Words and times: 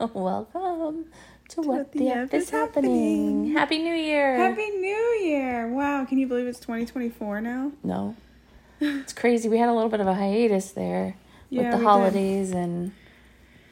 Welcome 0.14 1.04
to 1.50 1.60
What, 1.60 1.92
the, 1.92 2.08
F 2.08 2.32
is 2.32 2.48
happening. 2.48 3.52
Happy 3.52 3.78
New 3.78 3.94
Year. 3.94 4.36
Happy 4.36 4.70
New 4.70 5.18
Year! 5.22 5.68
Wow, 5.68 6.06
can 6.06 6.16
you 6.16 6.26
believe 6.26 6.46
it's 6.46 6.58
2024 6.60 7.42
now? 7.42 7.72
No. 7.84 8.16
It's 8.80 9.12
crazy. 9.12 9.48
We 9.50 9.58
had 9.58 9.68
a 9.68 9.74
little 9.74 9.90
bit 9.90 10.00
of 10.00 10.06
a 10.06 10.14
hiatus 10.14 10.70
there 10.70 11.16
Yeah, 11.50 11.62
with 11.64 11.70
the 11.72 11.76
we 11.76 11.80
did. 11.82 11.86
holidays 11.86 12.50
and 12.52 12.92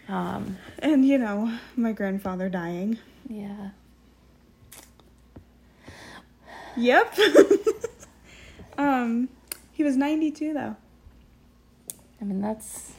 um 0.07 0.59
And 0.81 1.07
you 1.07 1.17
know, 1.17 1.59
my 1.77 1.93
grandfather 1.93 2.49
dying. 2.51 2.99
yeah. 3.29 3.71
Yep. 6.77 7.19
um, 8.79 9.29
he 9.73 9.83
was 9.83 9.97
92 9.97 10.53
though. 10.53 10.77
I 12.21 12.25
mean 12.25 12.41
that's 12.43 12.93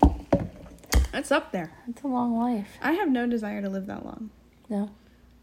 That's 1.12 1.32
up 1.32 1.52
there. 1.52 1.72
It's 1.88 2.04
a 2.04 2.08
long 2.08 2.38
life. 2.38 2.78
I 2.82 2.94
have 2.94 3.10
no 3.10 3.26
desire 3.28 3.62
to 3.62 3.70
live 3.70 3.88
that 3.88 4.06
long. 4.06 4.30
No. 4.70 4.92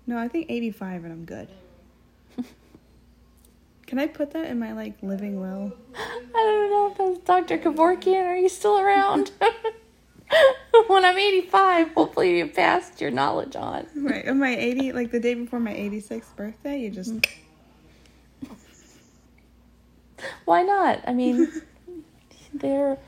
No, 0.06 0.18
I 0.18 0.28
think 0.28 0.46
85 0.48 1.04
and 1.04 1.12
I'm 1.12 1.24
good. 1.24 1.48
Can 3.86 3.98
I 3.98 4.06
put 4.06 4.32
that 4.32 4.46
in 4.46 4.58
my 4.58 4.72
like 4.72 5.02
living 5.02 5.40
will? 5.40 5.72
I 5.96 6.32
don't 6.34 6.70
know 6.70 6.90
if 6.90 6.98
that's 6.98 7.26
Dr. 7.26 7.58
Kevorkian. 7.58 8.26
Are 8.26 8.36
you 8.36 8.48
still 8.48 8.78
around? 8.78 9.32
when 10.86 11.04
I'm 11.04 11.18
85, 11.18 11.92
hopefully 11.92 12.38
you 12.38 12.46
passed 12.46 13.00
your 13.00 13.10
knowledge 13.10 13.56
on. 13.56 13.86
Right, 13.96 14.28
on 14.28 14.38
my 14.38 14.56
80, 14.56 14.92
like 14.92 15.10
the 15.10 15.20
day 15.20 15.34
before 15.34 15.60
my 15.60 15.74
86th 15.74 16.36
birthday, 16.36 16.80
you 16.80 16.90
just 16.90 17.12
Why 20.44 20.62
not? 20.62 21.02
I 21.06 21.12
mean, 21.12 21.48
there. 22.54 22.98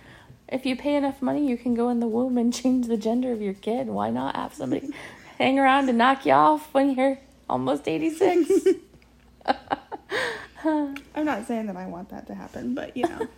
If 0.48 0.64
you 0.64 0.76
pay 0.76 0.94
enough 0.94 1.20
money, 1.20 1.48
you 1.48 1.56
can 1.56 1.74
go 1.74 1.88
in 1.88 2.00
the 2.00 2.06
womb 2.06 2.38
and 2.38 2.52
change 2.62 2.86
the 2.86 2.96
gender 2.96 3.32
of 3.32 3.40
your 3.42 3.54
kid. 3.54 3.88
Why 3.88 4.10
not 4.10 4.36
have 4.36 4.54
somebody 4.54 4.90
hang 5.38 5.58
around 5.58 5.88
and 5.88 5.98
knock 5.98 6.26
you 6.26 6.32
off 6.32 6.72
when 6.72 6.94
you're 6.94 7.18
almost 7.48 7.88
86? 7.88 8.50
I'm 10.64 11.24
not 11.24 11.46
saying 11.46 11.66
that 11.66 11.76
I 11.76 11.86
want 11.86 12.08
that 12.10 12.26
to 12.26 12.34
happen, 12.34 12.74
but 12.74 12.96
you 12.96 13.04
know. 13.04 13.28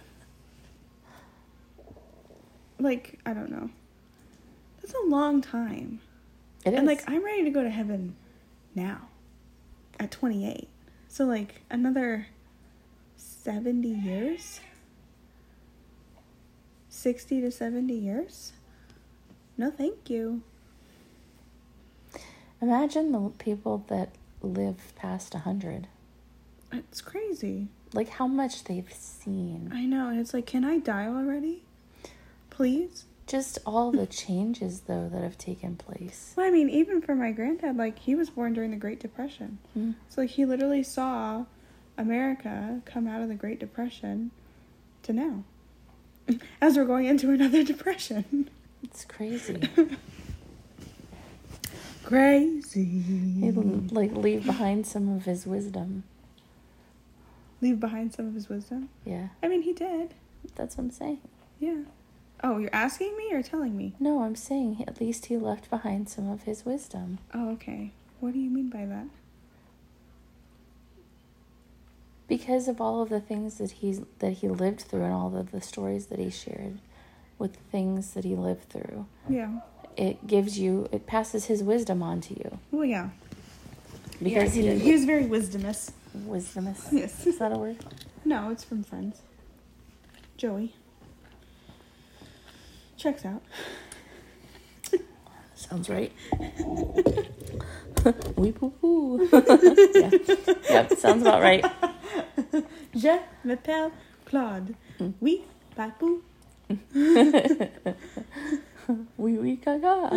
like, 2.79 3.19
I 3.27 3.35
don't 3.35 3.51
know. 3.51 3.71
That's 4.81 4.95
a 4.95 5.07
long 5.07 5.43
time. 5.43 6.01
It 6.65 6.73
is. 6.73 6.79
And 6.79 6.87
like 6.87 7.03
I'm 7.09 7.25
ready 7.25 7.45
to 7.45 7.51
go 7.51 7.63
to 7.63 7.71
heaven 7.71 8.17
now. 8.75 9.09
At 9.99 10.11
28. 10.11 10.69
So 11.09 11.27
like 11.27 11.63
another 11.71 12.27
70 13.17 13.89
years? 13.89 14.61
60 17.01 17.41
to 17.41 17.51
70 17.51 17.95
years? 17.95 18.53
No, 19.57 19.71
thank 19.71 20.11
you. 20.11 20.43
Imagine 22.61 23.13
the 23.13 23.31
people 23.39 23.85
that 23.89 24.11
live 24.43 24.93
past 24.97 25.33
100. 25.33 25.89
It's 26.73 27.01
crazy. 27.01 27.69
Like 27.95 28.11
how 28.11 28.27
much 28.27 28.65
they've 28.65 28.93
seen. 28.93 29.71
I 29.75 29.87
know. 29.87 30.09
And 30.09 30.21
it's 30.21 30.35
like, 30.35 30.47
can 30.47 30.63
I 30.63 30.79
die 30.79 31.07
already? 31.07 31.63
Please? 32.51 33.07
Just 33.27 33.59
all 33.65 33.93
the 33.93 34.07
changes, 34.07 34.81
though, 34.81 35.09
that 35.09 35.23
have 35.23 35.39
taken 35.39 35.77
place. 35.77 36.35
Well, 36.37 36.47
I 36.47 36.51
mean, 36.51 36.69
even 36.69 37.01
for 37.01 37.15
my 37.15 37.33
granddad, 37.33 37.79
like 37.79 37.99
he 37.99 38.15
was 38.15 38.29
born 38.29 38.53
during 38.53 38.73
the 38.73 38.77
Great 38.77 39.01
Depression. 39.01 39.59
Mm. 39.77 39.95
So 40.11 40.21
like 40.21 40.31
he 40.31 40.45
literally 40.45 40.83
saw 40.83 41.47
America 41.97 42.83
come 42.85 43.07
out 43.07 43.23
of 43.23 43.29
the 43.29 43.35
Great 43.35 43.59
Depression 43.59 44.33
to 45.05 45.15
now. 45.15 45.45
As 46.61 46.77
we're 46.77 46.85
going 46.85 47.07
into 47.07 47.31
another 47.31 47.63
depression. 47.65 48.49
It's 48.83 49.05
crazy. 49.05 49.61
Crazy. 52.05 52.85
He'd 52.85 53.93
like 53.93 54.11
leave 54.13 54.45
behind 54.45 54.85
some 54.85 55.09
of 55.15 55.27
his 55.27 55.47
wisdom. 55.47 56.03
Leave 57.61 57.79
behind 57.79 58.13
some 58.13 58.27
of 58.27 58.35
his 58.35 58.49
wisdom. 58.49 58.89
Yeah, 59.05 59.29
I 59.43 59.47
mean, 59.47 59.63
he 59.63 59.73
did. 59.73 60.15
that's 60.57 60.77
what 60.77 60.85
I'm 60.85 60.91
saying. 60.91 61.21
Yeah. 61.61 61.83
Oh, 62.43 62.59
you're 62.59 62.75
asking 62.75 63.17
me 63.17 63.33
or 63.33 63.43
telling 63.43 63.77
me? 63.77 63.95
No, 64.01 64.23
I'm 64.23 64.35
saying 64.35 64.85
at 64.89 65.01
least 65.01 65.27
he 65.27 65.37
left 65.37 65.71
behind 65.71 66.09
some 66.09 66.29
of 66.29 66.43
his 66.43 66.65
wisdom. 66.65 67.19
Oh, 67.33 67.51
okay. 67.53 67.93
What 68.19 68.33
do 68.33 68.41
you 68.41 68.51
mean 68.51 68.71
by 68.71 68.87
that? 68.87 69.07
Because 72.31 72.69
of 72.69 72.81
all 72.81 73.03
of 73.03 73.09
the 73.11 73.21
things 73.21 73.59
that 73.59 73.73
he's 73.73 74.01
that 74.21 74.35
he 74.41 74.49
lived 74.49 74.81
through 74.83 75.03
and 75.03 75.13
all 75.13 75.37
of 75.37 75.51
the 75.51 75.61
stories 75.61 76.07
that 76.07 76.19
he 76.19 76.31
shared 76.31 76.79
with 77.39 77.57
things 77.73 78.13
that 78.15 78.25
he 78.25 78.35
lived 78.37 78.69
through 78.71 79.05
Yeah. 79.29 79.61
it 79.97 80.27
gives 80.27 80.59
you 80.59 80.89
it 80.93 81.07
passes 81.07 81.47
his 81.47 81.63
wisdom 81.63 82.03
on 82.03 82.21
to 82.23 82.35
you 82.35 82.59
Well, 82.71 82.85
yeah. 82.87 83.11
because 84.23 84.55
he, 84.55 84.63
he, 84.69 84.79
he 84.79 84.93
was 84.93 85.05
very 85.05 85.25
wisdomous. 85.25 85.91
Wisdomous. 86.17 86.87
is, 86.87 86.93
Yes. 86.93 87.27
is 87.27 87.39
that 87.39 87.53
a 87.53 87.59
word 87.59 87.77
No, 88.25 88.51
it's 88.51 88.65
from 88.65 88.83
Friends. 88.85 89.21
Joey. 90.37 90.75
Checks 92.97 93.25
out. 93.25 93.43
sounds 95.55 95.89
right 95.91 96.13
we 98.37 98.51
poo 98.53 98.71
poo 98.81 99.29
yeah 99.95 100.11
yep 100.71 100.93
sounds 100.97 101.21
about 101.23 101.43
right 101.43 101.65
Je 102.95 103.19
m'appelle 103.45 103.91
Claude. 104.25 104.75
Mm. 104.99 105.11
Oui, 105.21 105.43
papou. 105.77 106.23
oui 109.19 109.37
oui 109.39 109.57
gaga 109.65 110.11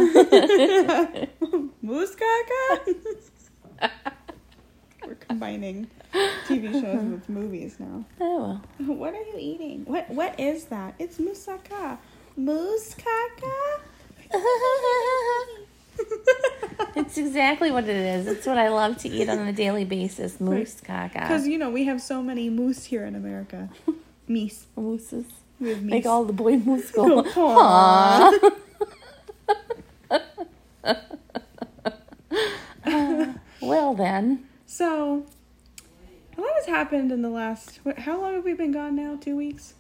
Moose 1.82 2.16
caca. 2.16 2.80
We're 5.08 5.16
combining 5.16 5.88
TV 6.48 6.72
shows 6.80 7.04
with 7.04 7.28
movies 7.28 7.78
now. 7.80 8.06
oh 8.22 8.62
well 8.80 8.98
What 8.98 9.14
are 9.16 9.24
you 9.24 9.38
eating? 9.40 9.86
What 9.86 10.10
What 10.12 10.40
is 10.40 10.66
that? 10.66 10.94
It's 11.00 11.18
moussaka. 11.18 11.98
Moose 12.38 12.96
caca? 12.96 13.82
it's 16.96 17.18
exactly 17.18 17.72
what 17.72 17.84
it 17.86 17.96
is 17.96 18.28
it's 18.28 18.46
what 18.46 18.58
i 18.58 18.70
love 18.70 18.98
to 18.98 19.10
eat 19.10 19.30
on 19.30 19.40
a 19.48 19.54
daily 19.54 19.86
basis 19.86 20.40
moose 20.40 20.80
caca 20.82 21.14
Because, 21.14 21.48
you 21.48 21.58
know, 21.58 21.70
we 21.70 21.86
have 21.86 22.02
so 22.02 22.22
many 22.22 22.50
moose 22.50 22.86
here 22.86 23.06
in 23.06 23.16
America. 23.16 23.70
Meese. 24.30 24.66
mooses 24.76 25.26
We 25.60 25.70
have 25.70 25.80
meese. 25.80 25.84
make 25.90 26.06
all 26.06 26.24
the 26.24 26.34
boy 26.34 26.58
moose 26.58 26.92
go 26.96 27.24
oh, 27.36 27.58
Aw. 27.60 28.32
Aw. 32.86 33.34
well 33.62 33.94
then 33.94 34.46
So, 34.66 35.26
a 36.38 36.42
lot 36.42 36.50
has 36.56 36.66
happened 36.66 37.12
in 37.12 37.22
the 37.22 37.30
last. 37.30 37.80
What, 37.84 38.00
how 38.00 38.20
long 38.22 38.34
have 38.36 38.44
we 38.44 38.54
been 38.54 38.72
gone 38.72 38.96
now? 38.96 39.18
Two 39.22 39.36
weeks? 39.36 39.76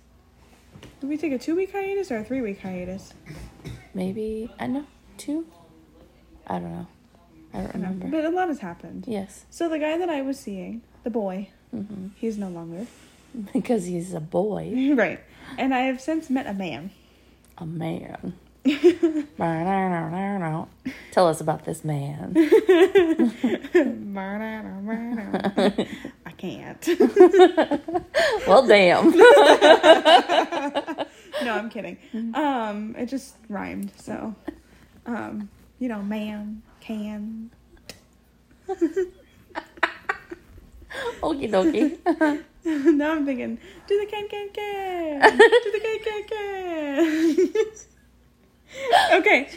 Did 0.99 1.09
we 1.09 1.17
take 1.17 1.31
a 1.33 1.37
two 1.39 1.55
week 1.55 1.71
hiatus 1.71 2.11
or 2.11 2.17
a 2.17 2.23
three 2.23 2.41
week 2.41 2.59
hiatus? 2.61 3.13
maybe 3.93 4.51
I 4.59 4.67
know 4.67 4.85
two. 5.17 5.45
I 6.47 6.59
don't 6.59 6.71
know. 6.71 6.87
I 7.53 7.57
don't 7.57 7.67
I 7.69 7.71
don't 7.73 7.81
know. 7.81 7.87
remember. 7.89 8.07
But 8.21 8.25
a 8.25 8.29
lot 8.29 8.47
has 8.49 8.59
happened. 8.59 9.05
Yes, 9.07 9.45
So, 9.49 9.69
the 9.69 9.79
guy 9.79 9.97
that 9.97 10.09
I 10.09 10.21
was 10.21 10.39
seeing, 10.39 10.81
the 11.03 11.09
boy, 11.09 11.49
hmm 11.71 12.07
he's 12.15 12.37
no 12.37 12.49
longer. 12.49 12.85
because 13.53 13.85
he's 13.85 14.13
a 14.13 14.19
boy, 14.19 14.93
right. 14.95 15.19
And 15.57 15.73
I 15.73 15.81
have 15.81 15.99
since 16.01 16.29
met 16.29 16.47
a 16.47 16.53
man. 16.53 16.91
a 17.57 17.65
man. 17.65 18.33
Tell 21.11 21.27
us 21.27 21.41
about 21.41 21.65
this 21.65 21.83
man. 21.83 22.33
I 26.25 26.31
can't. 26.37 26.87
well, 28.47 28.65
damn. 28.65 29.11
no, 31.43 31.53
I'm 31.55 31.69
kidding. 31.69 31.97
Um, 32.33 32.95
it 32.97 33.07
just 33.07 33.35
rhymed, 33.49 33.91
so 33.97 34.33
um, 35.05 35.49
you 35.83 35.89
know, 35.89 36.01
ma'am, 36.01 36.63
can. 36.79 37.51
Okie 41.21 41.51
dokie. 41.51 41.97
now 42.95 43.11
I'm 43.11 43.25
thinking, 43.25 43.59
do 43.85 43.99
the 43.99 44.05
can 44.05 44.29
can 44.29 44.49
can, 44.53 45.19
do 45.19 45.71
the 45.73 45.79
can 45.83 45.99
can 45.99 46.23
can. 46.23 47.57
okay, 49.19 49.49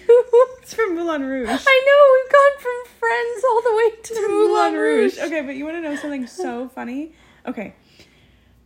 it's 0.63 0.75
from 0.75 0.97
Moulin 0.97 1.23
Rouge. 1.23 1.49
I 1.49 1.81
know 1.87 2.01
we've 2.17 2.33
gone 2.33 2.57
from 2.59 2.79
friends 2.99 3.45
all 3.49 3.63
the 3.63 3.77
way 3.77 3.91
to, 4.03 4.15
to 4.15 4.29
Moulin 4.29 4.75
Rouge. 4.75 5.19
Okay, 5.19 5.43
but 5.43 5.55
you 5.55 5.65
want 5.65 5.77
to 5.77 5.81
know 5.81 5.95
something 5.95 6.27
so 6.27 6.69
funny? 6.69 7.13
Okay. 7.47 7.77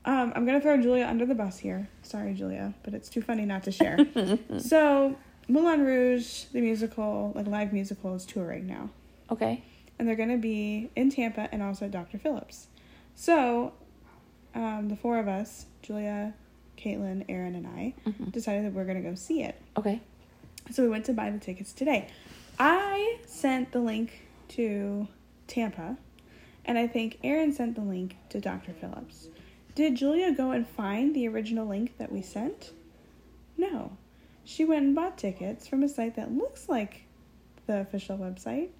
Um, 0.06 0.32
I'm 0.34 0.46
gonna 0.46 0.62
throw 0.62 0.78
Julia 0.80 1.04
under 1.04 1.26
the 1.26 1.34
bus 1.34 1.58
here. 1.58 1.90
Sorry, 2.04 2.32
Julia, 2.32 2.72
but 2.84 2.94
it's 2.94 3.10
too 3.10 3.20
funny 3.20 3.44
not 3.44 3.64
to 3.64 3.70
share. 3.70 3.98
so, 4.58 5.18
Moulin 5.50 5.84
Rouge, 5.84 6.44
the 6.52 6.60
musical, 6.60 7.32
like 7.34 7.46
live 7.46 7.72
musical, 7.72 8.14
is 8.14 8.24
touring 8.24 8.66
now, 8.66 8.90
Okay. 9.30 9.62
and 9.98 10.06
they're 10.06 10.16
gonna 10.16 10.38
be 10.38 10.90
in 10.94 11.10
Tampa 11.10 11.48
and 11.52 11.62
also 11.62 11.86
at 11.86 11.90
Dr. 11.90 12.18
Phillips. 12.18 12.68
So, 13.14 13.72
um, 14.54 14.88
the 14.88 14.96
four 14.96 15.18
of 15.18 15.26
us, 15.28 15.66
Julia, 15.82 16.34
Caitlin, 16.76 17.24
Aaron, 17.28 17.54
and 17.54 17.66
I, 17.66 17.94
Mhm. 18.06 18.30
decided 18.32 18.64
that 18.64 18.72
we're 18.72 18.84
gonna 18.84 19.02
go 19.02 19.14
see 19.14 19.42
it. 19.42 19.56
Okay. 19.76 20.00
So 20.70 20.82
we 20.84 20.88
went 20.88 21.04
to 21.06 21.12
buy 21.12 21.30
the 21.30 21.38
tickets 21.38 21.72
today. 21.72 22.06
I 22.58 23.18
sent 23.26 23.72
the 23.72 23.80
link 23.80 24.28
to 24.48 25.08
Tampa, 25.48 25.96
and 26.64 26.78
I 26.78 26.86
think 26.86 27.18
Aaron 27.24 27.52
sent 27.52 27.74
the 27.74 27.82
link 27.82 28.16
to 28.28 28.40
Dr. 28.40 28.72
Phillips. 28.72 29.28
Did 29.74 29.96
Julia 29.96 30.32
go 30.32 30.52
and 30.52 30.66
find 30.66 31.14
the 31.14 31.26
original 31.26 31.66
link 31.66 31.96
that 31.98 32.12
we 32.12 32.22
sent? 32.22 32.72
No. 33.56 33.96
She 34.50 34.64
went 34.64 34.84
and 34.84 34.94
bought 34.96 35.16
tickets 35.16 35.68
from 35.68 35.84
a 35.84 35.88
site 35.88 36.16
that 36.16 36.32
looks 36.32 36.68
like 36.68 37.04
the 37.68 37.78
official 37.80 38.18
website, 38.18 38.70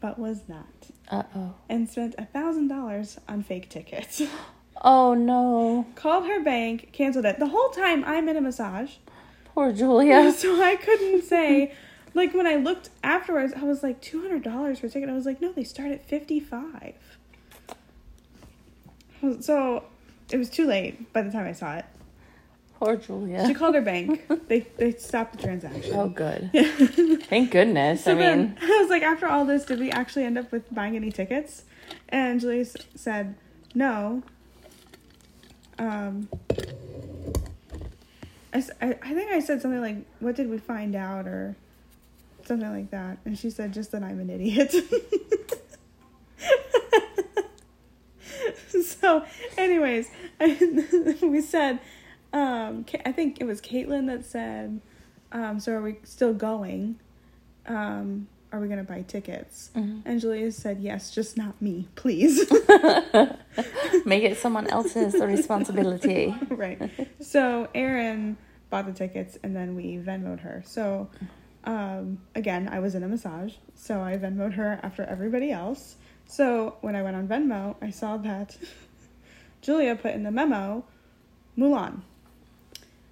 but 0.00 0.16
was 0.16 0.42
not, 0.46 0.68
Uh 1.10 1.24
oh. 1.34 1.54
and 1.68 1.90
spent 1.90 2.14
a 2.16 2.24
thousand 2.24 2.68
dollars 2.68 3.18
on 3.28 3.42
fake 3.42 3.68
tickets. 3.68 4.22
Oh 4.80 5.12
no. 5.14 5.86
Called 5.96 6.28
her 6.28 6.40
bank, 6.40 6.90
canceled 6.92 7.24
it. 7.24 7.40
The 7.40 7.48
whole 7.48 7.70
time 7.70 8.04
I'm 8.04 8.28
in 8.28 8.36
a 8.36 8.40
massage. 8.40 8.92
Poor 9.46 9.72
Julia. 9.72 10.32
So 10.36 10.62
I 10.62 10.76
couldn't 10.76 11.22
say. 11.24 11.74
Like 12.14 12.32
when 12.32 12.46
I 12.46 12.54
looked 12.54 12.90
afterwards, 13.02 13.52
I 13.56 13.64
was 13.64 13.82
like 13.82 14.00
two 14.00 14.22
hundred 14.22 14.44
dollars 14.44 14.78
for 14.78 14.86
a 14.86 14.88
ticket. 14.88 15.08
I 15.08 15.14
was 15.14 15.26
like, 15.26 15.40
no, 15.40 15.50
they 15.50 15.64
start 15.64 15.90
at 15.90 16.06
fifty 16.06 16.38
five. 16.38 16.94
So 19.40 19.82
it 20.30 20.36
was 20.36 20.48
too 20.48 20.68
late 20.68 21.12
by 21.12 21.22
the 21.22 21.32
time 21.32 21.48
I 21.48 21.52
saw 21.54 21.74
it. 21.78 21.84
Poor 22.78 23.00
She 23.00 23.54
called 23.54 23.74
her 23.74 23.80
bank. 23.80 24.24
they 24.48 24.60
they 24.76 24.92
stopped 24.92 25.36
the 25.36 25.42
transaction. 25.42 25.94
Oh, 25.96 26.08
good. 26.08 26.48
Yeah. 26.52 26.70
Thank 27.22 27.50
goodness. 27.50 28.04
So 28.04 28.12
I 28.12 28.14
mean, 28.14 28.56
I 28.62 28.78
was 28.80 28.88
like, 28.88 29.02
after 29.02 29.26
all 29.26 29.44
this, 29.44 29.64
did 29.64 29.80
we 29.80 29.90
actually 29.90 30.24
end 30.24 30.38
up 30.38 30.52
with 30.52 30.72
buying 30.72 30.94
any 30.94 31.10
tickets? 31.10 31.64
And 32.08 32.40
Julie 32.40 32.60
s- 32.60 32.76
said, 32.94 33.34
no. 33.74 34.22
Um, 35.78 36.28
I, 38.52 38.58
s- 38.58 38.70
I- 38.80 38.98
I 39.02 39.14
think 39.14 39.32
I 39.32 39.40
said 39.40 39.60
something 39.60 39.80
like, 39.80 39.96
what 40.20 40.36
did 40.36 40.48
we 40.48 40.58
find 40.58 40.94
out? 40.94 41.26
Or 41.26 41.56
something 42.44 42.70
like 42.70 42.90
that. 42.92 43.18
And 43.24 43.36
she 43.36 43.50
said, 43.50 43.72
just 43.74 43.90
that 43.92 44.04
I'm 44.04 44.20
an 44.20 44.30
idiot. 44.30 44.72
so, 48.84 49.24
anyways, 49.56 50.08
we 51.22 51.40
said, 51.40 51.80
um, 52.32 52.84
I 53.04 53.12
think 53.12 53.40
it 53.40 53.44
was 53.44 53.60
Caitlin 53.60 54.06
that 54.06 54.24
said, 54.24 54.80
um, 55.32 55.60
so 55.60 55.72
are 55.72 55.82
we 55.82 55.96
still 56.04 56.34
going? 56.34 56.98
Um, 57.66 58.28
are 58.52 58.60
we 58.60 58.66
going 58.66 58.78
to 58.78 58.84
buy 58.84 59.02
tickets? 59.02 59.70
Mhm. 59.74 60.02
And 60.04 60.20
Julia 60.20 60.50
said, 60.52 60.80
yes, 60.80 61.10
just 61.14 61.36
not 61.36 61.60
me, 61.60 61.88
please. 61.96 62.50
make 64.06 64.22
it 64.22 64.38
someone 64.38 64.66
else's 64.68 65.14
responsibility. 65.14 66.34
right. 66.48 66.80
So 67.20 67.68
Erin 67.74 68.36
bought 68.70 68.86
the 68.86 68.92
tickets 68.92 69.38
and 69.42 69.54
then 69.54 69.74
we 69.74 69.96
Venmoed 69.98 70.40
her. 70.40 70.62
So 70.64 71.10
um, 71.64 72.20
again, 72.34 72.68
I 72.72 72.80
was 72.80 72.94
in 72.94 73.02
a 73.02 73.08
massage, 73.08 73.54
so 73.74 74.00
I 74.00 74.16
Venmoed 74.16 74.54
her 74.54 74.80
after 74.82 75.02
everybody 75.04 75.50
else. 75.50 75.96
So 76.26 76.76
when 76.80 76.96
I 76.96 77.02
went 77.02 77.16
on 77.16 77.28
Venmo, 77.28 77.76
I 77.82 77.90
saw 77.90 78.16
that 78.18 78.56
Julia 79.60 79.94
put 79.96 80.14
in 80.14 80.22
the 80.22 80.30
memo 80.30 80.84
Mulan. 81.58 82.00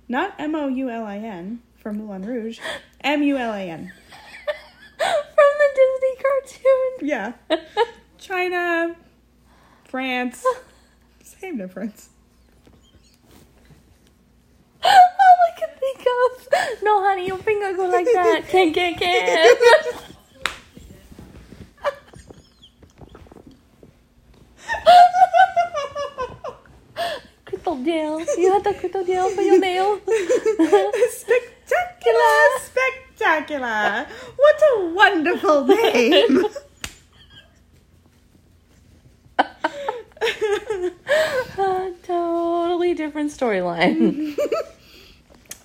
Not 0.08 0.34
M 0.38 0.54
O 0.54 0.68
U 0.68 0.88
L 0.90 1.04
I 1.04 1.18
N 1.18 1.62
from 1.76 1.98
Moulin 1.98 2.24
Rouge, 2.24 2.58
M 3.00 3.22
U 3.22 3.36
L 3.36 3.52
A 3.52 3.70
N. 3.70 3.92
From 4.98 5.52
the 5.58 5.68
Disney 5.76 6.16
cartoon. 6.22 7.08
Yeah. 7.08 7.32
China, 8.18 8.96
France, 9.84 10.44
same 11.22 11.58
difference. 11.58 12.08
All 14.82 14.90
I 14.90 15.58
can 15.58 15.68
think 15.78 16.00
of. 16.00 16.82
No, 16.82 17.02
honey, 17.04 17.26
your 17.26 17.38
finger 17.38 17.76
go 17.76 17.86
like 17.88 18.06
that. 18.06 18.48
Can, 18.48 18.72
can, 18.72 18.94
can. 18.94 19.56
nail. 28.66 28.74
You 28.74 28.80
had 28.82 28.92
the 28.92 29.04
nail 29.04 29.30
for 29.30 29.42
your 29.42 29.58
nail. 29.58 30.00
spectacular, 31.10 32.58
spectacular. 32.60 34.06
What 34.36 34.62
a 34.76 34.92
wonderful 34.94 35.66
name. 35.66 36.46
A 41.58 41.92
totally 42.02 42.94
different 42.94 43.30
storyline. 43.30 44.36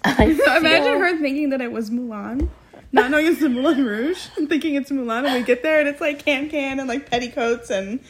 Imagine 0.05 0.99
her 0.99 1.17
thinking 1.19 1.49
that 1.49 1.61
it 1.61 1.71
was 1.71 1.89
Mulan. 1.89 2.49
Not 2.93 3.09
knowing 3.09 3.27
it's 3.27 3.39
the 3.39 3.47
Moulin 3.47 3.85
Rouge, 3.85 4.27
and 4.35 4.49
thinking 4.49 4.75
it's 4.75 4.91
Mulan, 4.91 5.25
and 5.25 5.33
we 5.33 5.43
get 5.43 5.63
there 5.63 5.79
and 5.79 5.87
it's 5.87 6.01
like 6.01 6.25
can 6.25 6.49
can 6.49 6.77
and 6.79 6.89
like 6.89 7.09
petticoats 7.09 7.69
and 7.69 8.01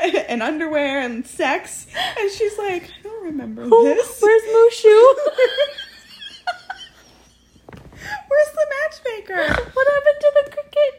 and 0.00 0.40
underwear 0.42 1.00
and 1.00 1.26
sex, 1.26 1.88
and 2.18 2.30
she's 2.30 2.56
like, 2.58 2.92
remember 3.28 3.66
Oh, 3.70 3.84
this. 3.84 4.20
Where's 4.20 4.42
Mushu? 4.42 5.14
Where's 8.28 8.52
the 8.54 8.66
matchmaker? 8.76 9.42
what 9.72 9.86
happened 9.94 10.20
to 10.20 10.30
the 10.34 10.44
cricket? 10.54 10.94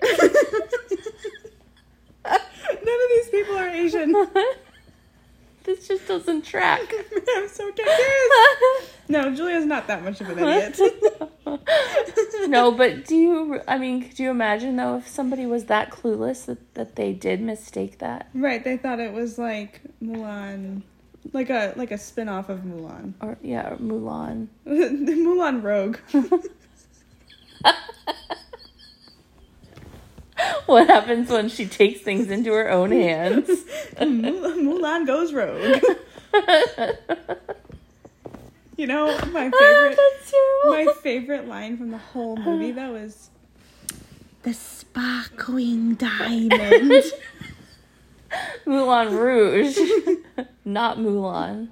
None 2.86 3.00
of 3.04 3.10
these 3.10 3.30
people 3.30 3.56
are 3.58 3.70
Asian. 3.70 4.12
this 5.64 5.88
just 5.88 6.08
doesn't 6.08 6.44
track. 6.46 6.82
I'm 7.36 7.48
so 7.48 7.72
confused. 7.72 8.94
No, 9.08 9.34
Julia's 9.34 9.66
not 9.66 9.88
that 9.88 10.04
much 10.04 10.22
of 10.22 10.30
an 10.30 10.40
idiot. 10.40 10.80
no, 12.48 12.72
but 12.72 13.06
do 13.06 13.16
you? 13.16 13.62
I 13.68 13.78
mean, 13.80 14.04
could 14.08 14.20
you 14.20 14.30
imagine 14.30 14.76
though 14.76 14.98
if 14.98 15.08
somebody 15.08 15.46
was 15.48 15.66
that 15.66 15.90
clueless 15.90 16.46
that, 16.46 16.74
that 16.76 16.96
they 16.96 17.14
did 17.14 17.42
mistake 17.42 17.98
that, 18.00 18.28
Right, 18.36 18.64
they 18.64 18.78
thought 18.78 19.00
it 19.00 19.14
was 19.14 19.38
like 19.40 19.82
Mulan, 20.04 20.84
like 21.34 21.50
a 21.50 21.74
like 21.76 21.92
a 21.92 21.98
spin 21.98 22.30
off 22.30 22.50
of 22.50 22.60
Mulan, 22.62 23.14
or 23.22 23.38
yeah, 23.42 23.74
or 23.74 23.78
Mulan? 23.78 24.48
Mulan 24.68 25.64
Rogue. 25.64 25.98
What 30.66 30.88
happens 30.88 31.30
when 31.30 31.50
she 31.50 31.66
takes 31.66 32.02
things 32.02 32.30
into 32.30 32.54
her 32.54 32.70
own 32.70 32.92
hands? 32.92 33.50
Mul- 34.00 34.54
Mulan 34.56 35.06
goes 35.06 35.34
rogue. 35.34 35.82
You 38.78 38.88
know, 38.88 39.08
my 39.32 39.50
favorite 39.50 40.00
my 40.66 40.94
favorite 41.02 41.48
line 41.48 41.76
from 41.78 41.92
the 41.92 41.98
whole 41.98 42.38
movie 42.38 42.72
though 42.72 42.96
is 42.96 43.30
the 44.44 44.54
sparkling 44.54 45.96
diamond. 45.96 47.04
Moulin 48.66 49.16
Rouge, 49.16 49.78
not 50.66 50.98
Mulan. 50.98 51.70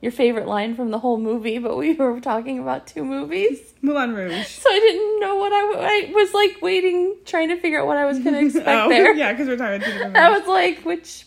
Your 0.00 0.12
favorite 0.12 0.46
line 0.46 0.74
from 0.76 0.90
the 0.90 0.98
whole 0.98 1.16
movie, 1.16 1.58
but 1.58 1.78
we 1.78 1.94
were 1.94 2.20
talking 2.20 2.58
about 2.58 2.86
two 2.86 3.02
movies. 3.04 3.72
Moulin 3.80 4.12
Rouge. 4.14 4.46
So 4.46 4.68
I 4.70 4.78
didn't 4.78 5.20
know 5.20 5.36
what 5.36 5.50
I, 5.52 5.60
w- 5.60 5.80
I 5.80 6.12
was 6.14 6.34
like 6.34 6.60
waiting, 6.60 7.16
trying 7.24 7.48
to 7.48 7.56
figure 7.58 7.80
out 7.80 7.86
what 7.86 7.96
I 7.96 8.04
was 8.04 8.18
going 8.18 8.34
to 8.38 8.44
expect 8.44 8.68
oh, 8.68 8.88
there. 8.90 9.14
yeah, 9.14 9.32
because 9.32 9.48
we're 9.48 9.56
talking 9.56 9.76
about 9.76 9.86
two 9.86 9.92
different 9.94 10.16
I 10.16 10.30
was 10.36 10.46
like, 10.46 10.80
which 10.84 11.24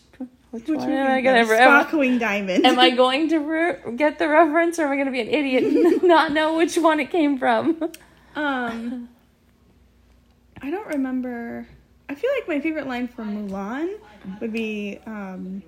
which, 0.51 0.67
Which 0.67 0.77
one 0.79 0.91
am 0.91 1.07
I 1.11 1.21
going 1.21 1.45
to 1.45 1.53
am, 1.53 1.59
I- 1.59 1.81
sparkling 1.81 2.19
diamond. 2.19 2.65
am 2.65 2.77
I 2.79 2.91
going 2.91 3.29
to 3.29 3.39
re- 3.39 3.75
get 3.95 4.17
the 4.19 4.29
reference 4.29 4.77
or 4.79 4.83
am 4.85 4.91
I 4.91 4.95
going 4.95 5.07
to 5.07 5.11
be 5.11 5.21
an 5.21 5.27
idiot 5.27 5.63
and 5.63 6.03
not 6.03 6.31
know 6.31 6.55
which 6.55 6.77
one 6.77 6.99
it 6.99 7.09
came 7.11 7.37
from? 7.39 7.81
Um, 8.35 9.09
I 10.61 10.69
don't 10.71 10.87
remember. 10.87 11.67
I 12.09 12.15
feel 12.15 12.29
like 12.37 12.47
my 12.47 12.59
favorite 12.59 12.87
line 12.87 13.07
from 13.07 13.49
Mulan 13.49 13.99
would 14.39 14.53
be 14.53 14.99
um, 15.05 15.61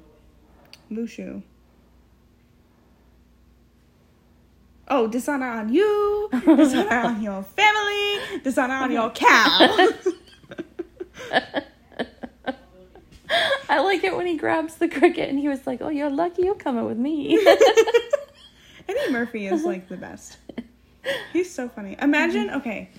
Mushu. 0.91 1.43
Oh, 4.87 5.07
dishonor 5.07 5.47
on 5.47 5.71
you, 5.71 6.29
dishonor 6.31 6.89
on 6.89 7.21
your 7.27 7.43
family, 7.43 8.39
dishonor 8.43 8.73
on 8.73 8.91
your 8.91 9.11
cow. 9.11 9.89
I 13.69 13.81
like 13.81 14.03
it 14.03 14.15
when 14.15 14.25
he 14.25 14.35
grabs 14.35 14.75
the 14.77 14.87
cricket 14.87 15.29
and 15.29 15.37
he 15.37 15.47
was 15.47 15.67
like, 15.67 15.81
"Oh, 15.81 15.89
you're 15.89 16.09
lucky 16.09 16.41
you're 16.43 16.55
coming 16.55 16.85
with 16.85 16.97
me." 16.97 17.37
Eddie 18.89 19.11
Murphy 19.11 19.45
is 19.45 19.63
like 19.63 19.87
the 19.87 19.97
best. 19.97 20.37
He's 21.31 21.53
so 21.53 21.69
funny. 21.69 21.95
Imagine, 22.01 22.49
okay, 22.49 22.89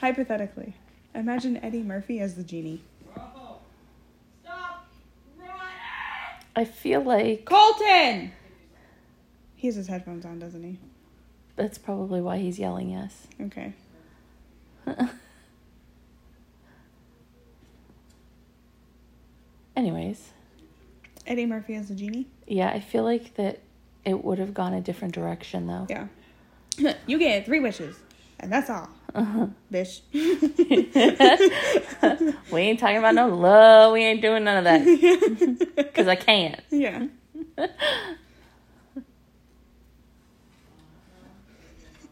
hypothetically, 0.00 0.74
imagine 1.14 1.56
Eddie 1.56 1.82
Murphy 1.82 2.20
as 2.20 2.34
the 2.34 2.44
genie. 2.44 2.82
I 6.58 6.64
feel 6.64 7.00
like 7.02 7.44
Colton! 7.44 8.32
He 9.54 9.68
has 9.68 9.76
his 9.76 9.86
headphones 9.86 10.26
on, 10.26 10.40
doesn't 10.40 10.64
he? 10.64 10.78
that's 11.54 11.78
probably 11.78 12.20
why 12.20 12.38
he's 12.38 12.58
yelling 12.58 12.90
yes. 12.90 13.28
Okay. 13.40 13.74
Anyways, 19.76 20.30
Eddie 21.26 21.46
Murphy 21.46 21.76
as 21.76 21.90
a 21.90 21.94
genie? 21.94 22.26
yeah, 22.46 22.70
I 22.70 22.80
feel 22.80 23.04
like 23.04 23.34
that 23.34 23.60
it 24.04 24.24
would 24.24 24.38
have 24.40 24.52
gone 24.54 24.74
a 24.74 24.80
different 24.80 25.14
direction 25.14 25.68
though. 25.68 25.86
Yeah. 25.88 26.08
you 27.06 27.18
get 27.18 27.46
three 27.46 27.60
wishes, 27.60 27.96
and 28.40 28.50
that's 28.52 28.68
all. 28.68 28.88
Uh-huh. 29.14 29.46
Bitch. 29.72 30.00
We 32.52 32.60
ain't 32.62 32.78
talking 32.78 32.98
about 32.98 33.14
no 33.14 33.28
love. 33.28 33.92
We 33.92 34.02
ain't 34.02 34.22
doing 34.22 34.44
none 34.44 34.58
of 34.58 34.64
that 34.64 35.68
because 35.76 36.08
I 36.08 36.16
can't. 36.16 36.60
yeah. 36.70 37.06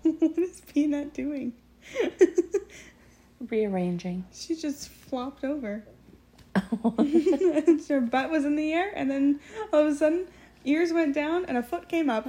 what 0.02 0.38
is 0.38 0.60
Peanut 0.72 1.12
doing? 1.14 1.52
Rearranging. 3.48 4.24
she 4.32 4.54
just 4.56 4.88
flopped 4.88 5.44
over. 5.44 5.84
Her 6.54 8.00
butt 8.00 8.30
was 8.30 8.44
in 8.44 8.56
the 8.56 8.72
air, 8.72 8.90
and 8.94 9.10
then 9.10 9.40
all 9.72 9.80
of 9.80 9.86
a 9.88 9.94
sudden, 9.94 10.26
ears 10.64 10.92
went 10.92 11.14
down 11.14 11.44
and 11.46 11.56
a 11.58 11.62
foot 11.62 11.88
came 11.88 12.08
up. 12.10 12.26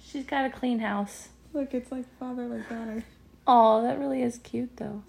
She's 0.00 0.24
got 0.24 0.46
a 0.46 0.50
clean 0.50 0.78
house. 0.78 1.28
Look, 1.52 1.74
it's 1.74 1.90
like 1.90 2.04
father, 2.18 2.46
like 2.46 2.68
daughter. 2.68 3.04
Oh, 3.46 3.82
that 3.82 3.98
really 3.98 4.22
is 4.22 4.38
cute 4.38 4.76
though. 4.76 5.02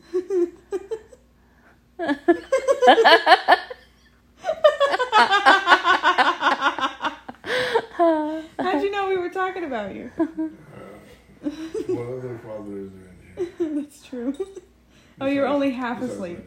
How'd 7.98 8.84
you 8.84 8.92
know 8.92 9.08
we 9.10 9.18
were 9.18 9.30
talking 9.30 9.64
about 9.64 9.94
you? 9.96 10.12
What 11.42 12.18
other 12.18 12.38
father 12.44 12.80
is 12.80 12.92
there 12.92 13.10
in 13.38 13.52
here? 13.58 13.82
That's 13.82 14.04
true. 14.06 14.36
Oh, 15.22 15.26
you're 15.28 15.48
only 15.48 15.72
half 15.72 16.02
asleep. 16.02 16.40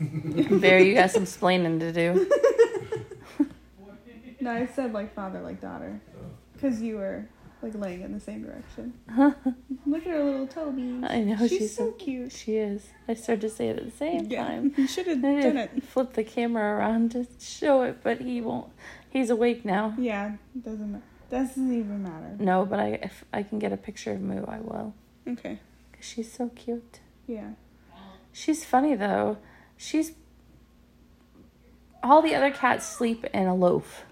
my 0.00 0.42
dad. 0.42 0.60
Barry, 0.60 0.88
you 0.88 0.94
got 0.94 1.12
some 1.12 1.24
splaining 1.24 1.78
to 1.78 1.92
do. 1.92 2.28
No, 4.40 4.52
I 4.52 4.66
said 4.66 4.92
like 4.92 5.14
father, 5.14 5.40
like 5.40 5.60
daughter. 5.60 6.00
Because 6.60 6.82
you 6.82 6.96
were 6.96 7.26
like 7.62 7.74
laying 7.74 8.02
in 8.02 8.12
the 8.12 8.20
same 8.20 8.42
direction. 8.42 8.94
Look 9.86 10.06
at 10.06 10.12
her 10.12 10.22
little 10.24 10.46
Toby. 10.46 11.00
I 11.06 11.20
know 11.20 11.36
she's, 11.38 11.50
she's 11.50 11.76
so 11.76 11.86
so- 11.86 11.92
cute. 11.92 12.32
She 12.32 12.56
is. 12.56 12.88
I 13.08 13.14
started 13.14 13.42
to 13.42 13.50
say 13.50 13.68
it 13.68 13.78
at 13.78 13.84
the 13.84 13.90
same 13.90 14.26
Yeah, 14.26 14.44
time. 14.46 14.72
you 14.76 14.86
should 14.86 15.06
have 15.06 15.20
done 15.22 15.56
it. 15.56 15.82
flip 15.84 16.14
the 16.14 16.24
camera 16.24 16.76
around 16.78 17.12
to 17.12 17.26
show 17.38 17.82
it, 17.82 17.98
but 18.02 18.20
he 18.20 18.40
won't. 18.40 18.68
He's 19.10 19.30
awake 19.30 19.64
now. 19.64 19.94
Yeah, 19.98 20.32
doesn't 20.62 20.92
ma- 20.92 20.98
doesn't 21.30 21.72
even 21.72 22.02
matter. 22.02 22.36
No, 22.38 22.64
but 22.66 22.78
I 22.80 22.98
if 23.02 23.24
I 23.32 23.42
can 23.42 23.58
get 23.58 23.72
a 23.72 23.76
picture 23.76 24.12
of 24.12 24.20
Moo, 24.20 24.44
I 24.46 24.58
will. 24.60 24.94
Okay. 25.28 25.58
Cause 25.92 26.04
she's 26.04 26.32
so 26.32 26.48
cute. 26.50 27.00
Yeah. 27.26 27.50
She's 28.32 28.64
funny 28.64 28.94
though. 28.94 29.38
She's 29.76 30.12
all 32.02 32.22
the 32.22 32.34
other 32.34 32.50
cats 32.50 32.86
sleep 32.86 33.24
in 33.34 33.46
a 33.46 33.54
loaf. 33.54 34.04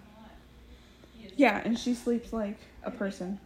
Yeah, 1.39 1.63
and 1.65 1.79
she 1.79 1.95
sleeps 1.95 2.33
like 2.33 2.59
a 2.83 2.91
person. 2.91 3.39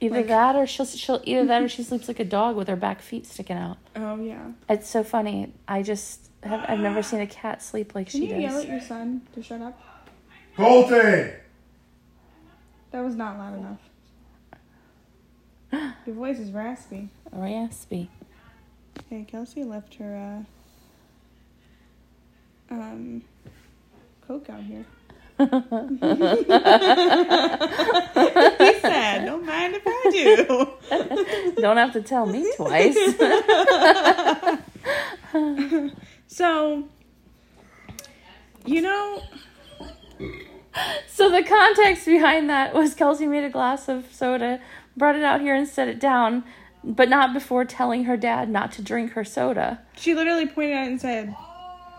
Either 0.00 0.16
Like- 0.16 0.26
that 0.26 0.56
or 0.56 0.66
she'll 0.66 0.86
she'll 0.86 1.20
either 1.24 1.44
that 1.46 1.62
or 1.62 1.68
she 1.68 1.82
sleeps 1.84 2.08
like 2.08 2.18
a 2.18 2.24
dog 2.24 2.56
with 2.56 2.66
her 2.68 2.76
back 2.76 3.00
feet 3.00 3.26
sticking 3.26 3.56
out. 3.56 3.76
Oh 3.94 4.16
yeah. 4.16 4.50
It's 4.68 4.88
so 4.88 5.04
funny. 5.04 5.52
I 5.68 5.82
just 5.82 6.30
have 6.42 6.64
I've 6.68 6.80
never 6.80 7.02
seen 7.02 7.20
a 7.20 7.26
cat 7.26 7.62
sleep 7.62 7.94
like 7.94 8.08
Can 8.10 8.20
she 8.22 8.26
you 8.30 8.36
yell 8.40 8.54
does. 8.54 8.64
at 8.64 8.68
your 8.70 8.80
son 8.80 9.22
to 9.34 9.42
shut 9.42 9.60
up? 9.62 9.78
Colton! 10.56 11.32
That 12.90 13.04
was 13.04 13.14
not 13.14 13.38
loud 13.38 13.58
enough. 13.58 13.80
Your 16.06 16.14
voice 16.16 16.38
is 16.38 16.50
raspy. 16.52 17.08
Raspy. 17.32 18.08
Hey, 19.10 19.24
Kelsey 19.28 19.62
left 19.64 19.94
her 19.96 20.44
uh 22.70 22.74
um 22.74 23.22
Coke 24.26 24.48
out 24.50 24.62
here. 24.62 24.84
He 25.38 25.46
said, 28.80 29.24
"Don't 29.26 29.44
mind 29.44 29.74
if 29.76 29.82
I 29.86 30.10
do." 31.56 31.56
Don't 31.60 31.76
have 31.76 31.92
to 31.94 32.02
tell 32.02 32.26
me 32.26 32.50
twice. 32.56 32.96
So, 36.26 36.84
you 38.64 38.80
know, 38.82 39.22
so 41.06 41.30
the 41.30 41.44
context 41.44 42.06
behind 42.06 42.50
that 42.50 42.74
was 42.74 42.94
Kelsey 42.94 43.28
made 43.28 43.44
a 43.44 43.50
glass 43.50 43.88
of 43.88 44.12
soda, 44.12 44.58
brought 44.96 45.14
it 45.14 45.22
out 45.22 45.40
here 45.40 45.54
and 45.54 45.68
set 45.68 45.86
it 45.86 46.00
down, 46.00 46.42
but 46.82 47.08
not 47.08 47.32
before 47.32 47.64
telling 47.64 48.02
her 48.04 48.16
dad 48.16 48.48
not 48.48 48.72
to 48.72 48.82
drink 48.82 49.12
her 49.12 49.22
soda. 49.24 49.80
she 49.96 50.12
literally 50.12 50.46
pointed 50.46 50.74
at 50.76 50.86
it 50.86 50.90
and 50.90 51.00
said, 51.00 51.36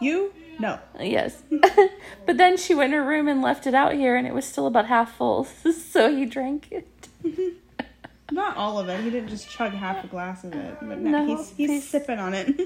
"You 0.02 0.34
no." 0.60 0.80
Yes. 1.00 1.42
but 2.26 2.38
then 2.38 2.58
she 2.58 2.74
went 2.76 2.94
in 2.94 3.00
her 3.00 3.06
room 3.08 3.28
and 3.28 3.42
left 3.42 3.66
it 3.68 3.74
out 3.74 3.94
here 3.94 4.16
and 4.16 4.26
it 4.28 4.34
was 4.34 4.46
still 4.46 4.68
about 4.68 4.86
half 4.88 5.16
full. 5.16 5.46
So 5.72 6.14
he 6.16 6.26
drank 6.26 6.68
it. 6.72 7.08
Not 8.32 8.58
all 8.58 8.80
of 8.80 8.90
it. 8.90 9.02
He 9.02 9.10
didn't 9.10 9.30
just 9.30 9.50
chug 9.50 9.72
half 9.74 10.04
a 10.04 10.08
glass 10.08 10.44
of 10.44 10.54
it, 10.54 10.78
but 10.82 10.98
no, 11.00 11.10
No, 11.24 11.26
he's 11.38 11.50
he's 11.56 11.70
he's- 11.70 11.84
sipping 11.88 12.20
on 12.20 12.34
it. 12.34 12.60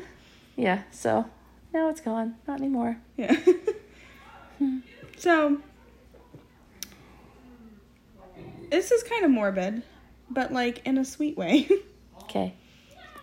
Yeah, 0.56 0.84
so 0.92 1.26
now 1.74 1.90
it's 1.90 2.02
gone. 2.02 2.36
Not 2.48 2.60
anymore. 2.60 2.98
yeah. 3.18 3.36
so 5.18 5.58
this 8.70 8.92
is 8.92 9.04
kind 9.04 9.26
of 9.26 9.32
morbid, 9.32 9.84
but 10.30 10.52
like 10.54 10.86
in 10.86 10.98
a 10.98 11.06
sweet 11.06 11.38
way. 11.38 11.68
Okay. 12.24 12.54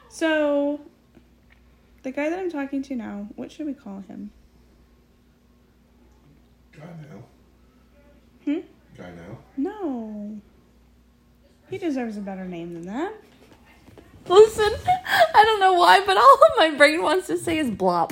so 0.09 0.81
the 2.03 2.11
guy 2.11 2.29
that 2.29 2.39
I'm 2.39 2.51
talking 2.51 2.83
to 2.85 2.97
now, 2.97 3.29
what 3.37 3.53
should 3.53 3.67
we 3.67 3.75
call 3.75 4.01
him? 4.01 4.31
Guy 6.79 6.85
now. 7.11 7.25
Hmm? 8.45 8.61
Guy 8.97 9.11
now. 9.13 9.39
No. 9.57 10.41
He 11.71 11.79
deserves 11.79 12.17
a 12.17 12.21
better 12.21 12.45
name 12.45 12.75
than 12.75 12.87
that. 12.87 13.13
Listen, 14.29 14.73
I 15.35 15.45
don't 15.45 15.61
know 15.61 15.75
why, 15.75 16.01
but 16.05 16.17
all 16.17 16.39
my 16.59 16.71
brain 16.77 17.03
wants 17.03 17.27
to 17.29 17.39
say 17.39 17.59
is 17.59 17.71
blop. 17.71 18.11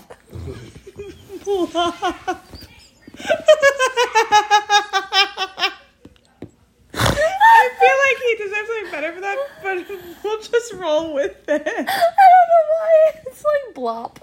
I 6.97 7.71
feel 7.80 7.97
like 8.04 8.18
he 8.23 8.37
deserves 8.37 8.68
something 8.68 8.90
better 8.90 9.12
for 9.12 9.21
that, 9.21 9.38
but 9.62 9.87
we'll 10.23 10.40
just 10.40 10.73
roll 10.75 11.14
with 11.14 11.37
it. 11.49 11.62
I 11.66 12.26
don't 12.33 12.49
know 12.50 12.64
why. 12.71 13.12
It's 13.26 13.44
like 13.44 13.75
blop. 13.75 14.18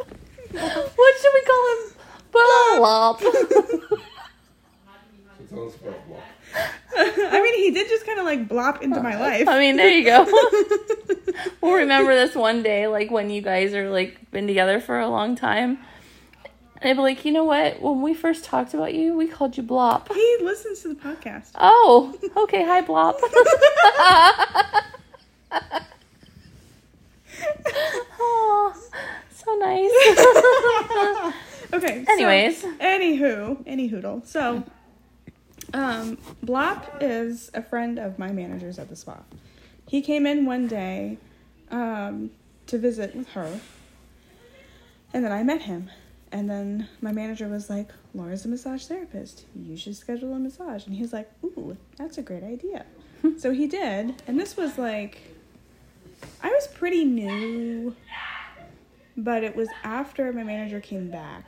What 0.95 1.13
should 1.21 1.33
we 1.33 1.41
call 1.45 1.63
him? 1.71 1.79
Blop. 2.33 3.19
So 3.21 3.97
tell 5.51 5.67
us 5.67 5.75
about 5.75 6.09
Blop. 6.09 6.21
I 6.95 7.41
mean, 7.41 7.55
he 7.63 7.71
did 7.71 7.87
just 7.87 8.05
kind 8.05 8.19
of 8.19 8.25
like 8.25 8.47
blop 8.47 8.81
into 8.81 9.01
my 9.01 9.17
life. 9.19 9.47
I 9.47 9.59
mean, 9.59 9.77
there 9.77 9.89
you 9.89 10.03
go. 10.03 10.25
we'll 11.61 11.75
remember 11.75 12.13
this 12.13 12.35
one 12.35 12.61
day, 12.63 12.87
like 12.87 13.09
when 13.11 13.29
you 13.29 13.41
guys 13.41 13.73
are 13.73 13.89
like 13.89 14.31
been 14.31 14.47
together 14.47 14.79
for 14.79 14.99
a 14.99 15.07
long 15.09 15.35
time. 15.35 15.79
And 16.81 16.89
I'd 16.89 16.95
be 16.95 17.01
like, 17.01 17.25
you 17.25 17.31
know 17.31 17.43
what? 17.43 17.79
When 17.81 18.01
we 18.01 18.13
first 18.13 18.43
talked 18.43 18.73
about 18.73 18.93
you, 18.93 19.15
we 19.15 19.27
called 19.27 19.55
you 19.55 19.63
Blop. 19.63 20.11
He 20.13 20.37
listens 20.41 20.81
to 20.81 20.87
the 20.89 20.95
podcast. 20.95 21.51
Oh, 21.55 22.13
okay. 22.37 22.63
Hi, 22.65 22.81
Blop. 22.81 23.19
oh, 28.19 28.73
so 29.33 29.55
nice. 29.55 29.91
Okay. 31.73 32.03
so- 32.05 32.11
Anyways. 32.13 32.63
anywho, 32.81 33.63
any 33.65 33.89
hoodle. 33.89 34.25
So, 34.25 34.63
um, 35.73 36.17
Blop 36.45 37.01
is 37.01 37.51
a 37.53 37.61
friend 37.61 37.97
of 37.99 38.19
my 38.19 38.31
manager's 38.31 38.79
at 38.79 38.89
the 38.89 38.95
spa. 38.95 39.19
He 39.87 40.01
came 40.01 40.25
in 40.25 40.45
one 40.45 40.67
day, 40.67 41.17
um, 41.69 42.31
to 42.67 42.77
visit 42.77 43.15
with 43.15 43.29
her, 43.29 43.59
and 45.13 45.23
then 45.23 45.31
I 45.31 45.43
met 45.43 45.63
him. 45.63 45.89
And 46.33 46.49
then 46.49 46.87
my 47.01 47.11
manager 47.11 47.49
was 47.49 47.69
like, 47.69 47.89
Laura's 48.13 48.45
a 48.45 48.47
massage 48.47 48.85
therapist. 48.85 49.45
You 49.53 49.75
should 49.75 49.97
schedule 49.97 50.33
a 50.33 50.39
massage. 50.39 50.85
And 50.87 50.95
he's 50.95 51.11
like, 51.11 51.29
Ooh, 51.43 51.75
that's 51.97 52.17
a 52.17 52.21
great 52.21 52.43
idea. 52.43 52.85
so 53.37 53.51
he 53.51 53.67
did. 53.67 54.21
And 54.27 54.39
this 54.39 54.55
was 54.55 54.77
like, 54.77 55.19
I 56.41 56.49
was 56.49 56.67
pretty 56.67 57.03
new, 57.03 57.95
but 59.17 59.43
it 59.43 59.57
was 59.57 59.67
after 59.83 60.31
my 60.31 60.43
manager 60.43 60.79
came 60.79 61.11
back. 61.11 61.45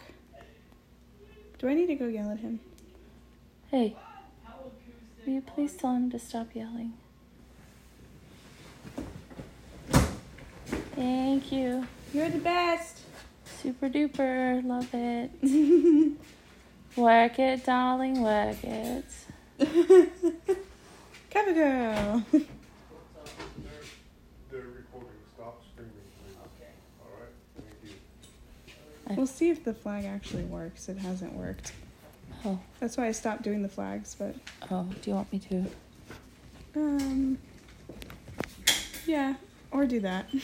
Do 1.59 1.69
I 1.69 1.73
need 1.73 1.87
to 1.87 1.95
go 1.95 2.07
yell 2.07 2.29
at 2.29 2.39
him? 2.39 2.59
hey, 3.73 3.95
will 5.25 5.33
you 5.33 5.41
please 5.41 5.73
tell 5.73 5.93
him 5.95 6.09
to 6.11 6.19
stop 6.19 6.47
yelling? 6.53 6.93
Thank 10.95 11.51
you. 11.51 11.87
You're 12.13 12.29
the 12.29 12.39
best. 12.39 12.99
Super 13.61 13.89
duper. 13.89 14.63
Love 14.65 14.89
it. 14.93 15.31
Work 16.95 17.39
it, 17.39 17.65
darling, 17.65 18.21
work 18.21 18.63
it. 18.63 19.05
Cover 21.31 21.53
girl. 21.53 22.23
Stop 25.33 25.63
screaming, 25.71 25.93
please. 26.19 26.35
Okay. 26.45 26.69
All 27.01 27.09
right. 27.19 27.33
Thank 27.57 27.77
you. 29.09 29.15
We'll 29.17 29.25
see 29.25 29.49
if 29.49 29.63
the 29.63 29.73
flag 29.73 30.05
actually 30.05 30.43
works. 30.43 30.87
It 30.87 30.97
hasn't 30.97 31.33
worked. 31.33 31.73
Oh, 32.45 32.59
That's 32.79 32.97
why 32.97 33.07
I 33.07 33.11
stopped 33.11 33.41
doing 33.43 33.61
the 33.61 33.69
flags, 33.69 34.15
but 34.19 34.35
oh, 34.69 34.83
do 35.01 35.09
you 35.09 35.15
want 35.15 35.31
me 35.31 35.39
to? 35.39 35.65
um 36.75 37.37
yeah, 39.05 39.35
or 39.71 39.85
do 39.85 39.99
that. 40.01 40.25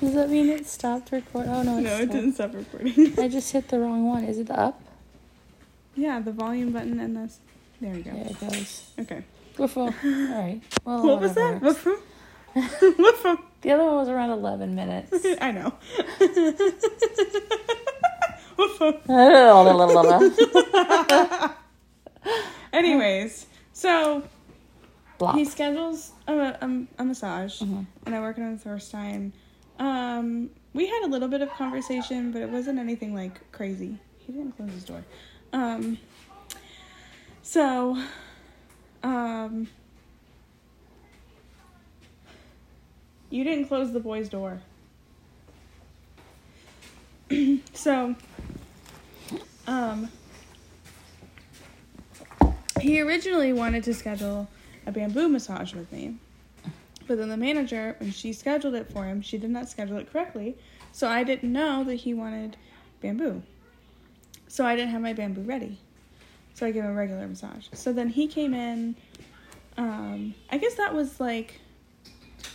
Does 0.00 0.14
that 0.14 0.28
mean 0.30 0.48
it 0.50 0.66
stopped 0.66 1.12
recording? 1.12 1.50
Oh 1.52 1.62
no, 1.62 1.78
No, 1.80 1.96
it 1.98 2.10
didn't 2.10 2.34
stop 2.34 2.54
recording. 2.54 3.18
I 3.18 3.28
just 3.28 3.52
hit 3.52 3.68
the 3.68 3.78
wrong 3.80 4.06
one. 4.06 4.24
Is 4.24 4.38
it 4.38 4.46
the 4.48 4.58
up? 4.58 4.80
yeah, 5.94 6.18
the 6.20 6.32
volume 6.32 6.72
button 6.72 6.98
and 7.00 7.16
this. 7.16 7.38
There 7.80 7.94
we 7.94 8.02
go. 8.02 8.10
There 8.12 8.26
it 8.26 8.40
goes. 8.40 8.90
Okay. 8.98 9.24
Woof, 9.58 9.76
woof. 9.76 9.94
All 10.04 10.10
right. 10.12 10.60
Well, 10.84 11.06
what 11.06 11.20
was 11.20 11.34
that? 11.34 11.62
whatever 11.62 11.90
works. 11.90 12.02
What 12.98 13.16
from? 13.18 13.38
The 13.62 13.70
other 13.72 13.84
one 13.84 13.94
was 13.96 14.08
around 14.08 14.30
11 14.30 14.74
minutes. 14.74 15.26
I 15.40 15.50
know. 15.52 15.72
Anyways, 22.72 23.46
so 23.72 24.22
Blop. 25.18 25.34
he 25.36 25.44
schedules 25.44 26.12
a, 26.26 26.32
a, 26.32 26.86
a 26.98 27.04
massage, 27.04 27.60
Mhm. 27.60 27.86
and 28.06 28.14
I 28.14 28.20
work 28.20 28.38
on 28.38 28.44
it 28.44 28.56
the 28.56 28.62
first 28.62 28.90
time. 28.90 29.32
Um, 29.78 30.50
we 30.72 30.86
had 30.86 31.02
a 31.04 31.08
little 31.08 31.28
bit 31.28 31.40
of 31.42 31.50
conversation, 31.50 32.32
but 32.32 32.42
it 32.42 32.48
wasn't 32.48 32.78
anything 32.78 33.14
like 33.14 33.50
crazy. 33.52 33.98
He 34.18 34.32
didn't 34.32 34.56
close 34.56 34.70
his 34.70 34.84
door. 34.84 35.04
Um, 35.52 35.98
so, 37.42 37.96
um, 39.02 39.68
you 43.30 43.44
didn't 43.44 43.66
close 43.66 43.92
the 43.92 44.00
boy's 44.00 44.28
door. 44.28 44.60
so, 47.74 48.14
um, 49.66 50.10
he 52.80 53.00
originally 53.00 53.52
wanted 53.52 53.84
to 53.84 53.94
schedule 53.94 54.48
a 54.86 54.92
bamboo 54.92 55.28
massage 55.28 55.74
with 55.74 55.90
me. 55.92 56.16
But 57.06 57.18
then 57.18 57.28
the 57.28 57.36
manager, 57.36 57.96
when 57.98 58.12
she 58.12 58.32
scheduled 58.32 58.74
it 58.74 58.90
for 58.90 59.04
him, 59.04 59.20
she 59.20 59.38
did 59.38 59.50
not 59.50 59.68
schedule 59.68 59.98
it 59.98 60.10
correctly. 60.10 60.56
So 60.92 61.08
I 61.08 61.24
didn't 61.24 61.52
know 61.52 61.84
that 61.84 61.96
he 61.96 62.14
wanted 62.14 62.56
bamboo. 63.00 63.42
So 64.48 64.64
I 64.64 64.76
didn't 64.76 64.90
have 64.90 65.02
my 65.02 65.12
bamboo 65.12 65.42
ready. 65.42 65.78
So 66.54 66.66
I 66.66 66.70
gave 66.70 66.84
him 66.84 66.90
a 66.90 66.94
regular 66.94 67.26
massage. 67.26 67.66
So 67.72 67.92
then 67.92 68.08
he 68.08 68.26
came 68.26 68.54
in, 68.54 68.94
um, 69.76 70.34
I 70.50 70.58
guess 70.58 70.74
that 70.76 70.94
was 70.94 71.20
like 71.20 71.60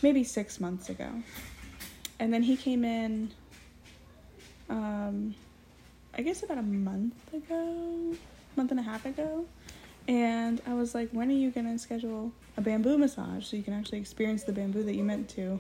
maybe 0.02 0.24
six 0.24 0.60
months 0.60 0.90
ago. 0.90 1.10
And 2.20 2.34
then 2.34 2.44
he 2.44 2.56
came 2.56 2.84
in, 2.84 3.32
um, 4.70 5.36
I 6.18 6.22
guess 6.22 6.44
about 6.44 6.58
a 6.58 6.64
month 6.64 7.14
ago, 7.34 8.16
month 8.56 8.72
and 8.72 8.80
a 8.80 8.84
half 8.84 9.06
ago. 9.06 9.46
And 10.08 10.62
I 10.66 10.74
was 10.74 10.96
like, 10.96 11.10
when 11.12 11.30
are 11.30 11.34
you 11.34 11.52
gonna 11.52 11.78
schedule 11.78 12.32
a 12.58 12.62
bamboo 12.62 12.98
massage 12.98 13.46
so 13.46 13.56
you 13.56 13.64
can 13.64 13.74
actually 13.74 14.00
experience 14.00 14.44
the 14.44 14.52
bamboo 14.54 14.84
that 14.84 14.96
you 14.96 15.04
meant 15.04 15.30
to, 15.30 15.60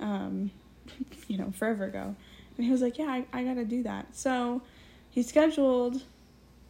um, 0.00 0.50
you 1.28 1.38
know, 1.38 1.50
forever 1.52 1.84
ago? 1.84 2.14
And 2.56 2.66
he 2.66 2.70
was 2.72 2.82
like, 2.82 2.98
yeah, 2.98 3.06
I, 3.06 3.24
I 3.32 3.42
gotta 3.44 3.64
do 3.64 3.82
that. 3.84 4.14
So 4.14 4.62
he 5.10 5.22
scheduled 5.22 6.02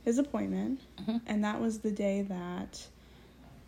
his 0.05 0.19
appointment, 0.19 0.81
Mhm. 1.03 1.21
and 1.27 1.43
that 1.45 1.61
was 1.61 1.79
the 1.79 1.91
day 1.91 2.23
that 2.23 2.87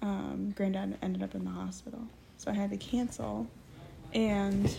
um, 0.03 0.53
Granddad 0.57 0.97
ended 1.03 1.23
up 1.23 1.35
in 1.35 1.45
the 1.45 1.51
hospital. 1.51 2.01
So 2.39 2.51
I 2.51 2.55
had 2.55 2.71
to 2.71 2.77
cancel 2.77 3.47
and 4.15 4.73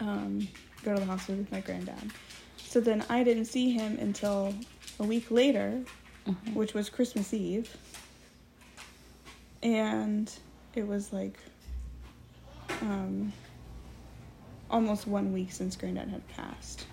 um, 0.00 0.46
go 0.84 0.94
to 0.94 1.00
the 1.00 1.06
hospital 1.06 1.36
with 1.36 1.50
my 1.52 1.60
granddad. 1.60 2.10
So 2.58 2.80
then 2.80 3.04
I 3.08 3.22
didn't 3.24 3.46
see 3.46 3.70
him 3.72 3.98
until 3.98 4.54
a 5.00 5.04
week 5.04 5.30
later 5.30 5.82
Mhm. 6.26 6.54
which 6.54 6.74
was 6.74 6.90
Christmas 6.90 7.32
Eve. 7.32 7.74
And 9.62 10.30
it 10.74 10.86
was 10.86 11.12
like 11.12 11.38
um, 12.82 13.32
almost 14.70 15.06
one 15.06 15.32
week 15.32 15.50
since 15.52 15.74
Granddad 15.74 16.08
had 16.10 16.26
passed. 16.28 16.86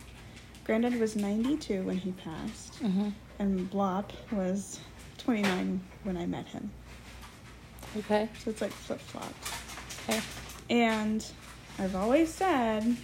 Granddad 0.63 0.99
was 0.99 1.15
92 1.15 1.83
when 1.83 1.97
he 1.97 2.11
passed, 2.13 2.81
Mhm. 2.81 3.13
and 3.39 3.69
Blop 3.69 4.05
was 4.31 4.79
29 5.19 5.79
when 6.03 6.17
I 6.17 6.25
met 6.25 6.47
him. 6.47 6.71
Okay. 7.97 8.29
So 8.43 8.49
it's 8.51 8.61
like 8.61 8.71
flip 8.71 8.99
flopped. 8.99 9.53
Okay. 10.09 10.21
And 10.69 11.23
I've 11.77 11.95
always 11.95 12.33
said 12.33 12.95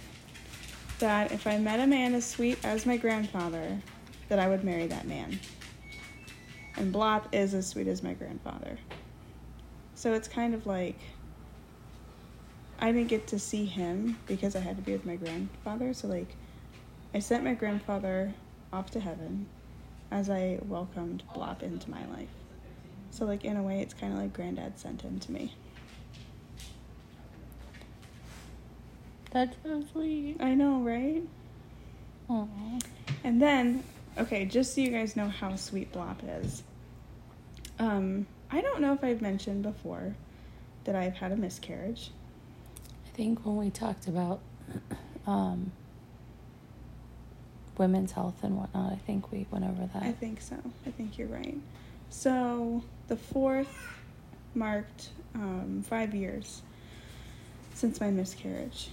that 1.02 1.32
if 1.32 1.48
I 1.48 1.58
met 1.58 1.80
a 1.80 1.86
man 1.86 2.14
as 2.14 2.24
sweet 2.24 2.64
as 2.64 2.86
my 2.86 2.96
grandfather, 2.96 3.76
that 4.28 4.38
I 4.38 4.46
would 4.46 4.62
marry 4.62 4.86
that 4.86 5.04
man. 5.04 5.40
And 6.76 6.94
Blop 6.94 7.24
is 7.32 7.54
as 7.54 7.66
sweet 7.66 7.88
as 7.88 8.04
my 8.04 8.14
grandfather. 8.14 8.78
So 9.96 10.14
it's 10.14 10.28
kind 10.28 10.54
of 10.54 10.64
like 10.64 10.96
I 12.78 12.92
didn't 12.92 13.08
get 13.08 13.26
to 13.28 13.38
see 13.40 13.64
him 13.64 14.16
because 14.28 14.54
I 14.54 14.60
had 14.60 14.76
to 14.76 14.82
be 14.82 14.92
with 14.92 15.04
my 15.04 15.16
grandfather. 15.16 15.92
So 15.92 16.06
like 16.06 16.36
I 17.12 17.18
sent 17.18 17.42
my 17.42 17.54
grandfather 17.54 18.32
off 18.72 18.92
to 18.92 19.00
heaven 19.00 19.46
as 20.12 20.30
I 20.30 20.60
welcomed 20.68 21.24
Blop 21.34 21.64
into 21.64 21.90
my 21.90 22.06
life. 22.10 22.28
So 23.10 23.24
like 23.24 23.44
in 23.44 23.56
a 23.56 23.62
way 23.62 23.80
it's 23.80 23.92
kind 23.92 24.12
of 24.12 24.20
like 24.20 24.32
granddad 24.32 24.78
sent 24.78 25.02
him 25.02 25.18
to 25.18 25.32
me. 25.32 25.52
That's 29.32 29.56
so 29.62 29.82
sweet. 29.92 30.36
I 30.40 30.54
know, 30.54 30.80
right? 30.80 31.22
Aw. 32.28 32.46
And 33.24 33.40
then, 33.40 33.82
okay, 34.18 34.44
just 34.44 34.74
so 34.74 34.82
you 34.82 34.90
guys 34.90 35.16
know 35.16 35.28
how 35.28 35.56
sweet 35.56 35.92
Blop 35.92 36.18
is. 36.42 36.62
Um, 37.78 38.26
I 38.50 38.60
don't 38.60 38.80
know 38.82 38.92
if 38.92 39.02
I've 39.02 39.22
mentioned 39.22 39.62
before 39.62 40.14
that 40.84 40.94
I've 40.94 41.14
had 41.14 41.32
a 41.32 41.36
miscarriage. 41.36 42.10
I 43.06 43.16
think 43.16 43.46
when 43.46 43.56
we 43.56 43.70
talked 43.70 44.06
about 44.06 44.40
um, 45.26 45.72
women's 47.78 48.12
health 48.12 48.42
and 48.42 48.58
whatnot, 48.58 48.92
I 48.92 48.96
think 48.96 49.32
we 49.32 49.46
went 49.50 49.64
over 49.64 49.88
that. 49.94 50.02
I 50.02 50.12
think 50.12 50.42
so. 50.42 50.56
I 50.86 50.90
think 50.90 51.16
you're 51.16 51.28
right. 51.28 51.58
So 52.10 52.84
the 53.08 53.16
fourth 53.16 53.74
marked 54.54 55.08
um, 55.34 55.82
five 55.88 56.14
years 56.14 56.60
since 57.72 57.98
my 57.98 58.10
miscarriage. 58.10 58.90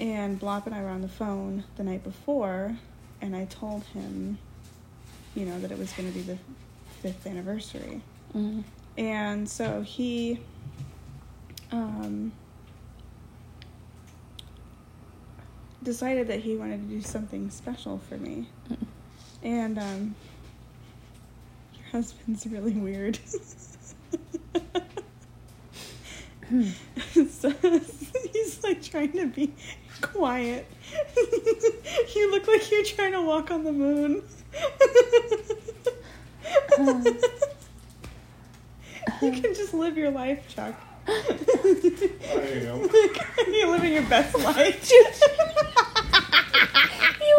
And 0.00 0.40
Blop 0.40 0.66
and 0.66 0.74
I 0.74 0.82
were 0.82 0.88
on 0.88 1.02
the 1.02 1.08
phone 1.08 1.64
the 1.76 1.84
night 1.84 2.02
before, 2.02 2.76
and 3.20 3.36
I 3.36 3.44
told 3.46 3.84
him, 3.84 4.38
you 5.34 5.46
know, 5.46 5.58
that 5.60 5.70
it 5.70 5.78
was 5.78 5.92
going 5.92 6.08
to 6.10 6.14
be 6.14 6.22
the 6.22 6.38
fifth 7.00 7.26
anniversary. 7.26 8.00
Mhm. 8.34 8.64
And 8.96 9.48
so 9.48 9.82
he 9.82 10.38
um, 11.72 12.32
decided 15.82 16.28
that 16.28 16.40
he 16.40 16.56
wanted 16.56 16.88
to 16.88 16.94
do 16.94 17.00
something 17.00 17.50
special 17.50 17.98
for 18.08 18.16
me. 18.16 18.48
Mm. 18.70 18.76
And 19.42 19.78
um, 19.78 20.14
your 21.74 21.84
husband's 21.92 22.46
really 22.46 22.72
weird. 22.72 23.18
he's 27.12 27.44
like 28.62 28.82
trying 28.82 29.12
to 29.12 29.26
be 29.26 29.52
quiet. 30.00 30.66
you 32.14 32.30
look 32.30 32.46
like 32.46 32.70
you're 32.70 32.84
trying 32.84 33.12
to 33.12 33.22
walk 33.22 33.50
on 33.50 33.64
the 33.64 33.72
moon. 33.72 34.22
you 39.22 39.32
can 39.32 39.54
just 39.54 39.74
live 39.74 39.96
your 39.96 40.10
life, 40.10 40.46
Chuck. 40.48 40.74
I 41.06 41.12
am. 42.66 42.88
You're 43.52 43.70
living 43.70 43.92
your 43.92 44.02
best 44.04 44.38
life. 44.38 44.90
you 44.90 45.06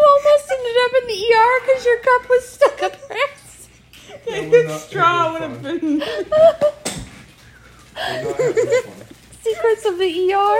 almost 0.09 0.51
ended 0.51 0.77
up 0.83 0.91
in 1.01 1.07
the 1.07 1.19
ER 1.33 1.61
because 1.65 1.85
your 1.85 1.99
cup 1.99 2.29
was 2.29 2.47
stuck 2.47 2.83
up 2.83 2.95
your 3.09 3.17
ass. 3.17 3.69
That 4.25 4.81
straw 4.81 5.33
would 5.33 5.41
have 5.41 5.61
been. 5.63 6.03
Secrets 9.45 9.85
of 9.85 9.99
the 9.99 10.05
ER. 10.33 10.57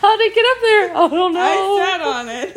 How'd 0.00 0.18
it 0.20 0.34
get 0.34 0.44
up 0.44 0.60
there? 0.60 0.96
I 0.96 1.08
don't 1.08 1.32
know. 1.34 1.40
I 1.40 1.86
sat 1.86 2.00
on 2.00 2.28
it. 2.28 2.56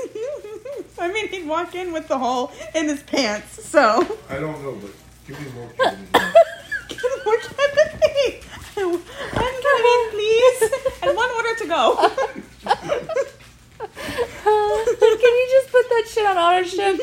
I 0.99 1.11
mean, 1.13 1.27
he'd 1.27 1.47
walk 1.47 1.75
in 1.75 1.93
with 1.93 2.07
the 2.07 2.17
hole 2.17 2.51
in 2.73 2.85
his 2.89 3.03
pants, 3.03 3.63
so. 3.63 4.01
I 4.27 4.39
don't 4.39 4.59
know, 4.63 4.71
but 4.81 4.89
give 5.27 5.39
me 5.39 5.51
more 5.51 5.69
candy. 5.77 6.07
Get 6.89 7.01
more 7.25 7.37
ketamine. 7.37 8.43
One 8.75 9.53
ketamine, 9.61 10.09
please. 10.09 10.61
And 11.03 11.15
one 11.15 11.29
order 11.29 11.55
to 11.59 11.67
go. 11.67 12.09
Can 14.45 15.33
you 15.39 15.47
just 15.51 15.71
put 15.71 15.87
that 15.89 16.05
shit 16.07 16.25
on 16.25 16.37
auto 16.37 16.67
ship? 16.67 16.99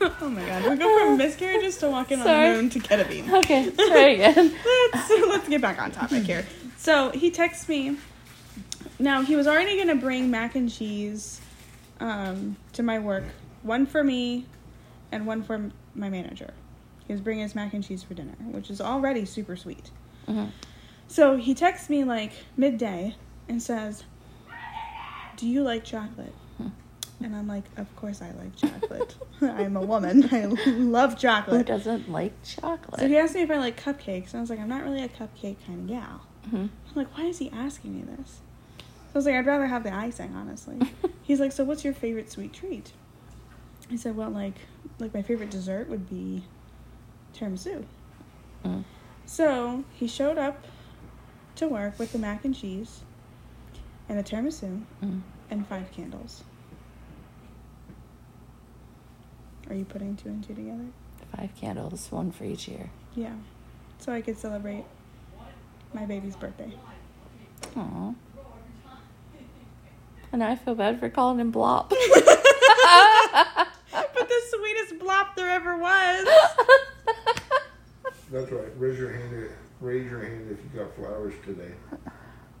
oh 0.20 0.28
my 0.28 0.44
god, 0.44 0.70
we 0.70 0.76
go 0.76 0.98
from 1.06 1.16
miscarriages 1.18 1.76
to 1.78 1.88
walking 1.90 2.20
on 2.20 2.26
the 2.26 2.32
moon 2.56 2.70
to 2.70 2.78
ketamine. 2.80 3.30
Okay, 3.32 3.70
try 3.70 4.08
again. 4.08 4.54
let's 4.92 5.10
let's 5.10 5.48
get 5.48 5.60
back 5.60 5.80
on 5.80 5.90
topic 5.90 6.24
here. 6.24 6.46
So 6.76 7.10
he 7.10 7.30
texts 7.30 7.68
me. 7.68 7.96
Now 8.98 9.22
he 9.22 9.36
was 9.36 9.46
already 9.46 9.76
gonna 9.76 9.94
bring 9.96 10.30
mac 10.30 10.54
and 10.54 10.70
cheese 10.70 11.40
um, 12.00 12.56
to 12.74 12.82
my 12.82 12.98
work, 12.98 13.24
one 13.62 13.86
for 13.86 14.02
me, 14.04 14.46
and 15.12 15.26
one 15.26 15.42
for 15.42 15.70
my 15.94 16.08
manager. 16.08 16.52
He 17.06 17.12
was 17.12 17.20
bringing 17.20 17.44
us 17.44 17.54
mac 17.54 17.72
and 17.72 17.84
cheese 17.84 18.02
for 18.02 18.14
dinner, 18.14 18.34
which 18.50 18.70
is 18.70 18.80
already 18.80 19.24
super 19.24 19.56
sweet. 19.56 19.90
Mhm. 20.28 20.50
So 21.08 21.36
he 21.36 21.54
texts 21.54 21.88
me 21.88 22.04
like 22.04 22.32
midday 22.56 23.14
and 23.48 23.62
says, 23.62 24.04
Do 25.36 25.46
you 25.46 25.62
like 25.62 25.84
chocolate? 25.84 26.34
And 27.22 27.34
I'm 27.34 27.48
like, 27.48 27.64
Of 27.76 27.94
course 27.96 28.20
I 28.22 28.30
like 28.32 28.54
chocolate. 28.56 29.14
I'm 29.40 29.76
a 29.76 29.80
woman. 29.80 30.28
I 30.32 30.44
love 30.46 31.18
chocolate. 31.18 31.56
Who 31.68 31.74
doesn't 31.76 32.10
like 32.10 32.32
chocolate? 32.44 33.00
So 33.00 33.08
he 33.08 33.16
asked 33.16 33.34
me 33.34 33.42
if 33.42 33.50
I 33.50 33.56
like 33.58 33.80
cupcakes, 33.82 34.32
and 34.32 34.36
I 34.36 34.40
was 34.40 34.50
like, 34.50 34.60
I'm 34.60 34.68
not 34.68 34.84
really 34.84 35.02
a 35.02 35.08
cupcake 35.08 35.56
kind 35.66 35.80
of 35.80 35.86
gal. 35.88 36.20
Mhm. 36.48 36.68
I'm 36.88 36.94
like, 36.94 37.16
why 37.16 37.24
is 37.24 37.38
he 37.38 37.50
asking 37.50 37.94
me 37.96 38.02
this? 38.02 38.40
So 38.78 38.84
I 39.14 39.18
was 39.18 39.26
like, 39.26 39.34
I'd 39.34 39.46
rather 39.46 39.66
have 39.66 39.82
the 39.82 39.94
icing, 39.94 40.34
honestly. 40.34 40.78
He's 41.22 41.40
like, 41.40 41.52
so 41.52 41.64
what's 41.64 41.84
your 41.84 41.94
favorite 41.94 42.30
sweet 42.30 42.52
treat? 42.52 42.92
I 43.90 43.96
said, 43.96 44.14
well, 44.16 44.30
like, 44.30 44.54
like 44.98 45.14
my 45.14 45.22
favorite 45.22 45.50
dessert 45.50 45.88
would 45.88 46.08
be 46.10 46.44
tiramisu. 47.34 47.84
Mm. 48.64 48.84
So 49.24 49.84
he 49.94 50.06
showed 50.06 50.38
up 50.38 50.64
to 51.56 51.66
work 51.68 51.98
with 51.98 52.12
the 52.12 52.18
mac 52.18 52.44
and 52.44 52.54
cheese 52.54 53.00
and 54.08 54.18
the 54.18 54.22
tiramisu 54.22 54.82
Mm. 55.02 55.22
and 55.50 55.66
five 55.66 55.90
candles. 55.92 56.44
Are 59.68 59.74
you 59.74 59.84
putting 59.84 60.16
two 60.16 60.28
and 60.28 60.42
two 60.46 60.54
together? 60.54 60.86
Five 61.36 61.50
candles, 61.56 62.10
one 62.10 62.30
for 62.30 62.44
each 62.44 62.68
year. 62.68 62.90
Yeah. 63.14 63.34
So 63.98 64.12
I 64.12 64.20
could 64.20 64.38
celebrate 64.38 64.84
my 65.92 66.04
baby's 66.04 66.36
birthday. 66.36 66.72
Aw. 67.76 68.14
And 70.32 70.42
I 70.44 70.54
feel 70.56 70.74
bad 70.74 71.00
for 71.00 71.08
calling 71.08 71.40
him 71.40 71.52
Blop. 71.52 71.88
but 71.90 71.98
the 74.28 74.40
sweetest 74.50 74.98
blop 74.98 75.34
there 75.36 75.48
ever 75.50 75.76
was. 75.78 76.28
That's 78.30 78.50
right. 78.50 78.68
Raise 78.76 78.98
your 78.98 79.12
hand. 79.12 79.34
if- 79.34 79.52
Raise 79.80 80.10
your 80.10 80.20
hand 80.20 80.50
if 80.50 80.58
you 80.64 80.80
got 80.80 80.94
flowers 80.96 81.34
today. 81.44 81.70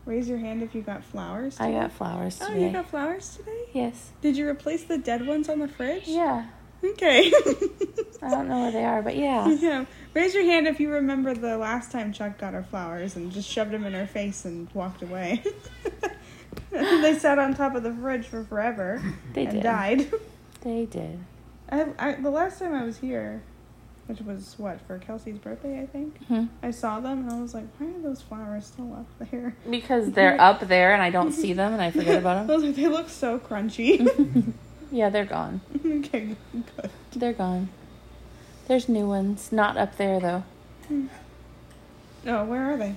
Raise 0.04 0.28
your 0.28 0.36
hand 0.38 0.62
if 0.62 0.74
you 0.74 0.82
got 0.82 1.02
flowers. 1.02 1.56
I 1.58 1.72
got 1.72 1.90
flowers 1.92 2.38
Oh, 2.42 2.54
you 2.54 2.70
got 2.70 2.90
flowers 2.90 3.36
today? 3.36 3.64
Yes. 3.72 4.10
Did 4.20 4.36
you 4.36 4.46
replace 4.48 4.84
the 4.84 4.98
dead 4.98 5.26
ones 5.26 5.48
on 5.48 5.58
the 5.58 5.66
fridge? 5.66 6.06
Yeah. 6.06 6.46
Okay. 6.84 7.32
I 8.22 8.30
don't 8.30 8.48
know 8.48 8.60
where 8.62 8.70
they 8.72 8.84
are, 8.84 9.02
but 9.02 9.16
yeah. 9.16 9.48
yeah. 9.60 9.84
Raise 10.14 10.34
your 10.34 10.44
hand 10.44 10.66
if 10.66 10.80
you 10.80 10.90
remember 10.90 11.34
the 11.34 11.56
last 11.58 11.92
time 11.92 12.12
Chuck 12.12 12.38
got 12.38 12.54
her 12.54 12.62
flowers 12.62 13.16
and 13.16 13.30
just 13.30 13.48
shoved 13.48 13.70
them 13.70 13.84
in 13.84 13.92
her 13.92 14.06
face 14.06 14.44
and 14.44 14.68
walked 14.74 15.02
away. 15.02 15.42
they 16.70 17.18
sat 17.18 17.38
on 17.38 17.54
top 17.54 17.74
of 17.74 17.82
the 17.82 17.92
fridge 17.92 18.26
for 18.26 18.44
forever 18.44 19.02
They 19.34 19.44
and 19.44 19.54
did. 19.54 19.62
died. 19.62 20.10
They 20.62 20.86
did. 20.86 21.18
I, 21.70 21.86
I, 21.98 22.12
the 22.14 22.30
last 22.30 22.58
time 22.58 22.74
I 22.74 22.84
was 22.84 22.96
here, 22.98 23.42
which 24.06 24.20
was 24.20 24.54
what 24.58 24.80
for 24.86 24.98
Kelsey's 24.98 25.38
birthday, 25.38 25.80
I 25.82 25.86
think. 25.86 26.24
Hmm. 26.26 26.44
I 26.62 26.70
saw 26.70 27.00
them 27.00 27.20
and 27.20 27.30
I 27.30 27.40
was 27.40 27.54
like, 27.54 27.66
why 27.78 27.88
are 27.88 28.00
those 28.02 28.22
flowers 28.22 28.66
still 28.66 28.92
up 28.94 29.30
there? 29.30 29.54
Because 29.68 30.12
they're 30.12 30.40
up 30.40 30.60
there 30.60 30.92
and 30.92 31.02
I 31.02 31.10
don't 31.10 31.32
see 31.32 31.52
them 31.52 31.72
and 31.72 31.82
I 31.82 31.90
forget 31.90 32.18
about 32.18 32.36
I 32.38 32.44
them. 32.46 32.54
was 32.56 32.64
like, 32.64 32.76
they 32.76 32.88
look 32.88 33.08
so 33.08 33.38
crunchy. 33.38 34.54
Yeah, 34.90 35.08
they're 35.10 35.24
gone. 35.24 35.60
okay, 35.86 36.36
good. 36.52 36.90
They're 37.14 37.32
gone. 37.32 37.68
There's 38.68 38.88
new 38.88 39.06
ones. 39.06 39.50
Not 39.52 39.76
up 39.76 39.96
there 39.96 40.20
though. 40.20 40.44
Oh, 42.26 42.44
where 42.44 42.72
are 42.72 42.76
they? 42.76 42.94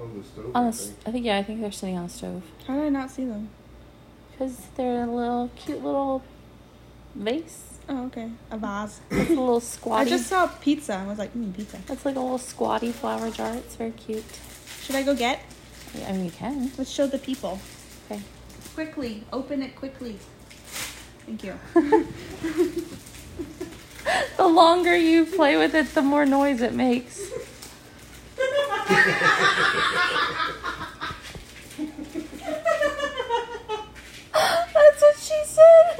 On 0.00 0.18
the 0.18 0.24
stove. 0.24 0.50
On 0.54 0.56
I 0.56 0.62
the, 0.64 0.68
s- 0.68 0.86
think. 0.88 0.98
I 1.06 1.10
think 1.12 1.26
yeah, 1.26 1.38
I 1.38 1.42
think 1.42 1.60
they're 1.60 1.72
sitting 1.72 1.96
on 1.96 2.04
the 2.06 2.12
stove. 2.12 2.42
How 2.66 2.74
did 2.74 2.84
I 2.84 2.88
not 2.90 3.10
see 3.10 3.24
them? 3.24 3.48
Because 4.32 4.66
they're 4.76 5.04
a 5.04 5.06
little 5.06 5.50
cute 5.56 5.82
little 5.82 6.22
vase. 7.14 7.78
Oh, 7.88 8.06
okay. 8.06 8.30
A 8.50 8.58
vase. 8.58 9.00
It's 9.10 9.30
a 9.30 9.34
little 9.34 9.62
I 9.92 10.04
just 10.04 10.26
saw 10.26 10.46
pizza 10.48 10.94
and 10.94 11.08
was 11.08 11.18
like, 11.18 11.32
mm, 11.34 11.54
pizza. 11.56 11.78
It's 11.88 12.04
like 12.04 12.16
a 12.16 12.20
little 12.20 12.36
squatty 12.38 12.92
flower 12.92 13.30
jar. 13.30 13.54
It's 13.54 13.76
very 13.76 13.92
cute. 13.92 14.24
Should 14.82 14.96
I 14.96 15.02
go 15.02 15.14
get? 15.14 15.40
I 16.06 16.12
mean, 16.12 16.26
you 16.26 16.30
can. 16.30 16.70
Let's 16.76 16.90
show 16.90 17.06
the 17.06 17.18
people. 17.18 17.58
Okay. 18.10 18.20
Quickly, 18.74 19.24
open 19.32 19.62
it 19.62 19.74
quickly. 19.76 20.18
Thank 21.26 21.44
you. 21.44 21.54
The 24.36 24.46
longer 24.46 24.96
you 24.96 25.26
play 25.26 25.56
with 25.56 25.74
it, 25.74 25.94
the 25.94 26.02
more 26.02 26.24
noise 26.24 26.60
it 26.60 26.72
makes. 26.74 27.18
That's 34.32 35.02
what 35.02 35.16
she 35.18 35.42
said. 35.44 35.98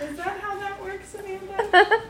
Is 0.00 0.16
that 0.16 0.40
how 0.40 0.58
that 0.58 0.82
works, 0.82 1.14
Amanda? 1.14 2.02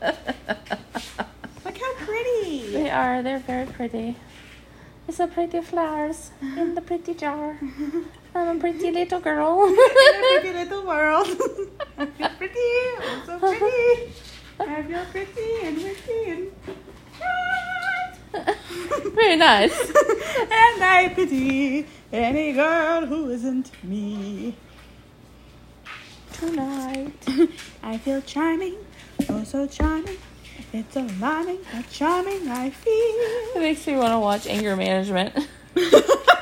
Look 1.64 1.78
how 1.78 1.92
pretty. 2.06 2.72
they 2.72 2.90
are. 2.90 3.22
They're 3.22 3.38
very 3.40 3.66
pretty. 3.66 4.16
It's 5.08 5.20
a 5.20 5.26
pretty 5.26 5.60
flowers 5.60 6.30
in 6.40 6.74
the 6.74 6.80
pretty 6.80 7.14
jar. 7.14 7.58
I'm 8.40 8.56
a 8.56 8.60
pretty 8.60 8.90
little 8.90 9.20
girl. 9.20 9.64
In 9.64 9.74
a 9.74 10.40
pretty 10.40 10.52
little 10.52 10.86
world. 10.86 11.26
I 11.98 12.06
feel 12.06 12.28
pretty. 12.38 12.58
I'm 13.08 13.26
so 13.26 13.38
pretty. 13.38 14.12
I 14.58 14.82
feel 14.82 15.04
pretty 15.12 15.66
and 15.66 15.76
witty 15.76 16.30
and 16.30 16.52
very 19.14 19.36
nice. 19.36 19.78
and 19.80 20.82
I 20.82 21.12
pity 21.14 21.86
any 22.12 22.52
girl 22.52 23.06
who 23.06 23.30
isn't 23.30 23.70
me. 23.84 24.54
Tonight. 26.32 27.26
I 27.82 27.98
feel 27.98 28.22
charming, 28.22 28.76
oh 29.28 29.44
so 29.44 29.66
charming. 29.66 30.16
It's 30.72 30.96
alarming 30.96 31.64
how 31.64 31.82
charming 31.90 32.48
I 32.48 32.70
feel. 32.70 32.92
It 32.92 33.60
makes 33.60 33.86
me 33.86 33.96
want 33.96 34.12
to 34.12 34.18
watch 34.18 34.46
Anger 34.46 34.76
Management. 34.76 35.34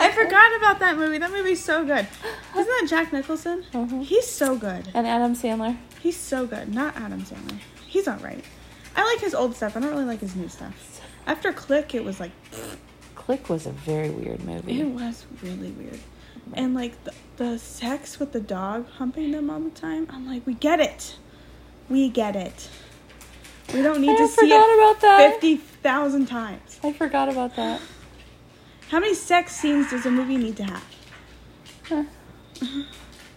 I 0.00 0.12
forgot 0.14 0.56
about 0.56 0.78
that 0.80 0.96
movie. 0.96 1.18
That 1.18 1.30
movie's 1.30 1.62
so 1.62 1.84
good. 1.84 2.06
Isn't 2.52 2.66
that 2.66 2.86
Jack 2.88 3.12
Nicholson? 3.12 3.64
Mhm. 3.72 4.02
He's 4.04 4.26
so 4.30 4.56
good. 4.56 4.88
And 4.94 5.06
Adam 5.06 5.34
Sandler. 5.34 5.76
He's 6.00 6.16
so 6.16 6.46
good. 6.46 6.74
Not 6.74 6.96
Adam 6.96 7.22
Sandler. 7.22 7.58
He's 7.86 8.06
alright. 8.08 8.44
I 8.96 9.04
like 9.04 9.20
his 9.20 9.34
old 9.34 9.56
stuff. 9.56 9.76
I 9.76 9.80
don't 9.80 9.90
really 9.90 10.04
like 10.04 10.20
his 10.20 10.36
new 10.36 10.48
stuff. 10.48 11.00
After 11.26 11.52
Click, 11.52 11.94
it 11.94 12.04
was 12.04 12.20
like, 12.20 12.32
Click 13.14 13.48
was 13.48 13.66
a 13.66 13.72
very 13.72 14.10
weird 14.10 14.44
movie. 14.44 14.80
it 14.80 14.86
was 14.86 15.24
really 15.42 15.70
weird. 15.70 15.98
And 16.52 16.74
like 16.74 17.02
the, 17.04 17.12
the 17.38 17.58
sex 17.58 18.20
with 18.20 18.32
the 18.32 18.40
dog 18.40 18.86
humping 18.98 19.30
them 19.32 19.48
all 19.50 19.60
the 19.60 19.70
time, 19.70 20.06
I'm 20.10 20.26
like, 20.28 20.46
we 20.46 20.54
get 20.54 20.78
it. 20.80 21.16
We 21.88 22.08
get 22.10 22.36
it. 22.36 22.68
We 23.72 23.80
don't 23.80 24.00
need 24.02 24.10
I 24.10 24.16
to 24.16 24.28
see 24.28 24.52
it 24.52 24.78
about 24.78 25.00
that. 25.00 25.32
50,000 25.40 26.26
times. 26.26 26.78
I 26.84 26.92
forgot 26.92 27.30
about 27.30 27.56
that. 27.56 27.80
How 28.88 29.00
many 29.00 29.14
sex 29.14 29.54
scenes 29.56 29.90
does 29.90 30.06
a 30.06 30.10
movie 30.10 30.36
need 30.36 30.56
to 30.58 30.64
have? 30.64 30.84
Huh. 31.88 32.04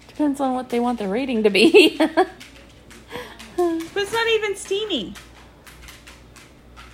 Depends 0.08 0.40
on 0.40 0.54
what 0.54 0.70
they 0.70 0.80
want 0.80 1.00
the 1.00 1.08
rating 1.08 1.44
to 1.44 1.50
be. 1.50 2.00
But 3.58 4.04
it's 4.04 4.14
not 4.14 4.28
even 4.28 4.56
steamy. 4.56 5.16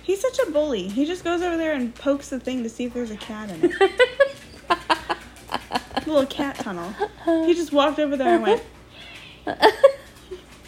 He's 0.02 0.22
such 0.22 0.38
a 0.38 0.50
bully. 0.50 0.88
He 0.88 1.04
just 1.04 1.22
goes 1.22 1.42
over 1.42 1.58
there 1.58 1.74
and 1.74 1.94
pokes 1.94 2.30
the 2.30 2.40
thing 2.40 2.62
to 2.62 2.70
see 2.70 2.84
if 2.84 2.94
there's 2.94 3.10
a 3.10 3.16
cat 3.18 3.50
in 3.50 3.70
it. 3.70 3.92
little 6.06 6.26
cat 6.26 6.56
tunnel. 6.56 6.94
He 7.44 7.54
just 7.54 7.72
walked 7.72 7.98
over 7.98 8.16
there 8.16 8.34
and 8.36 8.42
went 8.42 8.62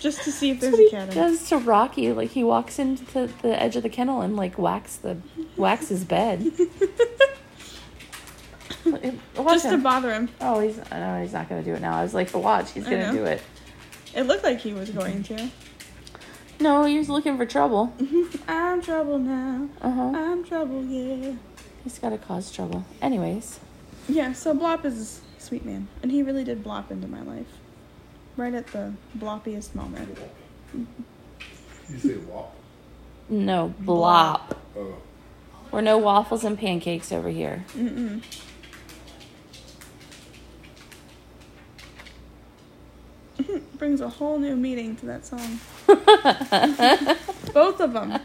just 0.00 0.22
to 0.24 0.32
see 0.32 0.50
if 0.50 0.60
there's 0.60 0.74
a 0.74 0.76
he 0.76 0.90
cat 0.90 1.04
in 1.04 1.10
it. 1.10 1.14
does 1.14 1.48
to 1.48 1.56
Rocky. 1.58 2.12
Like 2.12 2.30
he 2.30 2.44
walks 2.44 2.78
into 2.78 3.28
the 3.42 3.58
edge 3.62 3.76
of 3.76 3.82
the 3.82 3.88
kennel 3.88 4.20
and 4.20 4.36
like 4.36 4.58
whacks 4.58 4.96
the 4.96 5.16
his 5.88 6.04
bed. 6.04 6.52
Watch 8.92 9.52
Just 9.54 9.68
to 9.70 9.78
bother 9.78 10.12
him. 10.12 10.28
oh, 10.40 10.60
he's 10.60 10.78
no, 10.90 11.20
he's 11.22 11.32
not 11.32 11.48
gonna 11.48 11.62
do 11.62 11.74
it 11.74 11.80
now. 11.82 11.96
I 11.98 12.02
was 12.02 12.14
like, 12.14 12.32
watch, 12.34 12.72
he's 12.72 12.86
I 12.86 12.90
gonna 12.90 13.06
know. 13.12 13.18
do 13.18 13.24
it. 13.24 13.42
It 14.14 14.22
looked 14.22 14.44
like 14.44 14.60
he 14.60 14.72
was 14.72 14.90
going 14.90 15.22
to. 15.24 15.50
No, 16.58 16.84
he 16.84 16.96
was 16.96 17.08
looking 17.10 17.36
for 17.36 17.44
trouble. 17.44 17.92
I'm 18.48 18.80
trouble 18.80 19.18
now. 19.18 19.68
Uh 19.82 19.90
huh. 19.90 20.12
I'm 20.14 20.42
trouble, 20.44 20.84
yeah. 20.84 21.34
He's 21.84 21.98
gotta 21.98 22.16
cause 22.18 22.50
trouble. 22.50 22.84
Anyways, 23.02 23.60
Yeah, 24.08 24.32
so 24.32 24.54
Blop 24.54 24.84
is 24.84 25.20
a 25.38 25.40
sweet 25.42 25.64
man. 25.66 25.88
And 26.02 26.10
he 26.10 26.22
really 26.22 26.44
did 26.44 26.64
blop 26.64 26.90
into 26.90 27.06
my 27.08 27.22
life. 27.22 27.46
Right 28.36 28.54
at 28.54 28.68
the 28.68 28.92
bloppiest 29.18 29.74
moment. 29.74 30.16
You 30.74 31.98
say 31.98 32.16
wop. 32.16 32.54
no 33.28 33.74
blop. 33.82 34.56
Oh. 34.76 34.96
We're 35.70 35.80
no 35.82 35.98
waffles 35.98 36.44
and 36.44 36.58
pancakes 36.58 37.12
over 37.12 37.28
here. 37.28 37.64
Mm-mm. 37.74 38.22
Brings 43.78 44.00
a 44.00 44.08
whole 44.08 44.38
new 44.38 44.56
meaning 44.56 44.96
to 44.96 45.06
that 45.06 45.26
song. 45.26 45.60
Both 47.52 47.80
of 47.80 47.92
them. 47.92 48.18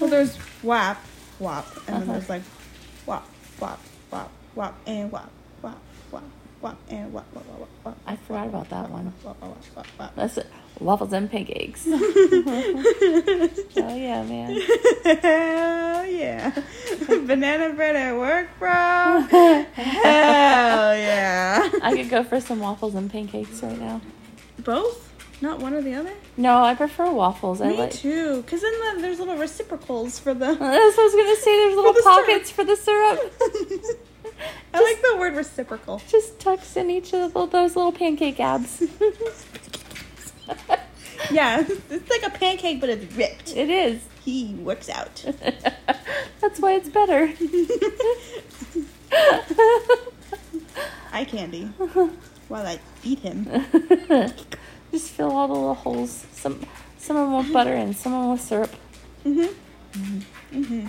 Well, 0.00 0.10
there's 0.10 0.36
whap, 0.62 0.98
whop, 1.38 1.66
and 1.86 1.86
then 1.86 2.02
Uh-huh. 2.02 2.12
there's 2.12 2.28
like 2.28 2.42
whop, 3.06 3.26
whop, 3.58 3.78
whop, 4.10 4.30
whop, 4.54 4.74
and 4.86 5.12
whop, 5.12 5.30
whop, 5.60 5.78
whop, 6.10 6.22
whop, 6.60 6.78
and 6.90 7.12
whop, 7.12 7.24
whop, 7.34 7.44
whop, 7.46 7.68
whop. 7.84 7.96
I 8.06 8.16
forgot 8.16 8.46
about 8.48 8.68
that 8.70 8.90
one. 8.90 9.12
That's 10.16 10.38
it. 10.38 10.46
Waffles 10.80 11.12
and 11.12 11.30
pancakes. 11.30 11.86
oh 11.86 13.62
yeah, 13.76 14.22
man. 14.24 14.58
Hell 15.04 16.06
yeah. 16.06 16.62
Banana 17.06 17.74
bread 17.74 17.94
at 17.94 18.16
work, 18.16 18.48
bro. 18.58 18.70
Hell 18.70 20.96
yeah. 20.96 21.70
I 21.82 21.94
could 21.96 22.08
go 22.10 22.24
for 22.24 22.40
some 22.40 22.60
waffles 22.60 22.94
and 22.94 23.10
pancakes 23.10 23.62
right 23.62 23.78
now. 23.78 24.00
Both? 24.58 25.08
Not 25.40 25.58
one 25.58 25.74
or 25.74 25.82
the 25.82 25.94
other? 25.94 26.12
No, 26.36 26.62
I 26.62 26.74
prefer 26.76 27.10
waffles. 27.10 27.60
I 27.60 27.68
Me 27.70 27.76
like. 27.78 27.90
too. 27.92 28.42
Because 28.42 28.60
then 28.62 28.72
the, 28.96 29.02
there's 29.02 29.18
little 29.18 29.36
reciprocals 29.36 30.18
for 30.20 30.32
the. 30.34 30.46
That's 30.54 30.60
what 30.60 31.00
I 31.00 31.04
was 31.04 31.14
gonna 31.14 31.36
say. 31.36 31.56
There's 31.56 31.74
little 31.76 31.92
the 31.92 32.02
syrup. 32.02 32.16
pockets 32.26 32.50
for 32.50 32.64
the 32.64 32.76
syrup. 32.76 33.34
I 34.74 34.80
like 34.82 35.02
the 35.02 35.16
word 35.18 35.34
reciprocal. 35.34 36.00
Just 36.08 36.38
tucks 36.38 36.76
in 36.76 36.90
each 36.90 37.12
of 37.12 37.32
the- 37.32 37.46
those 37.46 37.74
little 37.76 37.92
pancake 37.92 38.38
abs. 38.40 38.82
Yeah, 41.30 41.64
it's 41.90 42.10
like 42.10 42.22
a 42.26 42.30
pancake, 42.30 42.80
but 42.80 42.88
it's 42.90 43.14
ripped. 43.16 43.56
it 43.56 43.70
is. 43.70 44.02
He 44.24 44.54
works 44.54 44.88
out. 44.88 45.24
That's 46.40 46.60
why 46.60 46.72
it's 46.74 46.88
better. 46.88 47.32
Eye 51.12 51.24
candy. 51.24 51.70
While 52.52 52.66
I 52.66 52.78
eat 53.02 53.20
him. 53.20 53.46
Just 54.92 55.08
fill 55.12 55.30
all 55.32 55.48
the 55.48 55.54
little 55.54 55.72
holes. 55.72 56.26
Some 56.34 56.60
some 56.98 57.16
of 57.16 57.30
them 57.30 57.38
with 57.38 57.50
butter 57.50 57.72
and 57.72 57.96
some 57.96 58.12
of 58.12 58.20
them 58.20 58.30
with 58.32 58.42
syrup. 58.42 58.70
Mm-hmm. 59.24 60.60
Mm-hmm. 60.60 60.86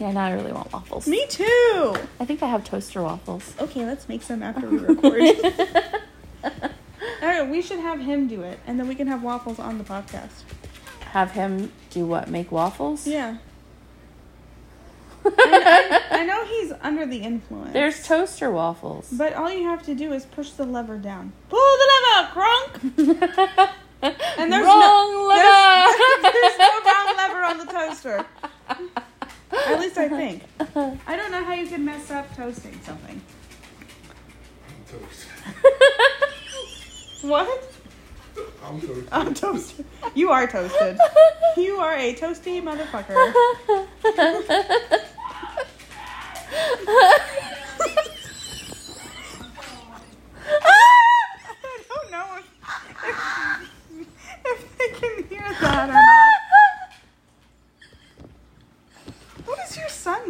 Yeah, 0.00 0.10
now 0.10 0.24
I 0.24 0.32
really 0.32 0.50
want 0.50 0.72
waffles. 0.72 1.06
Me 1.06 1.24
too. 1.28 1.94
I 2.18 2.24
think 2.24 2.42
I 2.42 2.48
have 2.48 2.64
toaster 2.64 3.02
waffles. 3.04 3.54
Okay, 3.60 3.86
let's 3.86 4.08
make 4.08 4.20
some 4.24 4.42
after 4.42 4.68
we 4.68 4.78
record. 4.90 5.22
All 6.42 7.28
right, 7.28 7.48
we 7.48 7.62
should 7.62 7.78
have 7.78 8.00
him 8.00 8.26
do 8.26 8.42
it, 8.42 8.58
and 8.66 8.80
then 8.80 8.88
we 8.88 8.96
can 8.96 9.06
have 9.06 9.22
waffles 9.22 9.60
on 9.60 9.78
the 9.78 9.84
podcast. 9.84 10.42
have 11.12 11.30
him 11.30 11.70
do 11.90 12.04
what? 12.04 12.28
Make 12.28 12.50
waffles? 12.50 13.06
Yeah. 13.06 13.36
I, 15.24 16.02
I, 16.72 16.74
I 16.88 16.90
know 16.90 17.00
he's 17.00 17.04
under 17.04 17.06
the 17.06 17.18
influence. 17.18 17.72
There's 17.72 18.06
toaster 18.06 18.50
waffles. 18.50 19.08
But 19.12 19.34
all 19.34 19.52
you 19.52 19.68
have 19.68 19.82
to 19.84 19.94
do 19.94 20.12
is 20.12 20.24
push 20.26 20.50
the 20.50 20.64
lever 20.64 20.98
down. 20.98 21.32
Pull 21.48 21.58
the 21.58 21.88
lever, 22.16 22.28
crunk! 22.32 23.70
And 24.02 24.52
there's 24.52 24.64
Wrong 24.64 24.78
no 24.78 25.26
lever. 25.28 25.42
There's, 26.22 26.32
there's 26.42 26.58
no 26.58 26.80
down 26.84 27.16
lever 27.16 27.42
on 27.42 27.58
the 27.58 27.64
toaster. 27.64 28.26
At 29.66 29.80
least 29.80 29.96
I 29.96 30.08
think. 30.08 30.42
I 31.06 31.16
don't 31.16 31.30
know 31.32 31.42
how 31.42 31.54
you 31.54 31.66
can 31.66 31.84
mess 31.84 32.10
up 32.10 32.34
toasting 32.36 32.78
something. 32.84 33.20
I'm 34.68 35.00
toast. 35.00 35.26
What? 37.22 37.72
I'm 38.62 38.80
toast. 38.80 39.08
I'm 39.10 39.34
toasted. 39.34 39.86
You 40.14 40.30
are 40.30 40.46
toasted. 40.46 40.98
You 41.56 41.78
are 41.78 41.96
a 41.96 42.14
toasty 42.14 42.62
motherfucker. 42.62 43.32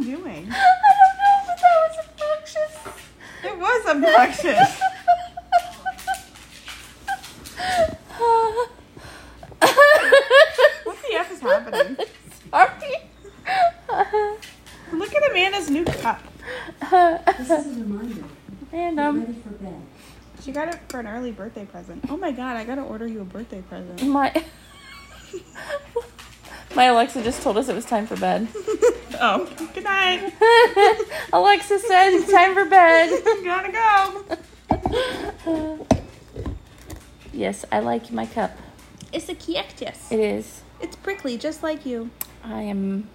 Doing? 0.06 0.50
I 0.50 0.62
don't 0.68 1.16
know, 1.20 1.36
but 1.46 1.56
that 1.62 1.76
was 1.82 1.96
obnoxious. 2.06 2.74
It 3.44 3.56
was 3.58 3.82
obnoxious. 3.86 4.80
What 10.84 10.96
the 11.02 11.14
F 11.16 11.32
is 11.32 11.40
happening? 11.40 11.96
Sorry. 12.50 12.96
Look 14.92 15.14
at 15.14 15.30
Amanda's 15.30 15.70
new 15.70 15.84
cup. 15.84 16.20
This 16.90 17.50
is 17.50 17.76
a 17.76 17.80
reminder. 17.80 18.24
and 18.72 19.00
um, 19.00 19.20
ready 19.20 19.32
for 19.34 19.50
bed. 19.50 19.80
She 20.42 20.52
got 20.52 20.68
it 20.68 20.78
for 20.88 21.00
an 21.00 21.08
early 21.08 21.32
birthday 21.32 21.64
present. 21.64 22.04
Oh 22.08 22.16
my 22.16 22.30
god, 22.30 22.56
I 22.56 22.64
gotta 22.64 22.82
order 22.82 23.06
you 23.06 23.20
a 23.20 23.24
birthday 23.24 23.62
present. 23.62 24.02
my 24.06 24.32
my 26.76 26.84
Alexa 26.84 27.22
just 27.24 27.42
told 27.42 27.58
us 27.58 27.68
it 27.68 27.74
was 27.74 27.84
time 27.84 28.06
for 28.06 28.16
bed. 28.16 28.48
Oh, 29.18 29.46
good 29.72 29.84
night. 29.84 30.30
Alexa 31.32 31.78
said 31.78 32.10
it's 32.10 32.30
time 32.30 32.52
for 32.52 32.66
bed. 32.66 33.08
Gotta 33.44 33.72
go. 35.46 35.86
yes, 37.32 37.64
I 37.72 37.78
like 37.78 38.12
my 38.12 38.26
cup. 38.26 38.50
It's 39.14 39.30
a 39.30 39.34
cactus. 39.34 40.12
It 40.12 40.20
is. 40.20 40.60
It's 40.82 40.96
prickly, 40.96 41.38
just 41.38 41.62
like 41.62 41.86
you. 41.86 42.10
I 42.44 42.60
am 42.60 43.08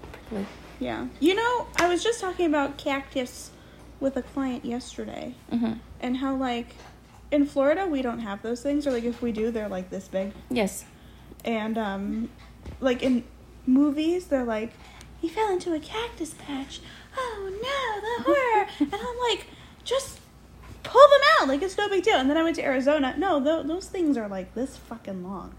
Yeah. 0.80 1.08
You 1.20 1.36
know, 1.36 1.68
I 1.78 1.88
was 1.88 2.04
just 2.04 2.20
talking 2.20 2.48
about 2.48 2.78
cactus 2.78 3.52
with 4.00 4.18
a 4.18 4.22
client 4.24 4.66
yesterday, 4.66 5.36
hmm 5.50 5.74
and 6.00 6.18
how 6.18 6.36
like 6.36 6.76
in 7.30 7.46
Florida 7.46 7.86
we 7.86 8.02
don't 8.02 8.20
have 8.20 8.42
those 8.42 8.62
things, 8.62 8.88
or 8.88 8.92
like 8.92 9.04
if 9.04 9.22
we 9.22 9.32
do, 9.32 9.52
they're 9.52 9.70
like 9.70 9.90
this 9.90 10.08
big. 10.08 10.34
Yes. 10.50 10.86
And 11.46 11.78
um, 11.78 12.30
like 12.80 13.04
in 13.04 13.24
movies, 13.66 14.28
they're 14.28 14.44
like, 14.44 14.74
he 15.20 15.30
fell 15.30 15.52
into 15.52 15.74
a 15.74 15.80
cactus 15.80 16.34
patch. 16.34 16.82
Oh 17.16 17.50
no, 17.52 18.02
the 18.02 18.24
horror! 18.24 18.68
and 18.80 18.94
I'm 18.94 19.30
like, 19.30 19.48
just 19.84 20.20
pull 20.84 21.08
them 21.10 21.20
out, 21.40 21.48
like 21.48 21.62
it's 21.62 21.78
no 21.78 21.88
big 21.88 22.04
deal. 22.04 22.18
And 22.18 22.30
then 22.30 22.38
I 22.38 22.44
went 22.44 22.56
to 22.58 22.64
Arizona. 22.64 23.14
No, 23.18 23.44
th- 23.44 23.68
those 23.68 23.88
things 23.88 24.18
are 24.18 24.28
like 24.28 24.56
this 24.56 24.78
fucking 24.78 25.24
long. 25.24 25.54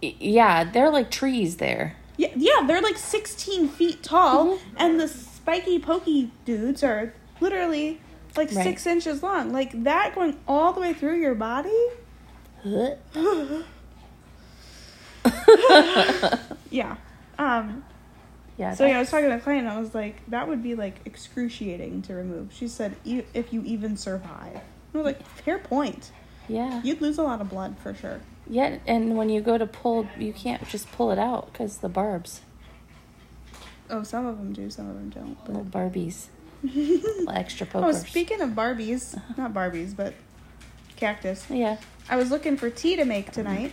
Yeah, 0.00 0.64
they're 0.64 0.90
like 0.90 1.10
trees 1.10 1.56
there. 1.56 1.96
Yeah, 2.16 2.28
yeah, 2.36 2.66
they're 2.66 2.82
like 2.82 2.98
16 2.98 3.68
feet 3.68 4.02
tall, 4.02 4.56
Mhm. 4.56 4.60
and 4.76 5.00
the 5.00 5.08
spiky 5.08 5.78
pokey 5.78 6.30
dudes 6.44 6.82
are 6.84 7.12
literally 7.40 8.00
like 8.36 8.50
Right. 8.52 8.64
six 8.64 8.86
inches 8.86 9.22
long. 9.22 9.52
Like 9.52 9.84
that 9.84 10.14
going 10.14 10.38
all 10.46 10.72
the 10.72 10.80
way 10.80 10.92
through 10.92 11.20
your 11.20 11.34
body. 11.34 11.70
yeah. 16.70 16.96
Um. 17.38 17.84
yeah. 18.56 18.74
So 18.74 18.86
yeah, 18.86 18.96
I 18.96 19.00
was 19.00 19.10
talking 19.10 19.28
to 19.28 19.36
a 19.36 19.40
client, 19.40 19.66
and 19.66 19.76
I 19.76 19.80
was 19.80 19.94
like, 19.94 20.16
that 20.28 20.48
would 20.48 20.62
be 20.62 20.74
like 20.74 21.00
excruciating 21.04 22.02
to 22.02 22.14
remove. 22.14 22.52
She 22.52 22.68
said, 22.68 22.96
"E- 23.04 23.22
if 23.34 23.52
you 23.52 23.62
even 23.64 23.96
survive. 23.96 24.60
I 24.94 24.98
was 24.98 25.04
like, 25.06 25.26
fair 25.26 25.58
point. 25.58 26.12
Yeah. 26.48 26.82
You'd 26.84 27.00
lose 27.00 27.16
a 27.18 27.22
lot 27.22 27.40
of 27.40 27.48
blood 27.48 27.76
for 27.82 27.94
sure. 27.94 28.20
Yeah, 28.48 28.78
and 28.86 29.16
when 29.16 29.28
you 29.28 29.40
go 29.40 29.56
to 29.56 29.66
pull, 29.66 30.08
you 30.18 30.32
can't 30.32 30.66
just 30.68 30.90
pull 30.92 31.10
it 31.10 31.18
out 31.18 31.52
because 31.52 31.78
the 31.78 31.88
barbs, 31.88 32.40
Oh, 33.90 34.02
some 34.02 34.24
of 34.26 34.38
them 34.38 34.52
do, 34.52 34.70
some 34.70 34.88
of 34.88 34.94
them 34.94 35.10
don't. 35.10 35.46
little 35.46 35.64
Barbies, 35.64 36.26
But 36.62 36.74
little 36.74 37.30
extra 37.30 37.66
oh, 37.74 37.92
speaking 37.92 38.40
of 38.40 38.50
Barbies, 38.50 39.20
not 39.36 39.52
Barbies, 39.52 39.94
but 39.94 40.14
cactus. 40.96 41.46
Yeah. 41.50 41.76
I 42.08 42.16
was 42.16 42.30
looking 42.30 42.56
for 42.56 42.70
tea 42.70 42.96
to 42.96 43.04
make 43.04 43.32
tonight, 43.32 43.72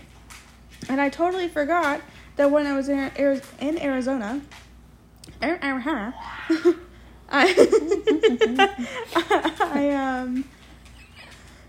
and 0.90 1.00
I 1.02 1.10
totally 1.10 1.48
forgot 1.48 2.02
that 2.36 2.52
when 2.52 2.68
I 2.68 2.74
was 2.76 2.90
in, 2.90 3.12
in 3.60 3.82
Arizona, 3.82 4.42
Ar- 5.42 5.60
Arizona, 5.64 6.14
I, 7.32 8.78
I 9.62 9.90
um, 9.92 10.46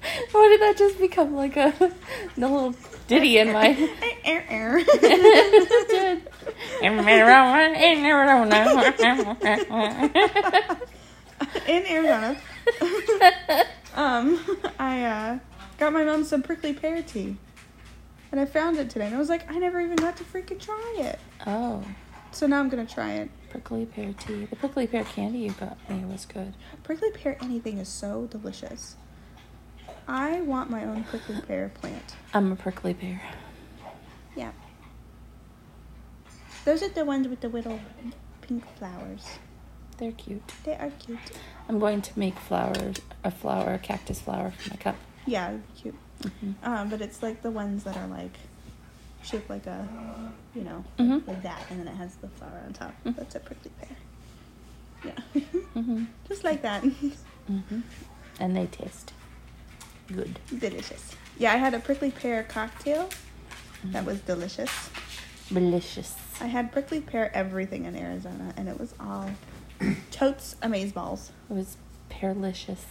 Why 0.33 0.49
did 0.49 0.61
that 0.63 0.77
just 0.79 0.99
become 0.99 1.35
like 1.35 1.57
a, 1.57 1.73
a 1.81 1.93
little 2.41 2.75
ditty 3.09 3.39
in 3.39 3.53
my? 3.53 3.69
air, 4.25 4.45
air. 4.49 4.79
in 11.67 11.87
Arizona, 11.87 12.37
um, 13.95 14.41
I 14.79 15.05
uh, 15.05 15.39
got 15.79 15.93
my 15.93 16.05
mom 16.05 16.25
some 16.25 16.43
prickly 16.43 16.73
pear 16.73 17.03
tea, 17.03 17.37
and 18.33 18.41
I 18.41 18.45
found 18.47 18.79
it 18.79 18.91
today, 18.91 19.07
and 19.07 19.15
I 19.15 19.19
was 19.19 19.29
like, 19.29 19.51
I 19.51 19.59
never 19.59 19.81
even 19.81 19.97
got 19.97 20.17
to 20.19 20.25
freaking 20.25 20.61
try 20.61 20.95
it. 20.99 21.19
oh, 21.47 21.83
So 22.33 22.47
now 22.47 22.61
I'm 22.61 22.69
gonna 22.69 22.87
try 22.87 23.13
it. 23.15 23.31
prickly 23.51 23.87
pear 23.87 24.15
tea. 24.19 24.47
The 24.47 24.57
prickly 24.57 24.87
pear 24.87 25.05
candy 25.05 25.41
you 25.41 25.51
got 25.53 25.77
me 25.91 26.05
was 26.05 26.25
good. 26.27 26.55
Prickly 26.85 27.11
pear 27.11 27.37
anything 27.43 27.79
is 27.79 27.89
so 27.89 28.27
delicious. 28.31 28.97
I 30.13 30.41
want 30.41 30.71
my 30.71 30.85
own 30.85 31.05
prickly 31.05 31.41
pear 31.47 31.71
plant. 31.73 32.17
I'm 32.35 32.51
a 32.51 32.57
prickly 32.57 32.95
pear. 32.95 33.23
Yeah. 34.35 34.51
Those 36.65 36.83
are 36.83 36.89
the 36.89 37.05
ones 37.05 37.29
with 37.29 37.41
the 37.41 37.49
little 37.49 37.79
pink 38.43 38.65
flowers. 38.77 39.25
They're 39.99 40.11
cute. 40.13 40.43
They 40.65 40.75
are 40.75 40.91
cute. 40.99 41.19
I'm 41.69 41.79
going 41.79 42.03
to 42.03 42.19
make 42.19 42.37
flowers, 42.41 42.97
a 43.23 43.31
flower, 43.31 43.75
a 43.75 43.79
cactus 43.79 44.21
flower 44.21 44.51
for 44.51 44.71
my 44.71 44.77
cup. 44.77 44.97
Yeah, 45.27 45.59
cute. 45.77 45.95
Mhm. 46.23 46.55
Um, 46.65 46.89
but 46.91 47.01
it's 47.01 47.23
like 47.23 47.43
the 47.43 47.51
ones 47.53 47.85
that 47.85 47.97
are 47.97 48.09
like 48.09 48.33
shaped 49.23 49.49
like 49.49 49.67
a, 49.69 49.87
you 50.57 50.63
know, 50.63 50.85
Mhm. 50.99 51.25
like 51.27 51.43
that, 51.45 51.63
and 51.71 51.79
then 51.79 51.87
it 51.87 51.97
has 51.97 52.17
the 52.17 52.29
flower 52.31 52.63
on 52.67 52.73
top. 52.73 52.95
Mhm. 53.05 53.15
That's 53.15 53.37
a 53.37 53.41
prickly 53.41 53.71
pear. 53.81 53.97
Yeah. 55.05 55.43
Mhm. 55.77 56.07
Just 56.29 56.43
like 56.43 56.63
that. 56.63 56.83
Mhm. 57.51 57.83
And 58.41 58.57
they 58.57 58.67
taste 58.67 59.13
good. 60.13 60.39
delicious. 60.59 61.15
Yeah, 61.39 61.53
I 61.53 61.57
had 61.57 61.75
a 61.75 61.79
prickly 61.79 62.11
pear 62.11 62.43
cocktail. 62.45 63.09
That 63.85 64.05
was 64.05 64.21
delicious. 64.21 64.91
Delicious. 65.53 66.15
I 66.41 66.47
had 66.47 66.71
prickly 66.73 67.01
pear 67.01 67.31
everything 67.35 67.87
in 67.87 67.97
Arizona, 67.97 68.53
and 68.57 68.69
it 68.69 68.79
was 68.79 68.95
all 69.01 69.31
Totes 70.11 70.57
amaze 70.63 70.93
balls. 70.93 71.33
It 71.49 71.55
was 71.55 71.77
pearlicious. 72.11 72.85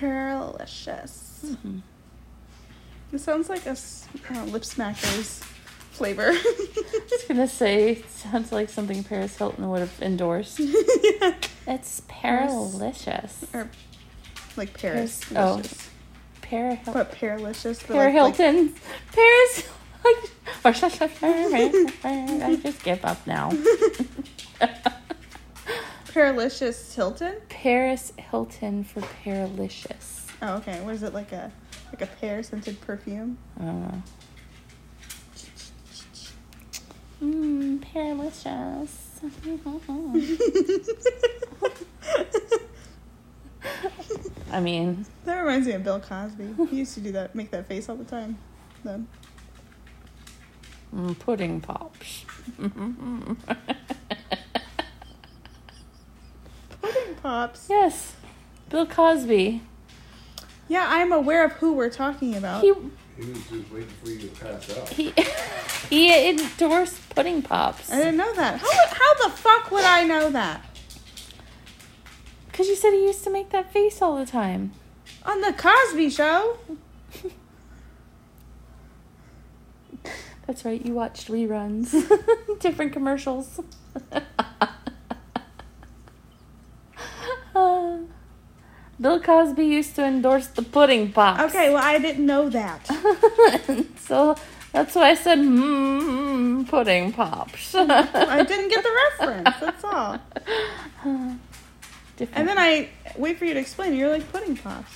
Pearlicious. 0.00 1.44
Mm-hmm. 1.44 1.78
It 3.12 3.18
sounds 3.18 3.48
like 3.48 3.66
a 3.66 3.70
uh, 3.70 4.44
lip 4.44 4.62
smackers 4.62 5.42
flavor. 5.90 6.30
I 6.32 7.00
was 7.10 7.24
gonna 7.26 7.48
say, 7.48 7.92
it 7.92 8.10
sounds 8.10 8.52
like 8.52 8.68
something 8.68 9.02
Paris 9.02 9.36
Hilton 9.36 9.68
would 9.68 9.80
have 9.80 10.00
endorsed. 10.00 10.58
yeah. 10.60 11.34
It's 11.66 12.02
pearlicious. 12.08 13.52
Or 13.52 13.68
like 14.56 14.78
Paris. 14.78 15.20
Oh. 15.34 15.60
Licious. 16.50 16.50
Pear 16.50 16.70
Hilton. 16.76 16.92
What 16.94 17.10
Pearlicious? 17.12 17.84
but 17.86 17.86
Pear 17.86 18.00
like- 18.02 18.12
like- 18.12 18.12
Hilton. 18.12 18.74
Paris. 19.12 19.64
I 22.04 22.56
just 22.56 22.82
give 22.82 23.04
up 23.04 23.24
now. 23.26 23.50
Pearlicious 26.08 26.94
Hilton? 26.94 27.36
Paris 27.48 28.12
Hilton 28.18 28.82
for 28.84 29.00
pearlicious. 29.24 30.26
Oh, 30.42 30.56
okay. 30.56 30.80
What 30.82 30.94
is 30.94 31.02
it 31.04 31.14
like 31.14 31.30
a 31.32 31.52
like 31.92 32.02
a 32.02 32.06
pear 32.06 32.42
scented 32.42 32.80
perfume? 32.80 33.38
I 33.60 33.64
don't 33.64 33.80
know. 33.82 34.02
Mmm, 37.22 37.78
pearlicious. 37.92 38.90
I 44.52 44.60
mean, 44.60 45.06
that 45.24 45.38
reminds 45.38 45.66
me 45.66 45.74
of 45.74 45.84
Bill 45.84 46.00
Cosby. 46.00 46.54
He 46.70 46.78
used 46.78 46.94
to 46.94 47.00
do 47.00 47.12
that, 47.12 47.34
make 47.34 47.50
that 47.50 47.66
face 47.66 47.88
all 47.88 47.96
the 47.96 48.04
time. 48.04 48.38
Then 48.84 49.06
mm, 50.94 51.18
pudding 51.18 51.60
pops. 51.60 52.24
pudding 56.80 57.14
pops. 57.22 57.66
yes, 57.68 58.14
Bill 58.68 58.86
Cosby. 58.86 59.62
Yeah, 60.68 60.86
I'm 60.88 61.12
aware 61.12 61.44
of 61.44 61.52
who 61.52 61.72
we're 61.74 61.90
talking 61.90 62.34
about. 62.36 62.62
He 62.62 62.72
He 63.18 63.30
was 63.30 63.42
just 63.48 63.70
waiting 63.72 63.88
for 64.02 64.10
you 64.10 64.18
to 64.20 64.26
pass 64.28 64.76
out. 64.76 64.88
he 64.88 65.12
he 65.90 66.30
endorsed 66.30 67.08
pudding 67.10 67.42
pops 67.42 67.90
I 67.92 67.96
didn't 67.96 68.16
know 68.16 68.32
that. 68.34 68.60
How 68.60 68.68
how 68.88 69.14
the 69.28 69.30
fuck 69.36 69.70
would 69.70 69.84
I 69.84 70.04
know 70.04 70.30
that? 70.30 70.64
Because 72.60 72.68
you 72.68 72.76
said 72.76 72.92
he 72.92 73.06
used 73.06 73.24
to 73.24 73.30
make 73.30 73.48
that 73.48 73.72
face 73.72 74.02
all 74.02 74.18
the 74.18 74.26
time. 74.26 74.72
On 75.22 75.40
the 75.40 75.54
Cosby 75.54 76.10
Show. 76.10 76.58
That's 80.46 80.62
right, 80.66 80.84
you 80.84 80.92
watched 80.92 81.28
reruns, 81.28 81.90
different 82.60 82.92
commercials. 82.92 83.60
Uh, 84.12 84.20
Bill 89.00 89.20
Cosby 89.22 89.64
used 89.64 89.96
to 89.96 90.04
endorse 90.04 90.48
the 90.48 90.60
pudding 90.60 91.12
pops. 91.12 91.54
Okay, 91.54 91.70
well 91.72 91.82
I 91.82 91.98
didn't 91.98 92.26
know 92.26 92.50
that. 92.50 92.86
so 94.00 94.36
that's 94.72 94.94
why 94.94 95.12
I 95.12 95.14
said 95.14 95.38
mmm, 95.38 96.68
pudding 96.68 97.14
pops. 97.14 97.74
I 97.74 98.42
didn't 98.42 98.68
get 98.68 98.84
the 98.84 98.92
reference. 99.18 99.56
That's 99.60 99.84
all. 99.84 100.18
Different. 102.20 102.38
And 102.38 102.46
then 102.46 102.58
I 102.58 102.90
wait 103.16 103.38
for 103.38 103.46
you 103.46 103.54
to 103.54 103.60
explain. 103.60 103.94
You're 103.94 104.10
like 104.10 104.30
pudding 104.30 104.54
pops. 104.54 104.92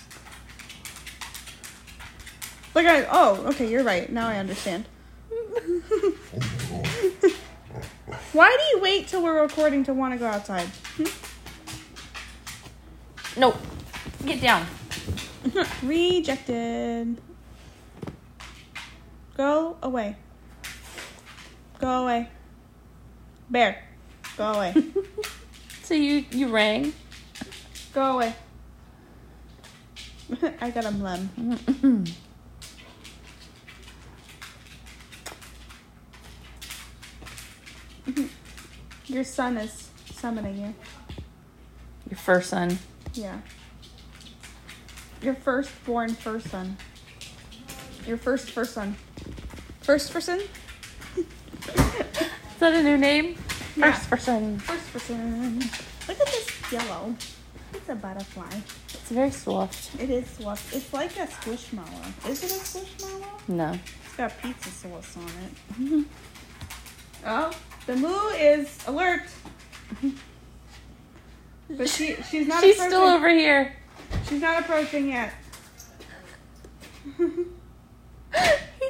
Like 2.75 2.87
I 2.87 3.07
oh 3.11 3.47
okay 3.47 3.67
you're 3.67 3.83
right 3.83 4.13
now 4.13 4.29
I 4.29 4.37
understand. 4.37 4.85
Why 8.35 8.55
do 8.55 8.77
you 8.77 8.83
wait 8.83 9.09
till 9.09 9.23
we're 9.23 9.41
recording 9.41 9.85
to 9.85 9.95
want 9.95 10.13
to 10.13 10.19
go 10.19 10.27
outside? 10.27 10.67
Hmm? 10.99 11.05
no, 13.41 13.57
get 14.27 14.43
down. 14.43 14.67
Rejected. 15.83 17.17
Go 19.35 19.79
away. 19.83 20.17
Go 21.81 22.03
away. 22.03 22.29
Bear. 23.49 23.83
Go 24.37 24.45
away. 24.53 24.75
So 25.85 25.93
you 25.93 26.25
you 26.31 26.49
rang. 26.49 26.95
Go 27.95 28.17
away. 28.17 28.35
I 30.61 30.71
got 30.71 30.85
a 30.85 30.89
mlem. 30.89 32.11
Your 39.07 39.23
son 39.23 39.59
is 39.59 39.91
summoning 40.13 40.59
you. 40.59 40.75
Your 42.11 42.19
first 42.19 42.51
son. 42.51 42.81
Yeah. 43.13 43.39
Your 45.23 45.35
firstborn 45.35 46.15
first 46.15 46.49
son. 46.49 46.77
Your 48.09 48.17
first 48.17 48.51
first 48.51 48.75
son. 48.75 48.97
First 49.83 50.13
person? 50.13 50.41
Is 51.17 51.25
that 52.59 52.75
a 52.75 52.83
new 52.83 52.99
name? 52.99 53.37
Yeah. 53.77 53.93
First 53.93 54.11
person. 54.11 54.59
First 54.59 54.93
person. 54.93 55.61
Look 56.09 56.21
at 56.21 56.27
this 56.27 56.73
yellow. 56.73 57.15
It's 57.75 57.89
a 57.89 57.95
butterfly. 57.95 58.49
It's 58.89 59.11
very 59.11 59.31
soft. 59.31 60.01
It 60.01 60.09
is 60.09 60.29
soft. 60.29 60.75
It's 60.75 60.93
like 60.93 61.17
a 61.17 61.27
squishmallow. 61.27 62.29
Is 62.29 62.45
it 62.45 62.53
a 62.53 62.55
squishmallow? 62.55 63.49
No. 63.49 63.79
It's 64.05 64.17
got 64.17 64.41
pizza 64.41 64.71
sauce 64.71 65.17
on 65.17 65.25
it. 65.25 65.73
Mm-hmm. 65.73 66.03
Oh, 67.27 67.51
the 67.87 67.97
moo 67.97 68.29
is 68.37 68.79
alert. 68.87 69.23
But 71.71 71.89
she 71.89 72.17
she's 72.31 72.47
not 72.47 72.63
She's 72.63 72.77
still 72.77 73.03
over 73.03 73.29
here. 73.29 73.75
She's 74.29 74.41
not 74.41 74.61
approaching 74.63 75.09
yet. 75.09 75.33
he 77.19 77.25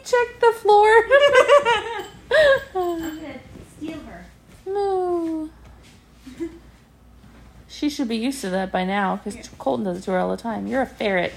checked 0.04 0.40
the 0.40 0.52
floor. 0.56 0.88
I'm 2.74 2.98
gonna 2.98 3.40
steal 3.76 3.98
her. 4.00 4.26
Moo. 4.66 5.48
She 7.84 7.90
should 7.90 8.08
be 8.08 8.16
used 8.16 8.40
to 8.40 8.48
that 8.48 8.72
by 8.72 8.86
now 8.86 9.16
because 9.16 9.36
Yeah. 9.36 9.42
Colton 9.58 9.84
does 9.84 9.98
it 9.98 10.04
to 10.04 10.12
her 10.12 10.18
all 10.18 10.30
the 10.30 10.38
time. 10.38 10.66
You're 10.66 10.80
a 10.80 10.86
ferret. 10.86 11.34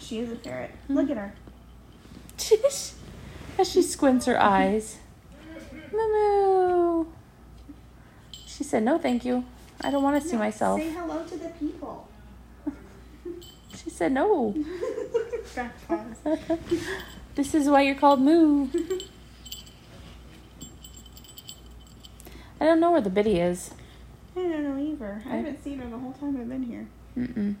She 0.00 0.20
is 0.20 0.30
a 0.30 0.36
ferret. 0.36 0.70
Hmm. 0.86 0.94
Look 0.94 1.10
at 1.10 1.16
her. 1.16 1.32
As 3.58 3.68
she 3.68 3.82
squints 3.82 4.26
her 4.26 4.40
eyes. 4.40 4.98
Moo. 5.92 7.06
She 8.46 8.62
said, 8.62 8.84
no, 8.84 8.98
thank 8.98 9.24
you. 9.24 9.44
I 9.80 9.90
don't 9.90 10.04
want 10.04 10.22
to 10.22 10.28
see 10.28 10.36
myself. 10.36 10.78
Say 10.78 10.90
hello 10.90 11.24
to 11.24 11.36
the 11.36 11.48
people. 11.48 12.08
She 13.82 13.90
said, 13.90 14.12
no. 14.12 14.54
This 17.34 17.52
is 17.52 17.68
why 17.68 17.82
you're 17.82 17.96
called 17.96 18.20
Moo. 18.20 18.68
I 22.60 22.64
don't 22.64 22.78
know 22.78 22.92
where 22.92 23.00
the 23.00 23.10
biddy 23.10 23.40
is. 23.40 23.72
I 24.36 24.40
don't 24.40 24.62
know 24.64 24.82
either. 24.82 25.22
I 25.26 25.36
haven't 25.36 25.62
seen 25.62 25.78
her 25.78 25.88
the 25.88 25.98
whole 25.98 26.12
time 26.12 26.36
I've 26.40 26.48
been 26.48 26.62
here. 26.62 26.86
Mm-mm. 27.18 27.56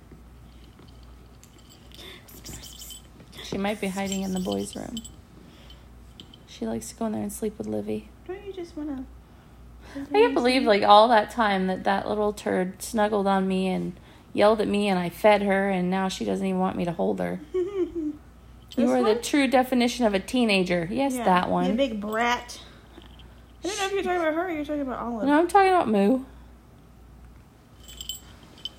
She 3.44 3.58
might 3.58 3.80
be 3.80 3.88
hiding 3.88 4.22
in 4.22 4.32
the 4.32 4.40
boys' 4.40 4.74
room. 4.74 4.96
She 6.46 6.66
likes 6.66 6.88
to 6.90 6.94
go 6.94 7.06
in 7.06 7.12
there 7.12 7.22
and 7.22 7.32
sleep 7.32 7.58
with 7.58 7.66
Livy. 7.66 8.08
Don't 8.26 8.44
you 8.46 8.52
just 8.52 8.76
wanna? 8.76 9.04
I 9.94 10.04
can't 10.10 10.34
believe 10.34 10.62
like 10.62 10.82
all 10.82 11.08
that 11.08 11.30
time 11.30 11.66
that 11.66 11.84
that 11.84 12.08
little 12.08 12.32
turd 12.32 12.80
snuggled 12.82 13.26
on 13.26 13.46
me 13.46 13.68
and 13.68 13.92
yelled 14.32 14.60
at 14.62 14.68
me 14.68 14.88
and 14.88 14.98
I 14.98 15.10
fed 15.10 15.42
her 15.42 15.68
and 15.68 15.90
now 15.90 16.08
she 16.08 16.24
doesn't 16.24 16.46
even 16.46 16.60
want 16.60 16.76
me 16.76 16.86
to 16.86 16.92
hold 16.92 17.20
her. 17.20 17.40
you 17.52 18.90
are 18.90 19.02
the 19.02 19.16
true 19.20 19.46
definition 19.48 20.06
of 20.06 20.14
a 20.14 20.20
teenager. 20.20 20.88
Yes, 20.90 21.14
Yeah, 21.14 21.24
that 21.24 21.46
You 21.48 21.52
one. 21.52 21.76
big 21.76 22.00
brat. 22.00 22.58
I 23.62 23.68
don't 23.68 23.78
know 23.78 23.86
if 23.86 23.92
you're 23.92 24.02
talking 24.02 24.20
about 24.22 24.34
her 24.34 24.48
or 24.48 24.50
you're 24.50 24.64
talking 24.64 24.80
about 24.82 24.98
Olive. 25.00 25.26
No, 25.26 25.38
I'm 25.38 25.48
talking 25.48 25.68
about 25.70 25.88
Moo. 25.88 26.24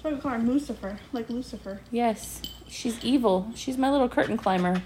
So 0.04 0.14
we 0.14 0.20
call 0.20 0.32
her 0.32 0.40
Lucifer, 0.40 1.00
like 1.14 1.30
Lucifer. 1.30 1.80
Yes, 1.90 2.42
she's 2.68 3.02
evil. 3.06 3.50
She's 3.56 3.78
my 3.78 3.90
little 3.90 4.10
curtain 4.10 4.38
climber. 4.38 4.84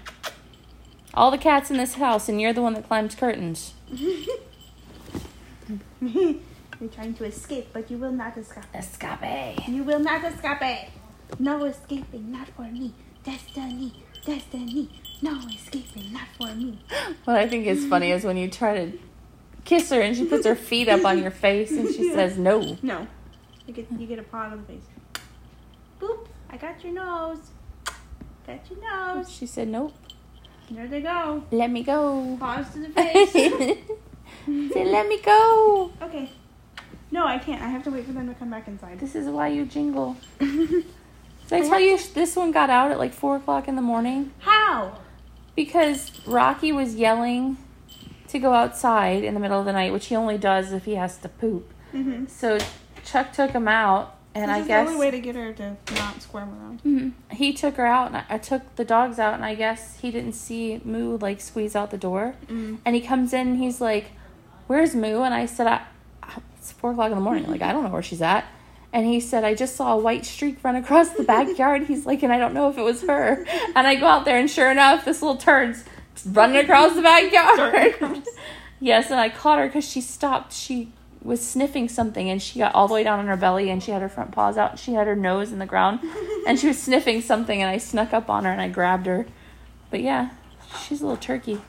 All 1.12 1.32
the 1.32 1.38
cats 1.38 1.72
in 1.72 1.76
this 1.76 1.94
house, 1.94 2.28
and 2.28 2.40
you're 2.40 2.52
the 2.52 2.62
one 2.62 2.74
that 2.74 2.86
climbs 2.86 3.16
curtains. 3.16 3.74
You're 6.80 6.90
trying 6.90 7.14
to 7.14 7.24
escape, 7.24 7.70
but 7.72 7.90
you 7.90 7.98
will 7.98 8.12
not 8.12 8.38
escape. 8.38 8.64
Escape. 8.72 9.68
You 9.68 9.82
will 9.82 9.98
not 9.98 10.24
escape. 10.24 10.90
No 11.40 11.64
escaping, 11.64 12.30
not 12.30 12.48
for 12.50 12.62
me. 12.62 12.94
Destiny, 13.24 13.92
destiny. 14.24 14.88
No 15.20 15.36
escaping, 15.52 16.12
not 16.12 16.28
for 16.38 16.54
me. 16.54 16.78
What 17.24 17.36
I 17.36 17.48
think 17.48 17.66
is 17.66 17.84
funny 17.86 18.12
is 18.12 18.22
when 18.22 18.36
you 18.36 18.48
try 18.48 18.74
to 18.74 18.98
kiss 19.64 19.90
her 19.90 20.00
and 20.00 20.16
she 20.16 20.24
puts 20.24 20.46
her 20.46 20.54
feet 20.54 20.88
up 20.88 21.04
on 21.04 21.18
your 21.18 21.32
face 21.32 21.72
and 21.72 21.92
she 21.92 22.12
says 22.14 22.38
no. 22.38 22.78
No. 22.80 23.08
You 23.66 23.74
get 23.74 23.88
you 23.98 24.06
get 24.06 24.20
a 24.20 24.22
paw 24.22 24.44
on 24.44 24.58
the 24.58 24.62
face. 24.72 24.84
Boop. 26.00 26.26
I 26.50 26.56
got 26.56 26.82
your 26.82 26.92
nose. 26.94 27.38
Got 28.46 28.60
your 28.70 28.80
nose. 28.80 29.30
She 29.30 29.46
said 29.46 29.68
nope. 29.68 29.94
There 30.70 30.86
they 30.86 31.00
go. 31.00 31.44
Let 31.50 31.70
me 31.70 31.82
go. 31.82 32.36
Paws 32.38 32.70
to 32.72 32.78
the 32.80 32.88
face. 32.90 33.32
Say 33.32 34.84
let 34.84 35.06
me 35.08 35.20
go. 35.20 35.92
okay. 36.02 36.30
No, 37.10 37.26
I 37.26 37.38
can't. 37.38 37.62
I 37.62 37.68
have 37.68 37.82
to 37.84 37.90
wait 37.90 38.04
for 38.04 38.12
them 38.12 38.28
to 38.28 38.34
come 38.34 38.50
back 38.50 38.68
inside. 38.68 39.00
This 39.00 39.14
is 39.14 39.28
why 39.28 39.48
you 39.48 39.64
jingle. 39.64 40.16
Did 40.38 40.84
I 41.50 41.60
tell 41.66 41.80
you 41.80 41.98
this 42.12 42.36
one 42.36 42.50
got 42.52 42.68
out 42.68 42.90
at 42.90 42.98
like 42.98 43.14
four 43.14 43.36
o'clock 43.36 43.66
in 43.66 43.76
the 43.76 43.82
morning? 43.82 44.32
How? 44.40 44.98
Because 45.56 46.12
Rocky 46.26 46.70
was 46.70 46.94
yelling 46.94 47.56
to 48.28 48.38
go 48.38 48.52
outside 48.52 49.24
in 49.24 49.32
the 49.32 49.40
middle 49.40 49.58
of 49.58 49.64
the 49.64 49.72
night, 49.72 49.90
which 49.92 50.06
he 50.06 50.16
only 50.16 50.36
does 50.36 50.72
if 50.72 50.84
he 50.84 50.96
has 50.96 51.16
to 51.18 51.28
poop. 51.30 51.72
Mm-hmm. 51.94 52.26
So 52.26 52.58
Chuck 53.06 53.32
took 53.32 53.52
him 53.52 53.66
out, 53.66 54.17
and 54.42 54.50
I 54.50 54.58
guess 54.66 54.86
the 54.86 54.92
only 54.94 55.00
way 55.06 55.10
to 55.10 55.20
get 55.20 55.34
her 55.34 55.52
to 55.54 55.76
not 55.94 56.22
squirm 56.22 56.50
around. 56.58 56.82
Mhm. 56.84 57.12
he 57.32 57.52
took 57.52 57.76
her 57.76 57.86
out, 57.86 58.08
and 58.08 58.16
I, 58.18 58.24
I 58.30 58.38
took 58.38 58.76
the 58.76 58.84
dogs 58.84 59.18
out, 59.18 59.34
and 59.34 59.44
I 59.44 59.54
guess 59.54 59.98
he 60.00 60.10
didn't 60.10 60.32
see 60.34 60.80
Moo 60.84 61.18
like 61.18 61.40
squeeze 61.40 61.74
out 61.76 61.90
the 61.90 61.98
door. 61.98 62.34
Mm. 62.46 62.78
And 62.84 62.94
he 62.94 63.00
comes 63.00 63.32
in, 63.32 63.48
and 63.48 63.58
he's 63.58 63.80
like, 63.80 64.12
"Where's 64.66 64.94
Moo?" 64.94 65.22
And 65.22 65.34
I 65.34 65.46
said, 65.46 65.66
I, 65.66 65.82
"It's 66.56 66.72
four 66.72 66.92
o'clock 66.92 67.10
in 67.10 67.16
the 67.16 67.22
morning. 67.22 67.46
Like 67.50 67.62
I 67.62 67.72
don't 67.72 67.84
know 67.84 67.90
where 67.90 68.02
she's 68.02 68.22
at." 68.22 68.44
And 68.92 69.04
he 69.06 69.20
said, 69.20 69.44
"I 69.44 69.54
just 69.54 69.76
saw 69.76 69.92
a 69.92 69.96
white 69.98 70.24
streak 70.24 70.62
run 70.64 70.74
across 70.76 71.10
the 71.10 71.22
backyard." 71.24 71.84
He's 71.86 72.06
like, 72.06 72.22
"And 72.22 72.32
I 72.32 72.38
don't 72.38 72.54
know 72.54 72.68
if 72.70 72.78
it 72.78 72.82
was 72.82 73.02
her." 73.02 73.44
And 73.76 73.86
I 73.86 73.94
go 73.96 74.06
out 74.06 74.24
there, 74.24 74.38
and 74.38 74.50
sure 74.50 74.70
enough, 74.70 75.04
this 75.04 75.20
little 75.22 75.36
turd's 75.36 75.84
running 76.24 76.56
across 76.56 76.94
the 76.94 77.02
backyard. 77.12 78.22
yes, 78.80 79.10
and 79.10 79.20
I 79.20 79.28
caught 79.28 79.58
her 79.58 79.66
because 79.66 79.84
she 79.88 80.00
stopped. 80.00 80.52
She 80.52 80.92
was 81.22 81.46
sniffing 81.46 81.88
something, 81.88 82.30
and 82.30 82.40
she 82.40 82.58
got 82.58 82.74
all 82.74 82.88
the 82.88 82.94
way 82.94 83.02
down 83.02 83.18
on 83.18 83.26
her 83.26 83.36
belly, 83.36 83.70
and 83.70 83.82
she 83.82 83.90
had 83.90 84.02
her 84.02 84.08
front 84.08 84.32
paws 84.32 84.56
out. 84.56 84.72
And 84.72 84.80
she 84.80 84.92
had 84.92 85.06
her 85.06 85.16
nose 85.16 85.52
in 85.52 85.58
the 85.58 85.66
ground, 85.66 86.00
and 86.46 86.58
she 86.58 86.68
was 86.68 86.80
sniffing 86.80 87.20
something, 87.20 87.60
and 87.60 87.70
I 87.70 87.78
snuck 87.78 88.12
up 88.12 88.30
on 88.30 88.44
her 88.44 88.50
and 88.50 88.60
I 88.60 88.68
grabbed 88.68 89.06
her. 89.06 89.26
But 89.90 90.00
yeah, 90.00 90.30
she's 90.86 91.00
a 91.00 91.04
little 91.04 91.20
turkey. 91.20 91.60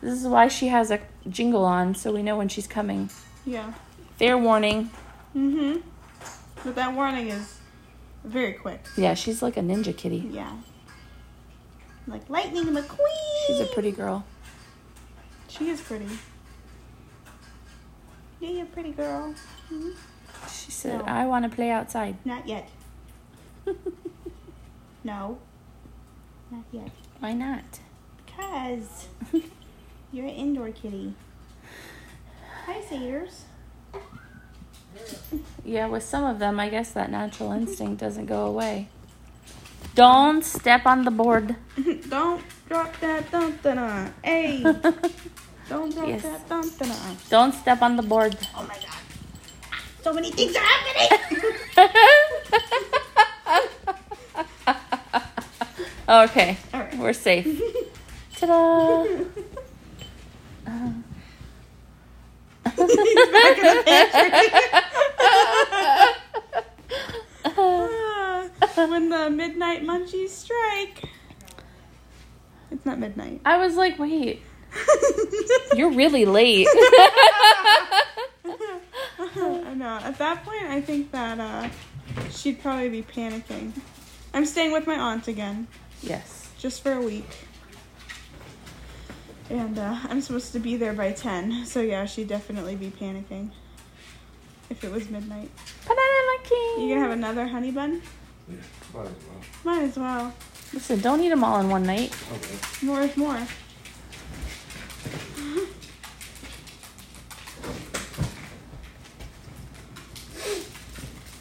This 0.00 0.20
is 0.20 0.26
why 0.26 0.48
she 0.48 0.68
has 0.68 0.90
a 0.90 1.00
jingle 1.28 1.64
on, 1.64 1.94
so 1.94 2.12
we 2.12 2.22
know 2.22 2.36
when 2.36 2.48
she's 2.48 2.66
coming. 2.66 3.10
Yeah. 3.44 3.72
Fair 4.16 4.38
warning. 4.38 4.90
Mm-hmm. 5.34 5.80
But 6.64 6.74
that 6.74 6.94
warning 6.94 7.28
is 7.28 7.58
very 8.24 8.52
quick. 8.52 8.84
Yeah, 8.96 9.14
she's 9.14 9.42
like 9.42 9.56
a 9.56 9.60
ninja 9.60 9.96
kitty. 9.96 10.28
Yeah. 10.30 10.56
Like 12.06 12.28
Lightning 12.28 12.64
McQueen. 12.64 13.46
She's 13.46 13.60
a 13.60 13.66
pretty 13.66 13.92
girl. 13.92 14.24
She 15.48 15.68
is 15.68 15.80
pretty. 15.80 16.08
Yeah, 18.40 18.50
you're 18.50 18.62
a 18.62 18.66
pretty 18.66 18.92
girl. 18.92 19.34
Mhm. 19.70 19.94
She 20.50 20.70
said, 20.70 20.98
No. 20.98 21.04
I 21.04 21.26
want 21.26 21.44
to 21.44 21.54
play 21.54 21.70
outside. 21.70 22.16
Not 22.24 22.48
yet. 22.48 22.68
no. 25.04 25.38
Not 26.50 26.64
yet. 26.72 26.90
Why 27.18 27.34
not? 27.34 27.80
Because 28.24 29.08
you're 30.12 30.26
an 30.26 30.30
indoor 30.30 30.70
kitty. 30.70 31.14
Hi, 32.64 32.80
satyrs. 32.80 33.44
Yeah, 35.64 35.86
with 35.86 36.02
some 36.02 36.24
of 36.24 36.38
them, 36.38 36.58
I 36.58 36.68
guess 36.68 36.90
that 36.92 37.10
natural 37.10 37.52
instinct 37.52 38.00
doesn't 38.00 38.26
go 38.26 38.46
away. 38.46 38.88
Don't 39.94 40.44
step 40.44 40.86
on 40.86 41.04
the 41.04 41.10
board. 41.10 41.56
Don't 42.08 42.42
drop 42.68 42.98
that 43.00 43.30
dun 43.30 43.58
dun 43.62 43.76
dun. 43.76 44.14
Hey. 44.24 44.64
Don't 45.70 45.94
Yes. 45.94 46.26
Don't 47.30 47.54
step 47.54 47.80
on 47.80 47.94
the 47.94 48.02
board. 48.02 48.36
Oh 48.56 48.66
my 48.66 48.74
god. 48.74 48.98
So 50.02 50.12
many 50.12 50.32
things 50.32 50.56
are 50.56 50.66
happening. 50.66 51.44
okay, 56.26 56.58
right. 56.74 56.98
we're 56.98 57.12
safe. 57.12 57.46
Ta-da! 58.36 59.06
Ah, 60.66 60.92
when 68.90 69.08
the 69.08 69.30
midnight 69.30 69.84
munchies 69.84 70.30
strike. 70.30 71.04
It's 72.72 72.84
not 72.84 72.98
midnight. 72.98 73.40
I 73.44 73.58
was 73.58 73.76
like, 73.76 74.00
wait, 74.00 74.42
you're 75.76 75.92
really 75.92 76.24
late. 76.24 76.68
I 79.18 79.74
know. 79.74 79.98
At 80.02 80.18
that 80.18 80.44
point, 80.44 80.62
I 80.64 80.80
think 80.80 81.10
that 81.12 81.38
uh, 81.38 81.68
she'd 82.30 82.60
probably 82.60 82.88
be 82.88 83.02
panicking. 83.02 83.72
I'm 84.34 84.46
staying 84.46 84.72
with 84.72 84.86
my 84.86 84.96
aunt 84.96 85.28
again, 85.28 85.66
yes. 86.02 86.50
just 86.58 86.82
for 86.82 86.92
a 86.92 87.00
week. 87.00 87.28
And 89.48 89.78
uh, 89.78 89.98
I'm 90.04 90.20
supposed 90.20 90.52
to 90.52 90.60
be 90.60 90.76
there 90.76 90.92
by 90.92 91.12
10, 91.12 91.66
so 91.66 91.80
yeah, 91.80 92.06
she'd 92.06 92.28
definitely 92.28 92.76
be 92.76 92.90
panicking 92.90 93.50
if 94.70 94.84
it 94.84 94.92
was 94.92 95.10
midnight. 95.10 95.50
Banana 95.82 96.26
monkey. 96.26 96.82
You 96.82 96.88
gonna 96.90 97.00
have 97.00 97.10
another 97.10 97.46
honey 97.46 97.72
bun? 97.72 98.00
Yeah, 98.48 98.56
might 98.94 99.06
as 99.06 99.12
well. 99.26 99.40
Might 99.64 99.82
as 99.82 99.96
well. 99.96 100.34
Listen, 100.72 101.00
don't 101.00 101.20
eat 101.20 101.30
them 101.30 101.42
all 101.42 101.60
in 101.60 101.68
one 101.68 101.82
night. 101.82 102.14
Okay. 102.32 102.86
More 102.86 103.02
is 103.02 103.16
more. 103.16 103.44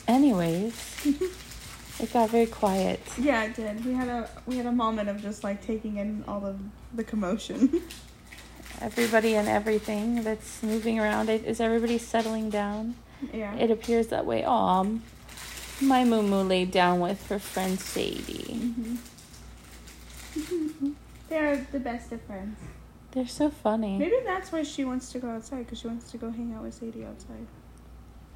Anyways, 0.08 1.06
it 2.00 2.12
got 2.12 2.30
very 2.32 2.48
quiet. 2.48 3.00
Yeah, 3.20 3.44
it 3.44 3.56
did. 3.56 3.86
We 3.86 3.94
had 3.94 4.08
a 4.08 4.30
we 4.48 4.58
had 4.58 4.66
a 4.66 4.72
moment 4.72 5.08
of 5.10 5.22
just 5.22 5.44
like 5.44 5.64
taking 5.66 5.98
in 5.98 6.24
all 6.28 6.46
of 6.46 6.60
the 6.96 7.04
commotion. 7.04 7.82
Everybody 8.82 9.36
and 9.36 9.48
everything 9.50 10.24
that's 10.24 10.64
moving 10.64 11.00
around. 11.00 11.30
Is 11.30 11.60
everybody 11.60 11.98
settling 11.98 12.50
down? 12.50 12.96
yeah. 13.34 13.54
It 13.56 13.72
appears 13.72 14.08
that 14.08 14.26
way. 14.26 14.46
Aw, 14.46 14.86
my 15.82 16.06
moo 16.06 16.22
moo 16.22 16.44
laid 16.44 16.72
down 16.72 17.02
with 17.02 17.28
her 17.28 17.40
friend 17.40 17.78
Sadie. 17.78 18.60
Mm-hmm. 20.38 20.92
They're 21.28 21.68
the 21.72 21.80
best 21.80 22.12
of 22.14 22.22
friends. 22.22 22.58
They're 23.12 23.28
so 23.28 23.50
funny. 23.50 23.98
Maybe 23.98 24.18
that's 24.26 24.52
why 24.52 24.64
she 24.64 24.86
wants 24.86 25.12
to 25.14 25.20
go 25.20 25.30
outside 25.30 25.66
because 25.66 25.80
she 25.80 25.88
wants 25.88 26.12
to 26.12 26.18
go 26.18 26.30
hang 26.30 26.54
out 26.54 26.64
with 26.64 26.76
Sadie 26.76 27.06
outside. 27.06 27.48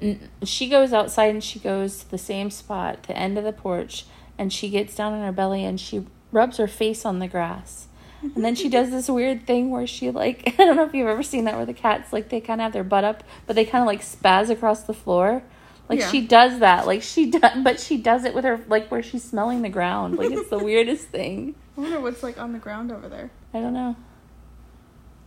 N- 0.02 0.28
She 0.42 0.68
goes 0.68 0.92
outside 0.92 1.30
and 1.30 1.42
she 1.44 1.58
goes 1.60 2.00
to 2.00 2.10
the 2.10 2.18
same 2.18 2.50
spot, 2.50 3.04
the 3.04 3.16
end 3.16 3.38
of 3.38 3.44
the 3.44 3.52
porch, 3.52 4.04
and 4.36 4.52
she 4.52 4.68
gets 4.68 4.94
down 4.96 5.12
on 5.12 5.22
her 5.22 5.30
belly 5.32 5.64
and 5.64 5.78
she 5.80 6.06
rubs 6.32 6.56
her 6.56 6.66
face 6.66 7.04
on 7.04 7.20
the 7.20 7.28
grass. 7.28 7.86
And 8.22 8.44
then 8.44 8.54
she 8.56 8.68
does 8.68 8.90
this 8.90 9.08
weird 9.08 9.46
thing 9.46 9.70
where 9.70 9.86
she 9.86 10.10
like 10.10 10.54
I 10.58 10.64
don't 10.64 10.76
know 10.76 10.84
if 10.84 10.94
you've 10.94 11.06
ever 11.08 11.22
seen 11.22 11.44
that 11.44 11.56
where 11.56 11.66
the 11.66 11.74
cats 11.74 12.12
like 12.12 12.28
they 12.30 12.40
kind 12.40 12.60
of 12.60 12.64
have 12.64 12.72
their 12.72 12.82
butt 12.84 13.04
up, 13.04 13.22
but 13.46 13.54
they 13.54 13.64
kind 13.64 13.82
of 13.82 13.86
like 13.86 14.00
spaz 14.02 14.50
across 14.50 14.82
the 14.82 14.94
floor. 14.94 15.44
Like 15.88 16.00
Yeah. 16.00 16.10
she 16.10 16.26
does 16.26 16.58
that, 16.58 16.86
like 16.86 17.02
she 17.02 17.30
does, 17.30 17.62
but 17.62 17.78
she 17.78 17.96
does 17.98 18.24
it 18.24 18.34
with 18.34 18.44
her 18.44 18.60
like 18.66 18.88
where 18.90 19.02
she's 19.04 19.22
smelling 19.22 19.62
the 19.62 19.68
ground. 19.68 20.16
Like 20.16 20.32
it's 20.32 20.48
the 20.50 20.58
weirdest 20.64 21.08
thing. 21.08 21.54
I 21.76 21.80
wonder 21.82 22.00
what's 22.00 22.22
like 22.24 22.38
on 22.40 22.52
the 22.52 22.58
ground 22.58 22.90
over 22.90 23.08
there. 23.08 23.30
I 23.52 23.60
don't 23.60 23.74
know. 23.74 23.94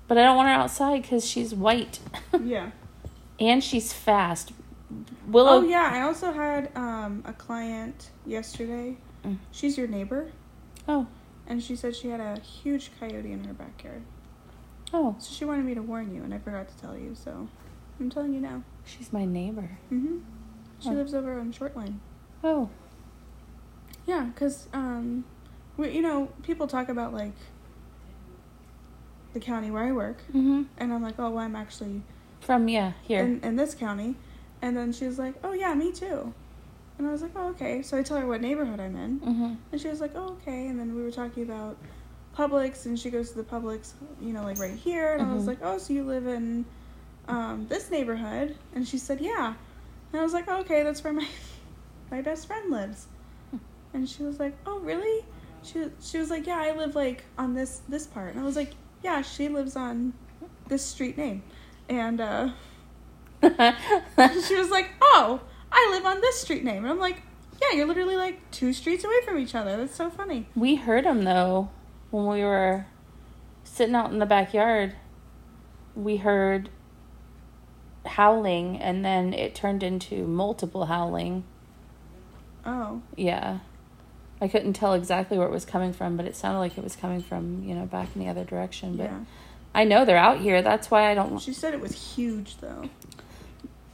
But 0.08 0.18
I 0.18 0.24
don't 0.24 0.38
want 0.38 0.48
her 0.50 0.54
outside 0.56 1.02
because 1.02 1.26
she's 1.28 1.54
white 1.54 2.00
Yeah. 2.44 2.72
and 3.40 3.64
she's 3.64 3.92
fast. 3.94 4.54
Willow. 5.28 5.58
Oh 5.60 5.68
yeah, 5.68 5.90
I 5.92 6.02
also 6.02 6.32
had 6.32 6.72
um, 6.76 7.22
a 7.26 7.34
client 7.34 8.10
yesterday. 8.26 8.96
Mm. 9.26 9.38
She's 9.52 9.78
your 9.78 9.88
neighbor, 9.88 10.32
Oh. 10.88 11.08
and 11.46 11.62
she 11.62 11.76
said 11.76 11.94
she 11.96 12.08
had 12.08 12.22
a 12.22 12.40
huge 12.40 12.92
coyote 13.00 13.32
in 13.34 13.44
her 13.44 13.54
backyard. 13.54 14.04
Oh. 14.94 15.16
So 15.20 15.34
she 15.34 15.44
wanted 15.44 15.66
me 15.66 15.76
to 15.76 15.82
warn 15.82 16.16
you, 16.16 16.24
and 16.24 16.34
I 16.34 16.38
forgot 16.40 16.70
to 16.70 16.78
tell 16.78 16.98
you. 16.98 17.14
So 17.16 17.50
I'm 18.00 18.10
telling 18.10 18.34
you 18.34 18.40
now. 18.40 18.64
She's 18.86 19.12
my 19.12 19.26
neighbor. 19.26 19.78
Mm-hmm. 19.92 20.20
She 20.80 20.90
Oh. 20.90 20.94
lives 20.94 21.14
over 21.14 21.38
on 21.38 21.52
Shortline. 21.52 21.96
Oh. 22.42 22.70
Yeah, 24.06 24.30
because, 24.34 24.70
um, 24.72 25.26
we, 25.76 25.90
you 25.92 26.02
know, 26.02 26.30
people 26.44 26.66
talk 26.68 26.88
about, 26.88 27.14
like, 27.14 27.34
the 29.40 29.46
county 29.46 29.70
where 29.72 29.84
I 29.84 29.92
work. 29.92 30.18
Mm-hmm. 30.30 30.64
And 30.78 30.94
I'm 30.94 31.04
like, 31.04 31.16
oh, 31.20 31.30
well, 31.30 31.40
I'm 31.44 31.56
actually 31.56 32.02
From 32.42 32.68
yeah 32.68 32.94
here. 33.04 33.24
in, 33.24 33.40
in 33.44 33.56
this 33.56 33.76
county. 33.76 34.16
And 34.62 34.76
then 34.76 34.92
she 34.92 35.06
was 35.06 35.20
like, 35.20 35.36
oh, 35.44 35.54
yeah, 35.54 35.74
me 35.76 35.92
too. 35.92 36.34
And 36.98 37.08
I 37.08 37.12
was 37.12 37.22
like, 37.22 37.32
oh, 37.36 37.50
okay. 37.50 37.82
So 37.84 37.98
I 37.98 38.02
tell 38.02 38.18
her 38.18 38.26
what 38.26 38.42
neighborhood 38.42 38.80
I'm 38.80 38.96
in. 38.96 39.20
mm-hmm. 39.20 39.54
And 39.72 39.82
she 39.82 39.88
was 39.88 40.02
like, 40.02 40.12
oh, 40.16 40.30
okay. 40.42 40.68
And 40.68 40.80
then 40.80 40.96
we 40.96 41.04
were 41.04 41.12
talking 41.12 41.44
about 41.44 41.78
Publix, 42.36 42.86
and 42.88 43.00
she 43.00 43.10
goes 43.12 43.32
to 43.32 43.38
the 43.38 43.44
Publix, 43.44 43.94
you 44.22 44.34
know, 44.34 44.44
like 44.44 44.58
right 44.60 44.76
here. 44.76 45.14
And 45.14 45.22
I 45.30 45.34
was 45.34 45.44
Mhm. 45.44 45.48
like, 45.48 45.60
oh, 45.62 45.78
so 45.78 45.94
you 45.94 46.04
live 46.04 46.26
in 46.28 46.66
um, 47.28 47.68
this 47.68 47.92
neighborhood? 47.92 48.56
And 48.74 48.88
she 48.88 48.98
said, 48.98 49.20
yeah. 49.22 49.54
And 50.12 50.20
I 50.22 50.24
was 50.24 50.34
like, 50.34 50.46
oh, 50.48 50.62
okay, 50.62 50.82
that's 50.84 51.04
where 51.04 51.14
my 51.14 51.28
my 52.12 52.22
best 52.22 52.48
friend 52.48 52.72
lives. 52.72 53.06
And 53.94 54.08
she 54.10 54.24
was 54.24 54.40
like, 54.40 54.56
oh, 54.66 54.80
really? 54.80 55.26
She 55.64 55.86
she 56.02 56.18
was 56.20 56.30
like, 56.30 56.48
yeah, 56.48 56.60
I 56.60 56.72
live 56.76 56.96
like 56.96 57.24
on 57.38 57.54
this 57.54 57.82
this 57.90 58.08
part. 58.08 58.32
And 58.34 58.40
I 58.40 58.44
was 58.46 58.56
like, 58.56 58.72
yeah, 59.04 59.22
she 59.22 59.50
lives 59.50 59.76
on 59.76 60.14
this 60.68 60.84
street 60.86 61.18
name. 61.18 61.44
And 61.90 62.20
uh, 62.20 62.50
she 63.42 64.56
was 64.56 64.70
like, 64.70 64.90
oh, 65.02 65.42
I 65.72 65.90
live 65.92 66.06
on 66.06 66.22
this 66.22 66.42
street 66.42 66.64
name. 66.64 66.84
And 66.84 66.88
I'm 66.92 67.00
like, 67.00 67.22
yeah, 67.62 67.76
you're 67.76 67.88
literally 67.88 68.16
like 68.16 68.50
two 68.52 68.74
streets 68.74 69.04
away 69.04 69.22
from 69.26 69.38
each 69.38 69.56
other. 69.56 69.78
That's 69.78 69.96
so 69.96 70.10
funny. 70.10 70.48
we 70.56 70.76
heard 70.76 71.06
him 71.06 71.24
though 71.24 71.70
when 72.12 72.28
we 72.28 72.44
were 72.44 72.86
sitting 73.64 73.96
out 73.96 74.12
in 74.12 74.20
the 74.20 74.26
backyard. 74.26 74.96
We 75.96 76.18
heard 76.18 76.70
howling 78.06 78.78
and 78.78 79.04
then 79.04 79.34
it 79.34 79.56
turned 79.56 79.84
into 79.84 80.26
multiple 80.28 80.86
howling. 80.86 81.44
Oh. 82.66 83.02
Yeah. 83.16 83.60
I 84.40 84.48
couldn't 84.48 84.74
tell 84.74 84.94
exactly 84.94 85.38
where 85.38 85.48
it 85.48 85.52
was 85.52 85.66
coming 85.66 85.94
from, 85.94 86.16
but 86.18 86.26
it 86.26 86.36
sounded 86.36 86.60
like 86.60 86.78
it 86.78 86.84
was 86.84 86.96
coming 86.96 87.22
from, 87.22 87.64
you 87.64 87.74
know, 87.74 87.86
back 87.86 88.10
in 88.16 88.22
the 88.22 88.30
other 88.30 88.44
direction. 88.44 88.96
But 88.98 89.06
Yeah. 89.06 89.20
I 89.74 89.84
know 89.84 90.06
they're 90.06 90.18
out 90.18 90.40
here. 90.40 90.62
That's 90.62 90.90
why 90.92 91.10
I 91.12 91.16
don't 91.16 91.40
She 91.40 91.54
said 91.54 91.74
it 91.74 91.82
was 91.82 92.16
huge 92.16 92.58
though. 92.58 92.90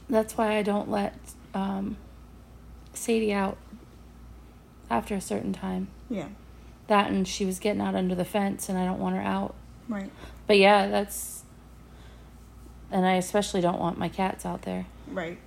that's 0.08 0.36
why 0.36 0.56
I 0.56 0.62
don't 0.62 0.90
let 0.90 1.14
um 1.54 1.96
Sadie 2.92 3.32
out 3.32 3.56
after 4.90 5.14
a 5.14 5.20
certain 5.20 5.52
time. 5.52 5.88
Yeah. 6.10 6.28
That 6.88 7.10
and 7.10 7.26
she 7.26 7.44
was 7.46 7.58
getting 7.58 7.80
out 7.80 7.94
under 7.94 8.14
the 8.14 8.24
fence 8.24 8.68
and 8.68 8.78
I 8.78 8.84
don't 8.84 8.98
want 9.00 9.16
her 9.16 9.22
out. 9.22 9.54
Right. 9.88 10.10
But 10.46 10.58
yeah, 10.58 10.88
that's 10.88 11.42
and 12.90 13.04
I 13.06 13.14
especially 13.14 13.60
don't 13.62 13.80
want 13.80 13.98
my 13.98 14.08
cats 14.08 14.44
out 14.46 14.62
there. 14.62 14.86
Right. 15.08 15.38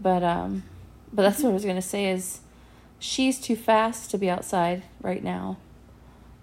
But 0.00 0.22
um 0.22 0.64
but 1.12 1.22
that's 1.22 1.42
what 1.42 1.50
I 1.50 1.52
was 1.54 1.64
gonna 1.64 1.80
say 1.82 2.10
is 2.10 2.40
she's 2.98 3.40
too 3.40 3.56
fast 3.56 4.10
to 4.10 4.18
be 4.18 4.28
outside 4.30 4.82
right 5.00 5.22
now. 5.22 5.58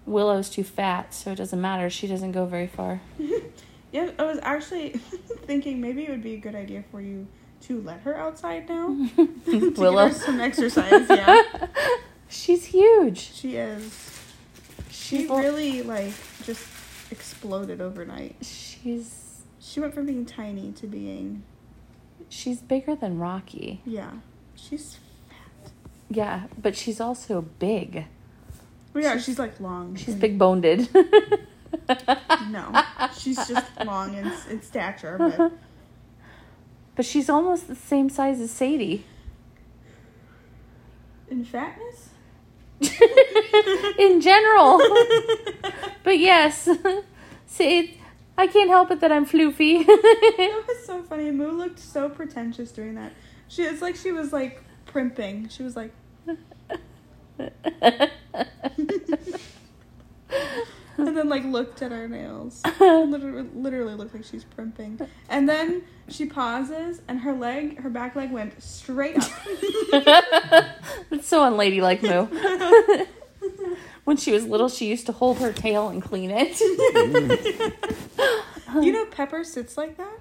Willow's 0.06 0.48
too 0.48 0.62
fat, 0.64 1.12
so 1.12 1.32
it 1.32 1.36
doesn't 1.36 1.60
matter. 1.60 1.90
She 1.90 2.06
doesn't 2.06 2.32
go 2.32 2.46
very 2.46 2.66
far. 2.66 3.00
Yeah, 3.92 4.10
I 4.18 4.24
was 4.24 4.38
actually 4.42 4.90
thinking 5.46 5.80
maybe 5.80 6.02
it 6.02 6.10
would 6.10 6.22
be 6.22 6.34
a 6.34 6.38
good 6.38 6.54
idea 6.56 6.84
for 6.90 7.00
you 7.00 7.28
to 7.62 7.80
let 7.80 8.00
her 8.00 8.14
outside 8.14 8.68
now. 8.68 8.88
to 9.46 9.70
Willow. 9.70 10.10
some 10.10 10.38
exercise, 10.40 11.08
yeah. 11.08 11.42
She's 12.28 12.66
huge. 12.66 13.32
She 13.32 13.56
is. 13.56 14.20
She 14.90 15.18
She's 15.20 15.30
really 15.30 15.82
like 15.82 16.12
just 16.42 16.66
exploded 17.10 17.80
overnight. 17.80 18.36
She's 18.42 19.44
She 19.60 19.80
went 19.80 19.94
from 19.94 20.04
being 20.04 20.26
tiny 20.26 20.72
to 20.72 20.86
being 20.86 21.44
she's 22.28 22.60
bigger 22.60 22.96
than 22.96 23.18
Rocky. 23.18 23.80
yeah. 23.86 24.10
She's 24.56 24.98
Yeah, 26.10 26.44
but 26.60 26.76
she's 26.76 27.00
also 27.00 27.42
big. 27.58 28.04
well, 28.92 29.02
yeah, 29.02 29.12
She's- 29.14 29.24
she's, 29.24 29.38
like 29.38 29.58
long. 29.60 29.96
She's 29.96 30.14
big 30.14 30.38
boned. 30.38 30.64
No, 32.50 32.82
she's 33.18 33.36
just 33.46 33.66
long 33.84 34.14
in, 34.16 34.32
in 34.50 34.62
stature, 34.62 35.16
but 35.18 35.52
But 36.94 37.04
she's 37.04 37.28
almost 37.28 37.68
the 37.68 37.74
same 37.74 38.08
size 38.08 38.40
as 38.40 38.50
Sadie. 38.50 39.04
in 41.28 41.44
fatness. 41.44 42.08
In 43.98 44.20
general. 44.20 44.78
but 46.04 46.18
yes. 46.18 46.68
See, 47.46 48.00
I 48.38 48.46
can't 48.46 48.68
help 48.70 48.90
it 48.90 49.00
that 49.00 49.10
I'm 49.12 49.26
floofy. 49.26 49.84
It 49.88 50.66
was 50.68 50.86
so 50.86 51.02
funny. 51.02 51.30
Moo 51.30 51.52
looked 51.52 51.78
so 51.78 52.08
pretentious 52.08 52.70
doing 52.72 52.94
that. 52.96 53.12
She 53.48 53.62
it's 53.62 53.82
like 53.82 53.96
she 53.96 54.12
was 54.12 54.32
like 54.32 54.62
primping. 54.86 55.48
She 55.48 55.62
was 55.62 55.76
like 55.76 55.92
and 60.98 61.16
then 61.16 61.28
like 61.28 61.44
looked 61.44 61.82
at 61.82 61.92
our 61.92 62.08
nails. 62.08 62.62
literally, 62.80 63.48
literally 63.54 63.94
looked 63.94 64.14
like 64.14 64.24
she's 64.24 64.44
primping. 64.44 64.98
And 65.28 65.48
then 65.48 65.82
she 66.08 66.26
pauses 66.26 67.00
and 67.08 67.20
her 67.20 67.34
leg, 67.34 67.80
her 67.80 67.90
back 67.90 68.16
leg 68.16 68.30
went 68.30 68.62
straight 68.62 69.18
up. 69.18 69.30
That's 71.10 71.26
so 71.26 71.44
unladylike, 71.44 72.02
Moo. 72.02 72.26
when 74.04 74.16
she 74.16 74.32
was 74.32 74.46
little, 74.46 74.68
she 74.68 74.88
used 74.88 75.06
to 75.06 75.12
hold 75.12 75.38
her 75.38 75.52
tail 75.52 75.88
and 75.88 76.02
clean 76.02 76.30
it. 76.32 76.58
you 78.82 78.92
know 78.92 79.06
Pepper 79.06 79.44
sits 79.44 79.76
like 79.76 79.96
that? 79.96 80.20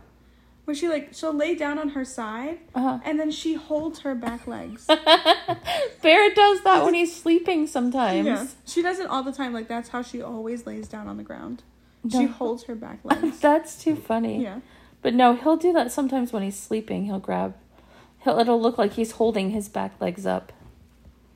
Where 0.66 0.74
she 0.76 0.90
like 0.90 1.10
she'll 1.14 1.34
lay 1.34 1.54
down 1.56 1.78
on 1.78 1.90
her 1.90 2.04
side 2.04 2.58
Uh-huh. 2.74 3.00
and 3.06 3.20
then 3.20 3.30
she 3.32 3.54
holds 3.54 4.00
her 4.00 4.16
back 4.16 4.48
legs. 4.48 4.88
Barrett 6.02 6.36
does 6.36 6.62
that 6.64 6.84
when 6.84 6.94
he's 6.94 7.16
sleeping 7.16 7.68
sometimes. 7.68 8.26
Yeah. 8.26 8.48
She 8.66 8.82
does 8.82 9.00
it 9.00 9.08
all 9.08 9.24
the 9.24 9.32
time. 9.32 9.54
Like 9.54 9.68
that's 9.68 9.90
how 9.90 10.02
she 10.02 10.22
always 10.22 10.66
lays 10.66 10.88
down 10.88 11.08
on 11.08 11.18
the 11.18 11.24
ground. 11.24 11.64
She 12.12 12.26
holds 12.26 12.66
her 12.66 12.76
back 12.76 13.00
legs. 13.04 13.40
That's 13.42 13.82
too 13.84 13.96
funny. 13.96 14.44
Yeah. 14.44 14.60
But 15.02 15.16
no, 15.16 15.34
he'll 15.36 15.58
do 15.58 15.74
that 15.74 15.92
sometimes 15.92 16.32
when 16.32 16.44
he's 16.44 16.56
sleeping. 16.56 17.06
He'll 17.06 17.18
grab, 17.20 17.56
he'll, 18.20 18.38
it'll 18.38 18.62
look 18.62 18.78
like 18.78 18.94
he's 18.94 19.14
holding 19.14 19.50
his 19.50 19.70
back 19.70 20.00
legs 20.00 20.24
up. 20.28 20.54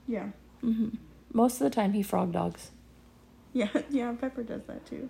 Yeah. 0.07 0.27
Mm-hmm. 0.63 0.89
Most 1.33 1.55
of 1.55 1.59
the 1.61 1.71
time, 1.71 1.93
he 1.93 2.03
frog 2.03 2.31
dogs. 2.33 2.69
Yeah. 3.51 3.69
Yeah. 3.89 4.13
Pepper 4.13 4.43
does 4.43 4.61
that 4.67 4.85
too. 4.85 5.09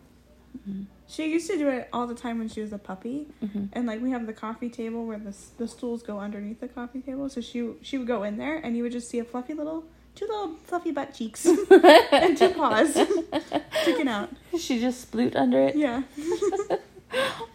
Mhm. 0.58 0.86
She 1.08 1.32
used 1.32 1.47
to 1.50 1.58
do 1.58 1.68
it 1.70 1.89
all 1.91 2.06
the 2.06 2.14
time 2.16 2.38
when 2.38 2.50
she 2.50 2.62
was 2.62 2.72
a 2.72 2.78
puppy. 2.78 3.28
hmm 3.41 3.66
And 3.74 3.88
like 3.88 4.02
we 4.02 4.12
have 4.12 4.26
the 4.28 4.34
coffee 4.34 4.70
table 4.70 5.06
where 5.06 5.18
the 5.18 5.36
the 5.58 5.68
stools 5.68 6.04
go 6.04 6.20
underneath 6.20 6.60
the 6.60 6.68
coffee 6.68 7.02
table. 7.02 7.30
So 7.30 7.41
she 7.41 7.72
she 7.82 7.97
would 7.97 8.08
go 8.08 8.24
in 8.24 8.38
there 8.38 8.58
and 8.58 8.76
you 8.78 8.84
would 8.84 8.91
just 8.91 9.10
see 9.10 9.20
a 9.20 9.24
fluffy 9.24 9.54
little 9.54 9.86
two 10.16 10.26
little 10.26 10.56
fluffy 10.66 10.91
butt 10.91 11.14
cheeks 11.14 11.45
and 12.12 12.38
two 12.38 12.50
paws 12.50 12.93
sticking 13.82 14.08
out. 14.08 14.30
She 14.58 14.80
just 14.80 15.10
sploot 15.12 15.36
under 15.36 15.60
it. 15.62 15.76
Yeah. 15.76 16.04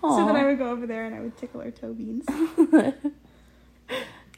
So 0.03 0.26
then 0.26 0.34
I 0.34 0.45
would 0.47 0.59
go 0.59 0.70
over 0.70 0.84
there 0.84 1.05
and 1.07 1.14
I 1.14 1.20
would 1.20 1.36
tickle 1.38 1.61
her 1.61 1.70
toe 1.70 1.92
beans. 1.95 2.26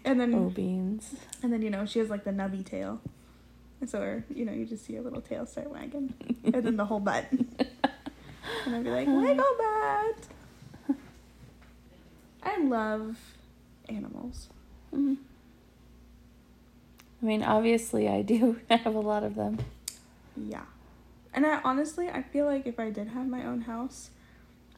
And 0.04 0.20
then 0.20 0.32
toe 0.32 0.50
beans. 0.50 1.14
And 1.42 1.50
then, 1.52 1.62
you 1.62 1.70
know, 1.70 1.84
she 1.86 1.98
has 2.00 2.10
like 2.10 2.22
the 2.24 2.30
nubby 2.30 2.64
tail. 2.64 3.00
And 3.80 3.88
so, 3.90 4.00
her, 4.00 4.24
you 4.32 4.44
know, 4.44 4.52
you 4.52 4.64
just 4.66 4.84
see 4.84 4.94
her 4.94 5.00
little 5.00 5.20
tail 5.22 5.46
start 5.46 5.70
wagging. 5.70 6.12
and 6.44 6.62
then 6.62 6.76
the 6.76 6.84
whole 6.84 7.00
butt. 7.00 7.24
And 8.64 8.76
I'd 8.76 8.84
be 8.84 8.90
like, 8.90 9.06
wiggle 9.06 9.44
butt. 9.58 10.96
I 12.42 12.58
love 12.62 13.16
animals. 13.88 14.48
Mhm. 14.94 15.16
I 17.22 17.26
mean, 17.26 17.42
obviously, 17.42 18.08
I 18.08 18.22
do 18.22 18.60
have 18.70 18.94
a 18.94 19.00
lot 19.00 19.24
of 19.24 19.34
them. 19.34 19.58
Yeah. 20.36 20.64
And 21.34 21.44
I 21.46 21.60
honestly, 21.64 22.08
I 22.08 22.22
feel 22.22 22.46
like 22.46 22.66
if 22.66 22.78
I 22.78 22.90
did 22.90 23.08
have 23.08 23.26
my 23.26 23.44
own 23.44 23.62
house, 23.62 24.10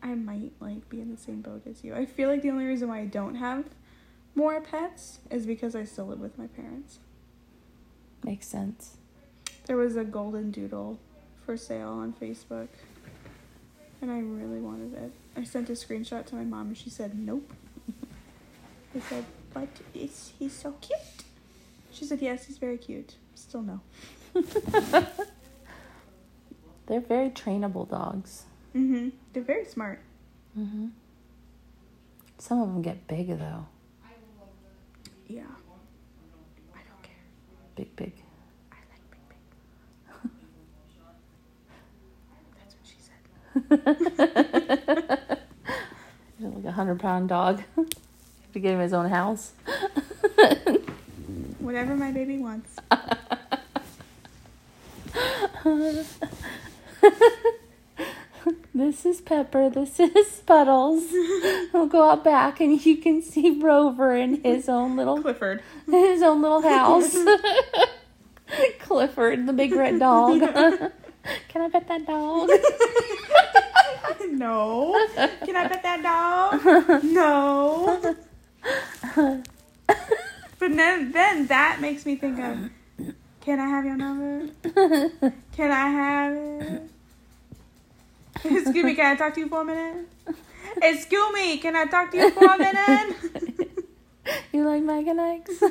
I 0.03 0.15
might 0.15 0.53
like 0.61 0.89
be 0.89 1.01
in 1.01 1.11
the 1.11 1.17
same 1.21 1.41
boat 1.41 1.63
as 1.69 1.85
you. 1.85 1.95
I 1.95 2.07
feel 2.07 2.29
like 2.29 2.43
the 2.43 2.51
only 2.51 2.65
reason 2.65 2.89
why 2.89 3.01
I 3.01 3.07
don't 3.07 3.35
have 3.37 3.65
more 4.35 4.61
pets 4.61 5.19
is 5.31 5.47
because 5.47 5.75
I 5.75 5.85
still 5.85 6.07
live 6.07 6.21
with 6.21 6.39
my 6.39 6.47
parents. 6.47 6.99
Makes 8.25 8.47
sense. 8.47 8.97
There 9.67 9.77
was 9.77 9.97
a 9.97 10.05
golden 10.05 10.51
doodle 10.51 10.99
for 11.45 11.57
sale 11.57 11.91
on 11.91 12.13
Facebook. 12.21 12.69
And 14.01 14.11
I 14.11 14.21
really 14.21 14.61
wanted 14.61 14.95
it. 14.95 15.13
I 15.37 15.45
sent 15.45 15.69
a 15.71 15.73
screenshot 15.73 16.25
to 16.27 16.35
my 16.37 16.45
mom 16.45 16.69
and 16.69 16.77
she 16.79 16.91
said, 16.91 17.19
Nope. 17.19 17.53
I 18.95 19.01
said, 19.01 19.25
But 19.53 19.69
is 19.95 20.33
he's 20.39 20.53
so 20.53 20.75
cute? 20.81 20.99
She 21.93 22.05
said, 22.05 22.21
Yes, 22.23 22.45
he's 22.47 22.59
very 22.59 22.79
cute. 22.79 23.17
Still 23.35 23.63
no. 23.63 23.81
They're 26.87 27.01
very 27.01 27.31
trainable 27.31 27.89
dogs. 27.89 28.45
Mm-hmm. 28.75 29.09
They're 29.33 29.43
very 29.43 29.65
smart. 29.65 30.01
hmm 30.55 30.89
Some 32.39 32.61
of 32.63 32.69
them 32.69 32.83
get 32.83 33.07
big 33.09 33.29
though. 33.39 33.67
Yeah. 35.27 35.43
I 36.75 36.79
don't 36.89 37.03
care. 37.03 37.15
Big, 37.77 37.95
big. 37.97 38.13
I 38.73 38.77
like 38.91 39.11
big 39.11 39.21
big. 39.29 39.39
That's 42.59 42.75
what 42.75 42.85
she 42.85 42.97
said. 42.99 43.17
He's 43.48 43.48
like 46.41 46.65
a 46.65 46.73
hundred 46.73 47.01
pound 47.01 47.29
dog. 47.29 47.63
to 48.53 48.61
get 48.61 48.75
him 48.75 48.81
his 48.81 48.93
own 48.93 49.09
house. 49.09 49.53
Whatever 51.59 51.97
my 51.97 52.11
baby 52.11 52.39
wants. 52.39 52.77
this 58.75 59.05
is 59.05 59.21
Pepper. 59.21 59.69
This 59.69 60.01
is 60.01 60.43
Puddles. 60.47 61.05
We'll 61.73 61.87
go 61.87 62.11
out 62.11 62.25
back 62.25 62.61
and 62.61 62.85
you 62.85 62.97
can 62.97 63.23
see 63.23 63.61
Rover 63.61 64.17
in 64.17 64.43
his 64.43 64.69
own 64.69 64.97
little 64.97 65.21
Clifford. 65.21 65.63
his 65.87 66.23
own 66.23 66.41
little 66.43 66.63
house. 66.63 67.15
Clifford, 68.81 69.47
the 69.47 69.53
big 69.53 69.73
red 69.73 69.99
dog. 69.99 70.93
Can 71.49 71.63
I 71.63 71.69
pet 71.69 71.89
that 71.89 72.07
dog? 72.07 72.49
no. 74.31 75.07
Can 75.45 75.57
I 75.57 75.69
pet 75.69 75.83
that 75.83 76.03
dog? 76.03 77.03
No. 77.05 78.17
But 80.59 80.77
then, 80.77 81.13
then 81.13 81.47
that 81.47 81.81
makes 81.81 82.05
me 82.05 82.17
think 82.17 82.39
of, 82.41 82.71
can 83.41 83.61
I 83.61 83.69
have 83.69 83.85
your 83.85 83.97
number? 83.97 84.49
Can 85.53 85.71
I 85.71 85.89
have 85.89 86.33
it? 86.35 86.83
Excuse 88.45 88.85
me, 88.85 88.95
can 88.95 89.13
I 89.13 89.17
talk 89.17 89.35
to 89.35 89.41
you 89.41 89.49
for 89.49 89.63
a 89.63 89.65
minute? 89.65 90.07
Excuse 90.83 91.33
me, 91.33 91.59
can 91.59 91.77
I 91.77 91.87
talk 91.87 92.11
to 92.11 92.17
you 92.17 92.31
for 92.31 92.45
a 92.45 92.59
minute? 92.59 93.17
you 94.53 94.69
like 94.69 95.07
and 95.07 95.21
Ike's? 95.21 95.63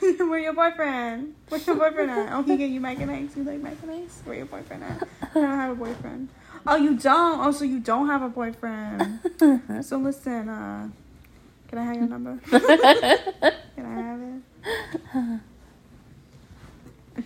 Where 0.18 0.38
your 0.38 0.52
boyfriend? 0.52 1.34
Where's 1.48 1.66
your 1.66 1.76
boyfriend 1.76 2.10
at? 2.10 2.32
Oh, 2.32 2.42
he 2.42 2.56
gave 2.56 2.70
you 2.70 2.80
Mike 2.80 3.00
and 3.00 3.10
Eggs. 3.10 3.36
You 3.36 3.44
like 3.44 3.60
Mike 3.60 3.78
and 3.82 3.90
Eggs? 3.92 4.20
Where 4.24 4.36
your 4.36 4.46
boyfriend 4.46 4.84
at? 4.84 5.08
I 5.22 5.26
don't 5.34 5.58
have 5.58 5.72
a 5.72 5.74
boyfriend. 5.74 6.28
Oh, 6.66 6.76
you 6.76 6.96
don't? 6.96 7.40
Oh, 7.44 7.50
so 7.50 7.64
you 7.64 7.80
don't 7.80 8.06
have 8.06 8.22
a 8.22 8.28
boyfriend. 8.28 9.18
So 9.82 9.96
listen, 9.98 10.48
uh, 10.48 10.88
Can 11.68 11.78
I 11.78 11.84
have 11.84 11.96
your 11.96 12.06
number? 12.06 12.38
Can 12.48 13.84
I 13.84 14.02
have 14.02 14.20
it? 14.22 15.40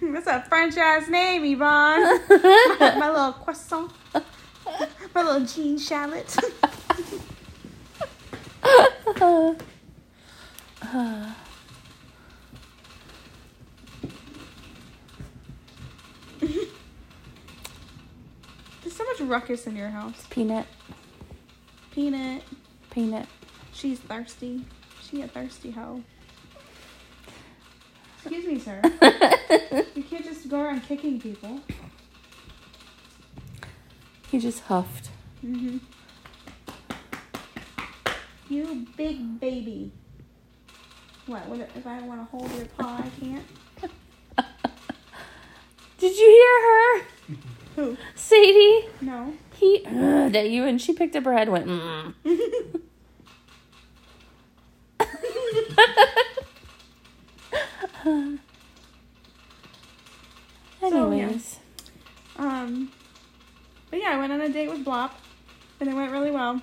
What's 0.01 0.27
a 0.27 0.43
French 0.49 0.77
ass 0.77 1.09
name, 1.09 1.45
Yvonne? 1.45 2.21
my, 2.81 2.97
my 2.99 3.09
little 3.11 3.33
croissant. 3.33 3.93
My 5.15 5.23
little 5.23 5.47
Jean 5.47 5.79
shallot. 5.79 6.37
There's 9.15 9.57
so 18.97 19.05
much 19.05 19.21
ruckus 19.21 19.67
in 19.67 19.77
your 19.77 19.91
house. 19.91 20.27
Peanut. 20.31 20.67
Peanut. 21.93 22.43
Peanut. 22.91 23.27
She's 23.73 23.99
thirsty. 24.01 24.65
She 25.03 25.21
a 25.21 25.29
thirsty 25.29 25.71
hoe. 25.71 26.03
Excuse 28.17 28.47
me, 28.47 28.59
sir. 28.59 28.81
you 29.95 30.03
can't 30.03 30.25
just 30.25 30.49
go 30.49 30.61
around 30.61 30.83
kicking 30.85 31.21
people. 31.21 31.61
He 34.31 34.39
just 34.39 34.61
huffed. 34.61 35.11
Mm-hmm. 35.45 35.77
You 38.49 38.87
big 38.97 39.39
baby. 39.39 39.93
What? 41.27 41.47
What 41.49 41.69
if 41.75 41.87
I 41.87 42.01
want 42.01 42.21
to 42.21 42.25
hold 42.37 42.51
your 42.53 42.65
paw? 42.67 43.03
I 43.05 43.11
can't. 43.21 43.45
Did 45.99 46.17
you 46.17 46.27
hear 47.29 47.37
her? 47.37 47.37
Who? 47.77 47.97
Sadie? 48.15 48.87
No. 49.01 49.35
He 49.55 49.85
uh, 49.87 50.31
at 50.35 50.51
you 50.51 50.65
and 50.65 50.81
she 50.81 50.93
picked 50.93 51.15
up 51.15 51.25
her 51.25 51.33
head 51.35 51.49
went, 51.49 51.67
mm. 51.67 52.15
So, 60.91 61.11
yeah. 61.11 61.25
Anyways. 61.25 61.59
Um. 62.37 62.93
But 63.91 64.01
yeah, 64.01 64.11
I 64.11 64.19
went 64.19 64.33
on 64.33 64.41
a 64.41 64.49
date 64.49 64.69
with 64.69 64.85
Blop, 64.85 65.11
and 65.81 65.89
it 65.89 65.95
went 65.95 66.13
really 66.13 66.31
well. 66.31 66.61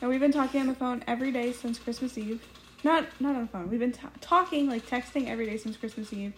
And 0.00 0.10
we've 0.10 0.20
been 0.20 0.32
talking 0.32 0.60
on 0.60 0.66
the 0.66 0.74
phone 0.74 1.02
every 1.06 1.32
day 1.32 1.52
since 1.52 1.78
Christmas 1.78 2.16
Eve. 2.16 2.42
Not 2.84 3.06
not 3.20 3.34
on 3.34 3.42
the 3.42 3.48
phone. 3.48 3.70
We've 3.70 3.80
been 3.80 3.92
t- 3.92 4.06
talking 4.20 4.68
like 4.68 4.86
texting 4.86 5.28
every 5.28 5.46
day 5.46 5.56
since 5.56 5.76
Christmas 5.76 6.12
Eve, 6.12 6.32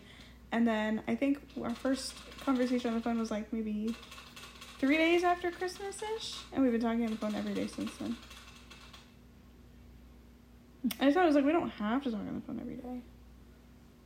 and 0.51 0.67
then 0.67 1.03
I 1.07 1.15
think 1.15 1.41
our 1.63 1.75
first 1.75 2.15
conversation 2.45 2.91
on 2.91 2.97
the 2.97 3.03
phone 3.03 3.19
was 3.19 3.31
like 3.31 3.53
maybe 3.53 3.95
three 4.79 4.97
days 4.97 5.25
after 5.25 5.51
Christmas 5.51 6.01
ish, 6.17 6.37
and 6.53 6.63
we've 6.63 6.73
been 6.73 6.81
talking 6.81 7.05
on 7.05 7.11
the 7.11 7.17
phone 7.17 7.35
every 7.35 7.55
day 7.55 7.67
since 7.67 7.95
then. 7.97 8.17
I 11.01 11.05
just 11.05 11.15
thought 11.15 11.25
it 11.25 11.27
was 11.27 11.37
like 11.37 11.45
we 11.45 11.53
don't 11.53 11.71
have 11.71 12.03
to 12.03 12.11
talk 12.11 12.21
on 12.21 12.35
the 12.35 12.41
phone 12.41 12.59
every 12.61 12.77
day. 12.77 13.01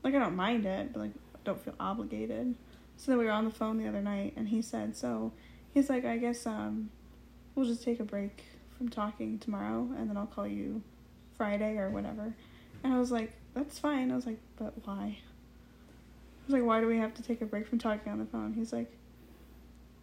Like 0.02 0.14
I 0.14 0.18
don't 0.18 0.36
mind 0.36 0.66
it, 0.66 0.92
but 0.92 1.00
like 1.00 1.12
don't 1.44 1.60
feel 1.64 1.74
obligated. 1.80 2.54
So 2.98 3.12
then 3.12 3.18
we 3.18 3.24
were 3.24 3.30
on 3.30 3.44
the 3.44 3.50
phone 3.50 3.78
the 3.78 3.88
other 3.88 4.02
night, 4.02 4.34
and 4.36 4.48
he 4.48 4.62
said, 4.62 4.96
"So 4.96 5.32
he's 5.72 5.88
like, 5.88 6.04
I 6.04 6.18
guess 6.18 6.46
um, 6.46 6.90
we'll 7.54 7.66
just 7.66 7.82
take 7.82 8.00
a 8.00 8.04
break 8.04 8.44
from 8.76 8.88
talking 8.88 9.38
tomorrow, 9.38 9.88
and 9.96 10.10
then 10.10 10.16
I'll 10.16 10.26
call 10.26 10.46
you 10.46 10.82
Friday 11.36 11.78
or 11.78 11.90
whatever." 11.90 12.34
And 12.84 12.92
I 12.92 12.98
was 12.98 13.10
like, 13.10 13.32
"That's 13.54 13.78
fine." 13.78 14.10
I 14.10 14.14
was 14.14 14.26
like, 14.26 14.40
"But 14.56 14.74
why?" 14.84 15.18
I 16.46 16.48
was 16.52 16.54
like, 16.54 16.64
"Why 16.64 16.80
do 16.80 16.86
we 16.86 16.98
have 16.98 17.14
to 17.14 17.22
take 17.22 17.42
a 17.42 17.46
break 17.46 17.66
from 17.66 17.78
talking 17.78 18.12
on 18.12 18.18
the 18.18 18.24
phone?" 18.24 18.54
He's 18.54 18.72
like, 18.72 18.90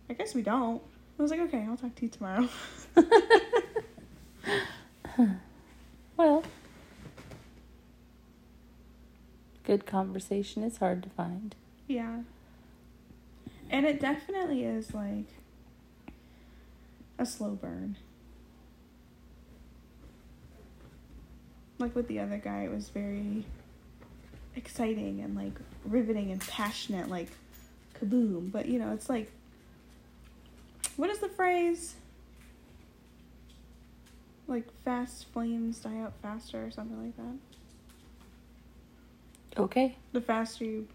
"I 0.09 0.13
guess 0.13 0.35
we 0.35 0.41
don't." 0.41 0.81
I 1.17 1.21
was 1.21 1.31
like, 1.31 1.39
"Okay, 1.41 1.65
I'll 1.69 1.77
talk 1.77 1.95
to 1.95 2.01
you 2.03 2.09
tomorrow." 2.09 2.49
Well, 6.15 6.43
good 9.63 9.85
conversation 9.85 10.63
is 10.63 10.77
hard 10.77 11.03
to 11.03 11.09
find. 11.09 11.55
Yeah. 11.87 12.19
And 13.69 13.85
it 13.85 13.99
definitely 13.99 14.63
is 14.63 14.93
like 14.93 15.25
a 17.17 17.25
slow 17.25 17.51
burn. 17.51 17.97
Like 21.79 21.95
with 21.95 22.07
the 22.07 22.19
other 22.19 22.37
guy, 22.37 22.63
it 22.63 22.71
was 22.71 22.89
very 22.89 23.45
exciting 24.55 25.21
and 25.21 25.35
like 25.35 25.53
riveting 25.85 26.31
and 26.31 26.41
passionate, 26.41 27.09
like 27.09 27.29
kaboom. 27.99 28.51
But 28.51 28.67
you 28.67 28.79
know, 28.79 28.91
it's 28.93 29.09
like, 29.09 29.31
what 30.95 31.09
is 31.09 31.19
the 31.19 31.29
phrase? 31.29 31.95
Like 34.47 34.65
fast 34.83 35.25
flames 35.31 35.79
die 35.79 35.99
out 35.99 36.13
faster 36.21 36.65
or 36.65 36.71
something 36.71 37.01
like 37.01 37.15
that. 37.17 37.35
Okay. 39.55 39.95
the 40.13 40.21
faster 40.21 40.65
you 40.65 40.87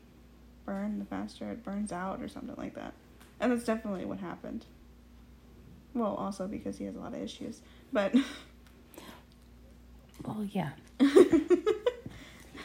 burn, 0.66 0.98
the 0.98 1.04
faster 1.04 1.50
it 1.52 1.62
burns 1.62 1.92
out, 1.92 2.20
or 2.20 2.28
something 2.28 2.56
like 2.56 2.74
that. 2.74 2.92
And 3.40 3.52
that's 3.52 3.64
definitely 3.64 4.04
what 4.04 4.18
happened. 4.18 4.64
Well, 5.94 6.14
also 6.14 6.46
because 6.48 6.76
he 6.76 6.84
has 6.84 6.96
a 6.96 6.98
lot 6.98 7.14
of 7.14 7.22
issues, 7.22 7.60
but 7.92 8.14
Well, 10.24 10.46
yeah. 10.50 10.70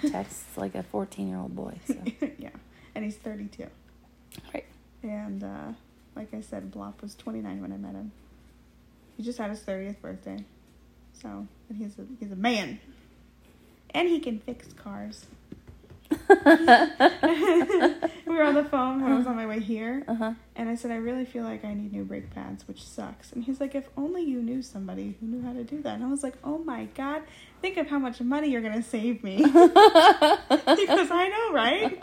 Texts 0.11 0.57
like 0.57 0.75
a 0.75 0.83
14 0.83 1.27
year 1.27 1.37
old 1.37 1.55
boy. 1.55 1.77
So. 1.87 1.95
yeah, 2.37 2.49
and 2.95 3.03
he's 3.03 3.15
thirty-two. 3.17 3.67
Right. 4.53 4.65
And 5.01 5.43
uh, 5.43 5.73
like 6.15 6.33
I 6.33 6.41
said, 6.41 6.71
Blop 6.71 7.01
was 7.01 7.15
twenty-nine 7.15 7.61
when 7.61 7.71
I 7.71 7.77
met 7.77 7.93
him. 7.93 8.11
He 9.17 9.23
just 9.23 9.37
had 9.37 9.49
his 9.49 9.61
thirtieth 9.61 10.01
birthday, 10.01 10.43
so 11.13 11.47
and 11.69 11.77
he's 11.77 11.97
a 11.99 12.05
he's 12.19 12.31
a 12.31 12.35
man, 12.35 12.79
and 13.91 14.07
he 14.07 14.19
can 14.19 14.39
fix 14.39 14.71
cars. 14.73 15.25
we 16.09 16.17
were 18.33 18.43
on 18.43 18.55
the 18.55 18.67
phone 18.69 19.01
when 19.01 19.11
I 19.11 19.17
was 19.17 19.25
on 19.27 19.35
my 19.35 19.45
way 19.47 19.59
here, 19.59 20.03
Uh 20.07 20.15
huh. 20.15 20.33
And 20.55 20.69
I 20.69 20.75
said, 20.75 20.91
I 20.91 20.97
really 20.97 21.25
feel 21.25 21.43
like 21.43 21.65
I 21.65 21.73
need 21.73 21.91
new 21.91 22.03
brake 22.03 22.29
pads, 22.29 22.67
which 22.67 22.83
sucks. 22.83 23.31
And 23.31 23.43
he's 23.43 23.59
like, 23.59 23.73
if 23.75 23.89
only 23.97 24.23
you 24.23 24.41
knew 24.41 24.61
somebody 24.61 25.17
who 25.19 25.27
knew 25.27 25.41
how 25.41 25.53
to 25.53 25.63
do 25.63 25.81
that. 25.81 25.95
And 25.95 26.03
I 26.03 26.07
was 26.07 26.23
like, 26.23 26.35
oh 26.43 26.59
my 26.59 26.85
God, 26.95 27.23
think 27.61 27.77
of 27.77 27.87
how 27.87 27.99
much 27.99 28.21
money 28.21 28.49
you're 28.49 28.61
going 28.61 28.73
to 28.73 28.83
save 28.87 29.23
me. 29.23 29.37
because 29.43 31.09
I 31.11 31.27
know, 31.27 31.53
right? 31.53 31.97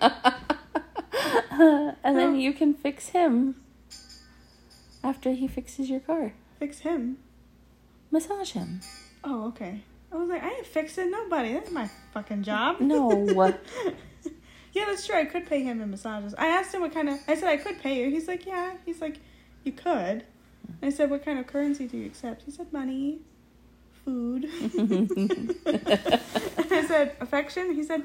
and 2.04 2.18
then 2.18 2.40
you 2.40 2.52
can 2.52 2.74
fix 2.74 3.08
him 3.08 3.56
after 5.04 5.32
he 5.32 5.46
fixes 5.46 5.88
your 5.88 6.00
car. 6.00 6.32
Fix 6.58 6.80
him. 6.80 7.18
Massage 8.10 8.52
him. 8.52 8.80
Oh, 9.22 9.46
okay. 9.48 9.82
I 10.12 10.16
was 10.16 10.28
like, 10.28 10.42
I 10.42 10.48
ain't 10.48 10.66
fixing 10.66 11.10
nobody. 11.10 11.52
That's 11.52 11.70
my 11.70 11.88
fucking 12.12 12.42
job. 12.42 12.80
No. 12.80 13.26
yeah, 14.72 14.84
that's 14.86 15.06
true. 15.06 15.16
I 15.16 15.24
could 15.24 15.46
pay 15.46 15.62
him 15.62 15.80
in 15.80 15.90
massages. 15.90 16.34
I 16.36 16.48
asked 16.48 16.74
him 16.74 16.80
what 16.80 16.92
kind 16.92 17.08
of. 17.08 17.18
I 17.28 17.34
said 17.34 17.48
I 17.48 17.56
could 17.56 17.80
pay 17.80 18.02
you. 18.02 18.10
He's 18.10 18.26
like, 18.26 18.44
yeah. 18.46 18.74
He's 18.84 19.00
like, 19.00 19.18
you 19.62 19.72
could. 19.72 20.24
I 20.82 20.90
said, 20.90 21.10
what 21.10 21.24
kind 21.24 21.38
of 21.38 21.46
currency 21.46 21.86
do 21.86 21.96
you 21.96 22.06
accept? 22.06 22.42
He 22.42 22.50
said, 22.50 22.72
money, 22.72 23.20
food. 24.04 24.44
I 25.66 26.84
said, 26.86 27.16
affection. 27.20 27.74
He 27.74 27.82
said, 27.82 28.02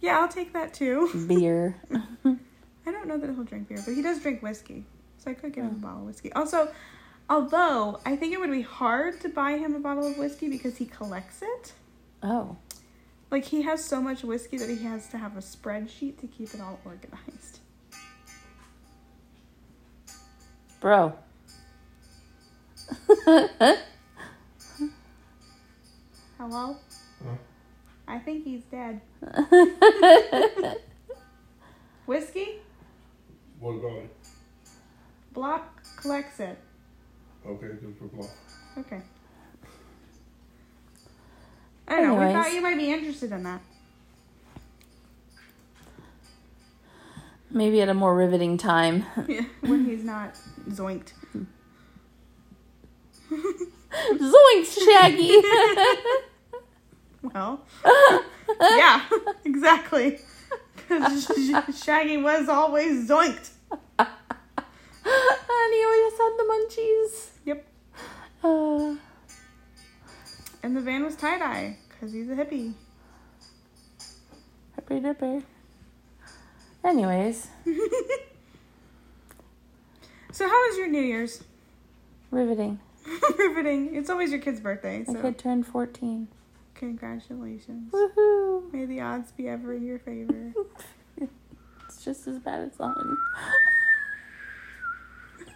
yeah, 0.00 0.18
I'll 0.18 0.28
take 0.28 0.52
that 0.52 0.74
too. 0.74 1.26
Beer. 1.26 1.76
I 2.24 2.92
don't 2.92 3.08
know 3.08 3.18
that 3.18 3.30
he'll 3.30 3.44
drink 3.44 3.68
beer, 3.68 3.82
but 3.84 3.94
he 3.94 4.02
does 4.02 4.20
drink 4.20 4.42
whiskey, 4.42 4.84
so 5.18 5.30
I 5.30 5.34
could 5.34 5.52
give 5.52 5.64
him 5.64 5.70
a 5.70 5.74
bottle 5.74 6.00
of 6.00 6.06
whiskey. 6.06 6.32
Also, 6.34 6.68
although 7.28 8.00
I 8.04 8.16
think 8.16 8.32
it 8.32 8.40
would 8.40 8.50
be 8.50 8.62
hard 8.62 9.20
to 9.20 9.28
buy 9.28 9.58
him 9.58 9.74
a 9.74 9.80
bottle 9.80 10.06
of 10.06 10.18
whiskey 10.18 10.48
because 10.48 10.76
he 10.76 10.86
collects 10.86 11.42
it. 11.42 11.72
Oh. 12.22 12.56
Like 13.30 13.44
he 13.44 13.62
has 13.62 13.84
so 13.84 14.00
much 14.00 14.22
whiskey 14.22 14.58
that 14.58 14.68
he 14.68 14.84
has 14.84 15.08
to 15.08 15.18
have 15.18 15.36
a 15.36 15.40
spreadsheet 15.40 16.18
to 16.20 16.26
keep 16.26 16.54
it 16.54 16.60
all 16.60 16.78
organized. 16.84 17.60
Bro. 20.80 21.14
Hello? 26.38 26.76
Huh? 27.24 27.34
I 28.06 28.18
think 28.18 28.44
he's 28.44 28.62
dead. 28.64 29.00
Whiskey? 32.06 32.60
What 33.58 33.72
about 33.72 33.96
it? 33.96 34.16
Blop 35.34 35.62
collects 35.96 36.38
it. 36.38 36.56
Okay, 37.46 37.68
just 37.80 37.98
for 37.98 38.04
Blop. 38.06 38.28
Okay. 38.78 39.00
I 41.88 41.96
don't 42.00 42.08
know. 42.08 42.26
We 42.26 42.32
thought 42.32 42.52
you 42.52 42.60
might 42.60 42.76
be 42.76 42.92
interested 42.92 43.30
in 43.30 43.44
that. 43.44 43.60
Maybe 47.50 47.80
at 47.80 47.88
a 47.88 47.94
more 47.94 48.14
riveting 48.14 48.58
time. 48.58 49.04
Yeah, 49.28 49.44
when 49.60 49.84
he's 49.84 50.02
not 50.04 50.34
zoinked. 50.68 51.12
Zoinks, 53.32 54.78
Shaggy! 54.84 55.36
Well, 57.22 57.64
yeah, 58.60 59.02
exactly. 59.44 60.18
Because 60.76 61.82
Shaggy 61.82 62.18
was 62.18 62.48
always 62.48 63.08
zoinked. 63.08 63.50
and 65.48 65.74
he 65.74 65.84
always 65.84 66.18
had 66.18 66.32
the 66.36 66.44
munchies. 66.50 67.12
Yep. 67.44 67.66
Uh, 68.44 68.96
And 70.62 70.76
the 70.76 70.80
van 70.80 71.04
was 71.04 71.14
tie 71.16 71.38
dye 71.38 71.76
because 71.88 72.12
he's 72.12 72.28
a 72.28 72.34
hippie. 72.34 72.74
Hippy 74.74 75.00
dipper. 75.00 75.42
Anyways, 76.84 77.48
So 80.32 80.46
how 80.48 80.68
was 80.68 80.76
your 80.78 80.88
New 80.88 81.00
Year's? 81.02 81.42
riveting. 82.30 82.78
Riveting. 83.38 83.94
It's 83.94 84.10
always 84.10 84.30
your 84.32 84.40
kid's 84.40 84.60
birthday, 84.60 85.04
My 85.06 85.14
so 85.14 85.22
kid 85.22 85.38
turned 85.38 85.66
14. 85.66 86.28
congratulations. 86.74 87.92
Woohoo! 87.92 88.72
May 88.72 88.84
the 88.84 89.00
odds 89.00 89.30
be 89.32 89.48
ever 89.48 89.72
in 89.74 89.84
your 89.86 89.98
favor. 89.98 90.52
It's 91.88 92.04
just 92.04 92.26
as 92.26 92.38
bad 92.40 92.68
as 92.70 92.78
on. 92.80 93.16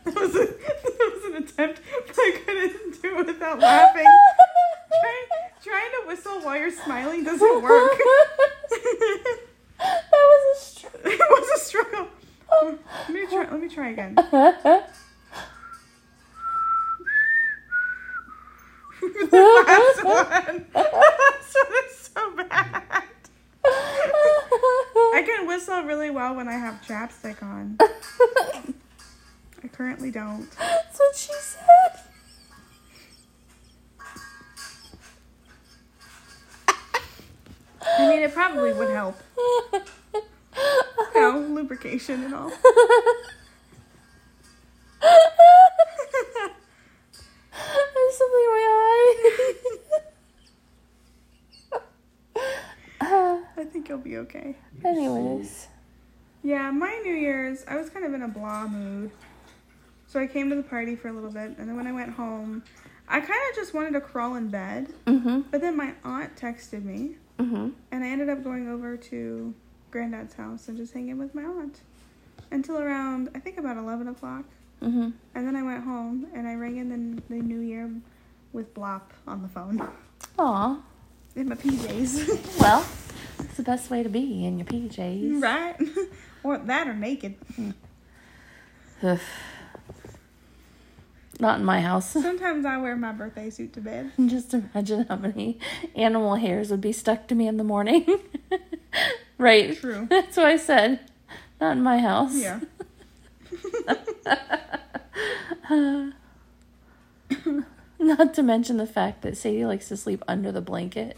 That, 0.05 0.15
was 0.15 0.35
a, 0.35 0.39
that 0.47 1.13
was 1.15 1.25
an 1.25 1.43
attempt, 1.43 1.81
but 2.07 2.17
I 2.19 2.41
couldn't 2.45 3.03
do 3.03 3.19
it 3.19 3.27
without 3.27 3.59
laughing. 3.59 4.07
Trying, 5.01 5.27
trying 5.63 5.91
to 6.03 6.09
whistle 6.09 6.41
while 6.41 6.57
you're 6.57 6.71
smiling 6.71 7.25
doesn't 7.25 7.63
work. 7.63 7.93
that 8.71 10.11
was 10.13 10.57
a 10.57 10.61
str- 10.61 10.87
it 11.05 11.31
was 11.31 11.61
a 11.61 11.65
struggle. 11.65 12.09
Oh. 12.51 12.79
Let 13.09 13.11
me 13.11 13.27
try. 13.27 13.51
Let 13.51 13.61
me 13.61 13.69
try 13.69 13.89
again. 13.91 14.15
the 14.17 14.25
last 19.67 20.05
one. 20.05 20.67
The 20.73 20.79
last 20.79 21.57
one 21.57 21.73
is 21.89 21.97
so 21.97 22.37
bad. 22.37 23.03
I 25.13 25.23
can 25.25 25.47
whistle 25.47 25.83
really 25.83 26.11
well 26.11 26.35
when 26.35 26.49
I 26.49 26.55
have 26.55 26.83
chapstick 26.83 27.43
on. 27.43 27.79
I 29.81 29.83
currently 29.83 30.11
don't. 30.11 30.47
That's 30.59 30.99
what 30.99 31.17
she 31.17 31.33
said. 31.33 32.01
I 37.99 38.09
mean, 38.11 38.23
it 38.23 38.35
probably 38.35 38.75
would 38.75 38.91
help. 38.91 39.17
You 40.13 40.21
know, 41.15 41.39
lubrication 41.55 42.25
and 42.25 42.35
all. 42.35 42.51
There's 42.51 42.61
something 48.19 48.45
in 48.45 48.51
my 48.51 48.67
eye. 48.69 49.17
I 53.57 53.65
think 53.65 53.89
you'll 53.89 53.97
be 53.97 54.19
okay. 54.19 54.57
Anyways, 54.85 55.69
Yeah, 56.43 56.71
my 56.71 57.01
New 57.03 57.15
Year's, 57.15 57.65
I 57.67 57.77
was 57.77 57.89
kind 57.89 58.05
of 58.05 58.13
in 58.13 58.21
a 58.21 58.29
blah 58.29 58.67
mood. 58.67 59.11
So 60.11 60.19
I 60.19 60.27
came 60.27 60.51
to 60.51 60.57
the 60.57 60.65
party 60.65 60.97
for 60.97 61.07
a 61.07 61.13
little 61.13 61.31
bit, 61.31 61.57
and 61.57 61.69
then 61.69 61.77
when 61.77 61.87
I 61.87 61.93
went 61.93 62.11
home, 62.11 62.65
I 63.09 63.21
kind 63.21 63.41
of 63.51 63.55
just 63.55 63.73
wanted 63.75 63.93
to 63.93 64.01
crawl 64.01 64.35
in 64.35 64.49
bed. 64.49 64.89
mm-hmm, 65.07 65.43
But 65.53 65.61
then 65.61 65.77
my 65.77 65.95
aunt 66.03 66.35
texted 66.35 66.83
me, 66.85 67.15
mm-hmm. 67.39 67.69
and 67.93 68.05
I 68.05 68.09
ended 68.09 68.29
up 68.29 68.43
going 68.43 68.69
over 68.69 68.97
to 68.97 69.55
Granddad's 69.93 70.35
house 70.35 70.67
and 70.67 70.77
just 70.77 70.95
hanging 70.95 71.17
with 71.17 71.33
my 71.33 71.45
aunt 71.45 71.79
until 72.51 72.79
around, 72.79 73.29
I 73.37 73.39
think 73.39 73.57
about 73.57 73.77
11 73.77 74.09
o'clock. 74.09 74.47
Mm-hmm. 74.83 75.11
And 75.37 75.47
then 75.47 75.55
I 75.55 75.63
went 75.63 75.85
home 75.85 76.27
and 76.35 76.49
I 76.49 76.55
rang 76.55 76.79
in 76.79 76.89
the, 76.89 77.23
the 77.37 77.41
New 77.41 77.61
Year 77.61 77.89
with 78.53 78.75
Blop 78.75 79.03
on 79.29 79.43
the 79.43 79.49
phone 79.49 79.87
Aw. 80.41 80.81
in 81.37 81.49
my 81.49 81.55
PJs. 81.55 82.57
Well, 82.61 82.85
it's 83.39 83.57
the 83.57 83.63
best 83.63 83.91
way 83.91 84.03
to 84.03 84.09
be 84.09 84.45
in 84.45 84.59
your 84.59 84.67
PJs. 84.67 85.41
right? 85.41 85.77
or 86.43 86.59
that 86.59 86.89
or 86.89 86.95
naked. 86.95 87.37
Not 91.41 91.59
in 91.59 91.65
my 91.65 91.81
house. 91.81 92.11
Sometimes 92.13 92.65
I 92.67 92.77
wear 92.77 92.95
my 92.97 93.13
birthday 93.13 93.51
suit 93.51 93.73
to 93.75 93.81
bed. 93.81 94.13
Just 94.27 94.53
imagine 94.55 95.07
how 95.09 95.17
many 95.17 95.59
animal 95.95 96.37
hairs 96.37 96.71
would 96.71 96.81
be 96.81 96.93
stuck 96.93 97.27
to 97.29 97.35
me 97.35 97.49
in 97.49 97.57
the 97.57 97.65
morning. 97.65 98.07
right. 99.39 99.77
True. 99.77 100.07
That's 100.11 100.37
what 100.37 100.47
I 100.47 100.57
said. 100.57 101.01
Not 101.61 101.73
in 101.73 101.83
my 101.83 101.99
house. 101.99 102.35
Yeah. 102.37 102.61
Not 107.99 108.35
to 108.35 108.43
mention 108.43 108.77
the 108.79 108.87
fact 108.87 109.23
that 109.23 109.37
Sadie 109.37 109.67
likes 109.67 109.89
to 109.89 109.97
sleep 109.97 110.23
under 110.27 110.51
the 110.51 110.61
blanket. 110.63 111.17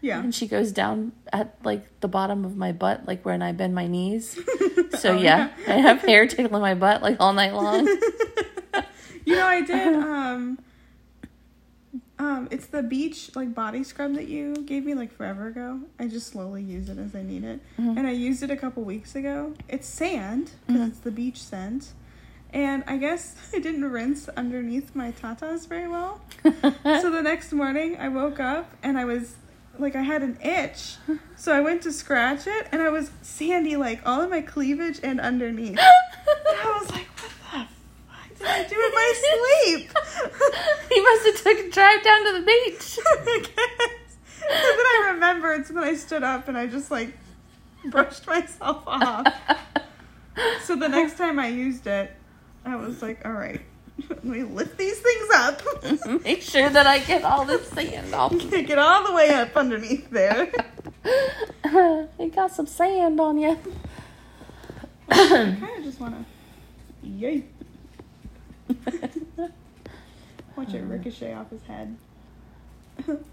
Yeah. 0.00 0.20
And 0.20 0.34
she 0.34 0.46
goes 0.48 0.72
down 0.72 1.12
at 1.32 1.56
like 1.62 1.86
the 2.00 2.08
bottom 2.08 2.44
of 2.44 2.56
my 2.56 2.72
butt, 2.72 3.06
like 3.06 3.24
when 3.24 3.42
I 3.42 3.52
bend 3.52 3.74
my 3.74 3.86
knees. 3.86 4.38
So 4.98 5.12
Oh, 5.16 5.18
yeah, 5.18 5.50
I 5.68 5.74
have 5.74 6.00
hair 6.02 6.26
tickling 6.26 6.60
my 6.62 6.74
butt 6.74 7.00
like 7.02 7.16
all 7.20 7.32
night 7.32 7.54
long. 7.54 7.86
You 9.30 9.36
know, 9.36 9.46
I 9.46 9.60
did. 9.62 9.94
Um, 10.20 10.58
um, 12.18 12.48
it's 12.50 12.66
the 12.66 12.82
beach 12.82 13.30
like 13.34 13.54
body 13.54 13.82
scrub 13.82 14.14
that 14.14 14.28
you 14.28 14.54
gave 14.64 14.84
me 14.84 14.94
like 14.94 15.12
forever 15.12 15.46
ago. 15.48 15.80
I 15.98 16.06
just 16.06 16.26
slowly 16.28 16.62
use 16.62 16.88
it 16.88 16.98
as 16.98 17.14
I 17.14 17.22
need 17.22 17.44
it, 17.44 17.60
Mhm. 17.78 17.96
and 17.96 18.06
I 18.06 18.10
used 18.10 18.42
it 18.42 18.50
a 18.50 18.56
couple 18.56 18.82
weeks 18.84 19.14
ago. 19.14 19.54
It's 19.68 19.86
sand 19.88 20.50
because 20.66 20.82
Mhm. 20.82 20.88
it's 20.88 20.98
the 21.00 21.10
beach 21.10 21.42
scent, 21.42 21.92
and 22.52 22.84
I 22.86 22.96
guess 22.98 23.34
I 23.54 23.58
didn't 23.58 23.84
rinse 23.90 24.28
underneath 24.36 24.94
my 24.94 25.12
tatas 25.12 25.66
very 25.66 25.88
well. 25.88 26.20
so 27.00 27.10
the 27.10 27.22
next 27.22 27.52
morning, 27.52 27.96
I 27.98 28.08
woke 28.08 28.38
up 28.40 28.70
and 28.82 28.98
I 28.98 29.04
was 29.04 29.36
like, 29.78 29.96
I 29.96 30.02
had 30.02 30.22
an 30.22 30.36
itch, 30.42 30.96
so 31.36 31.52
I 31.52 31.60
went 31.60 31.82
to 31.82 31.92
scratch 31.92 32.46
it, 32.46 32.68
and 32.70 32.82
I 32.82 32.90
was 32.90 33.10
sandy 33.22 33.76
like 33.76 34.00
all 34.06 34.20
in 34.22 34.30
my 34.30 34.42
cleavage 34.42 35.00
and 35.02 35.18
underneath. 35.20 35.78
And 35.78 36.58
I 36.62 36.78
was 36.80 36.90
like, 36.90 37.06
what 37.06 37.22
the 37.22 37.30
fuck 37.30 37.68
did 38.28 38.29
I 38.44 38.64
do 38.64 38.74
in 38.74 38.92
my 38.94 39.12
sleep? 39.16 39.90
he 40.88 41.00
must 41.00 41.26
have 41.26 41.42
took 41.42 41.66
a 41.66 41.70
drive 41.70 42.02
down 42.02 42.24
to 42.24 42.32
the 42.40 42.46
beach. 42.46 42.98
I 43.06 43.38
guess. 43.38 44.16
And 44.42 44.78
then 44.78 44.86
I 44.86 45.10
remembered, 45.12 45.66
so 45.66 45.74
then 45.74 45.84
I 45.84 45.94
stood 45.94 46.22
up 46.22 46.48
and 46.48 46.56
I 46.56 46.66
just 46.66 46.90
like 46.90 47.12
brushed 47.84 48.26
myself 48.26 48.82
off. 48.86 49.26
So 50.62 50.74
the 50.74 50.88
next 50.88 51.18
time 51.18 51.38
I 51.38 51.48
used 51.48 51.86
it, 51.86 52.10
I 52.64 52.76
was 52.76 53.02
like, 53.02 53.26
all 53.26 53.32
right, 53.32 53.60
let 54.08 54.24
me 54.24 54.42
lift 54.42 54.78
these 54.78 54.98
things 54.98 55.28
up. 55.34 55.60
Mm-hmm. 55.60 56.22
Make 56.22 56.40
sure 56.40 56.70
that 56.70 56.86
I 56.86 57.00
get 57.00 57.24
all 57.24 57.44
this 57.44 57.66
sand 57.68 58.14
off. 58.14 58.32
Get 58.48 58.78
all 58.78 59.06
the 59.06 59.12
way 59.12 59.28
up 59.30 59.54
underneath 59.54 60.08
there. 60.08 60.50
you 62.18 62.30
got 62.34 62.52
some 62.52 62.66
sand 62.66 63.20
on 63.20 63.38
you. 63.38 63.58
I 65.10 65.28
kind 65.28 65.78
of 65.78 65.84
just 65.84 66.00
want 66.00 66.14
to, 66.14 67.06
yay, 67.06 67.44
watch 70.56 70.74
it 70.74 70.82
ricochet 70.82 71.34
off 71.34 71.50
his 71.50 71.62
head. 71.62 71.96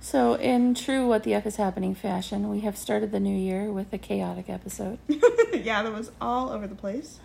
so, 0.00 0.34
in 0.34 0.74
true 0.74 1.06
What 1.06 1.24
the 1.24 1.34
F 1.34 1.46
is 1.46 1.56
Happening 1.56 1.94
fashion, 1.94 2.50
we 2.50 2.60
have 2.60 2.76
started 2.76 3.12
the 3.12 3.20
new 3.20 3.36
year 3.36 3.70
with 3.72 3.92
a 3.92 3.98
chaotic 3.98 4.48
episode. 4.48 4.98
yeah, 5.52 5.82
that 5.82 5.92
was 5.92 6.10
all 6.20 6.50
over 6.50 6.66
the 6.66 6.74
place. 6.74 7.20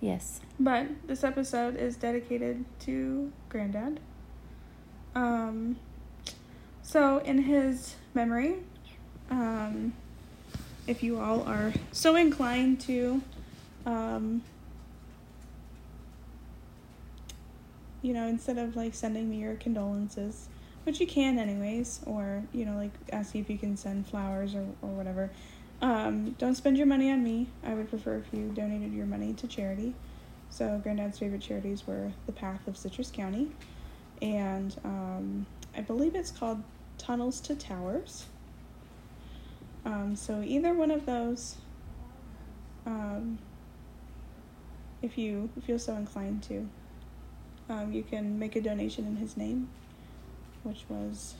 Yes. 0.00 0.40
But 0.58 0.86
this 1.06 1.22
episode 1.22 1.76
is 1.76 1.96
dedicated 1.96 2.64
to 2.80 3.32
Granddad. 3.48 4.00
Um, 5.14 5.76
so, 6.82 7.18
in 7.18 7.42
his 7.42 7.94
memory, 8.14 8.56
um, 9.30 9.92
if 10.86 11.02
you 11.02 11.20
all 11.20 11.42
are 11.42 11.72
so 11.92 12.16
inclined 12.16 12.80
to, 12.82 13.22
um, 13.86 14.42
you 18.02 18.12
know, 18.12 18.26
instead 18.26 18.58
of 18.58 18.76
like 18.76 18.94
sending 18.94 19.30
me 19.30 19.38
your 19.38 19.54
condolences, 19.54 20.48
which 20.84 21.00
you 21.00 21.06
can 21.06 21.38
anyways, 21.38 22.00
or 22.06 22.42
you 22.52 22.64
know, 22.64 22.76
like 22.76 22.92
ask 23.12 23.34
if 23.34 23.48
you 23.48 23.56
can 23.56 23.76
send 23.76 24.06
flowers 24.06 24.54
or, 24.54 24.66
or 24.82 24.88
whatever. 24.88 25.30
Um, 25.80 26.32
don't 26.38 26.54
spend 26.54 26.76
your 26.76 26.86
money 26.86 27.10
on 27.10 27.24
me. 27.24 27.48
I 27.64 27.74
would 27.74 27.88
prefer 27.88 28.16
if 28.16 28.26
you 28.32 28.48
donated 28.54 28.92
your 28.92 29.06
money 29.06 29.32
to 29.34 29.46
charity. 29.48 29.94
So, 30.50 30.80
Granddad's 30.82 31.18
favorite 31.18 31.40
charities 31.40 31.86
were 31.86 32.12
the 32.26 32.32
Path 32.32 32.68
of 32.68 32.76
Citrus 32.76 33.10
County, 33.10 33.50
and 34.20 34.76
um, 34.84 35.46
I 35.76 35.80
believe 35.80 36.14
it's 36.14 36.30
called 36.30 36.62
Tunnels 36.98 37.40
to 37.42 37.54
Towers. 37.54 38.26
Um, 39.84 40.14
so, 40.14 40.42
either 40.44 40.74
one 40.74 40.90
of 40.90 41.06
those, 41.06 41.56
um, 42.86 43.38
if 45.00 45.16
you 45.16 45.48
feel 45.66 45.78
so 45.78 45.94
inclined 45.94 46.42
to, 46.44 46.68
um, 47.68 47.92
you 47.92 48.02
can 48.02 48.38
make 48.38 48.56
a 48.56 48.60
donation 48.60 49.06
in 49.06 49.16
his 49.16 49.36
name, 49.36 49.68
which 50.62 50.84
was 50.88 51.34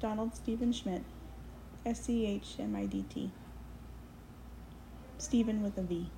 Donald 0.00 0.34
Stephen 0.34 0.72
Schmidt, 0.72 1.02
S 1.84 2.02
C 2.02 2.26
H 2.26 2.56
M 2.58 2.76
I 2.76 2.86
D 2.86 3.04
T. 3.08 3.30
Stephen 5.18 5.62
with 5.62 5.76
a 5.76 5.82
V 5.82 6.10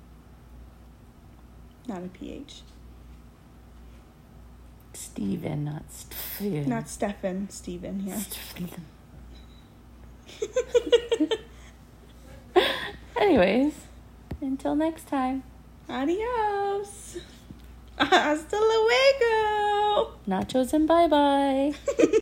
not 1.87 2.03
a 2.03 2.07
PH. 2.07 2.61
Steven, 4.93 5.65
not 5.65 5.83
Steven. 5.89 6.69
Not 6.69 6.87
Stefan, 6.87 7.49
Stephen, 7.49 8.03
yeah. 8.05 8.17
Steven. 8.17 8.85
Anyways, 13.17 13.73
until 14.41 14.75
next 14.75 15.07
time. 15.07 15.43
Adios. 15.89 17.17
Hasta 18.11 18.57
luego. 18.57 20.17
Nachos 20.27 20.73
and 20.73 20.87
bye 20.87 21.07
bye. 21.07 21.73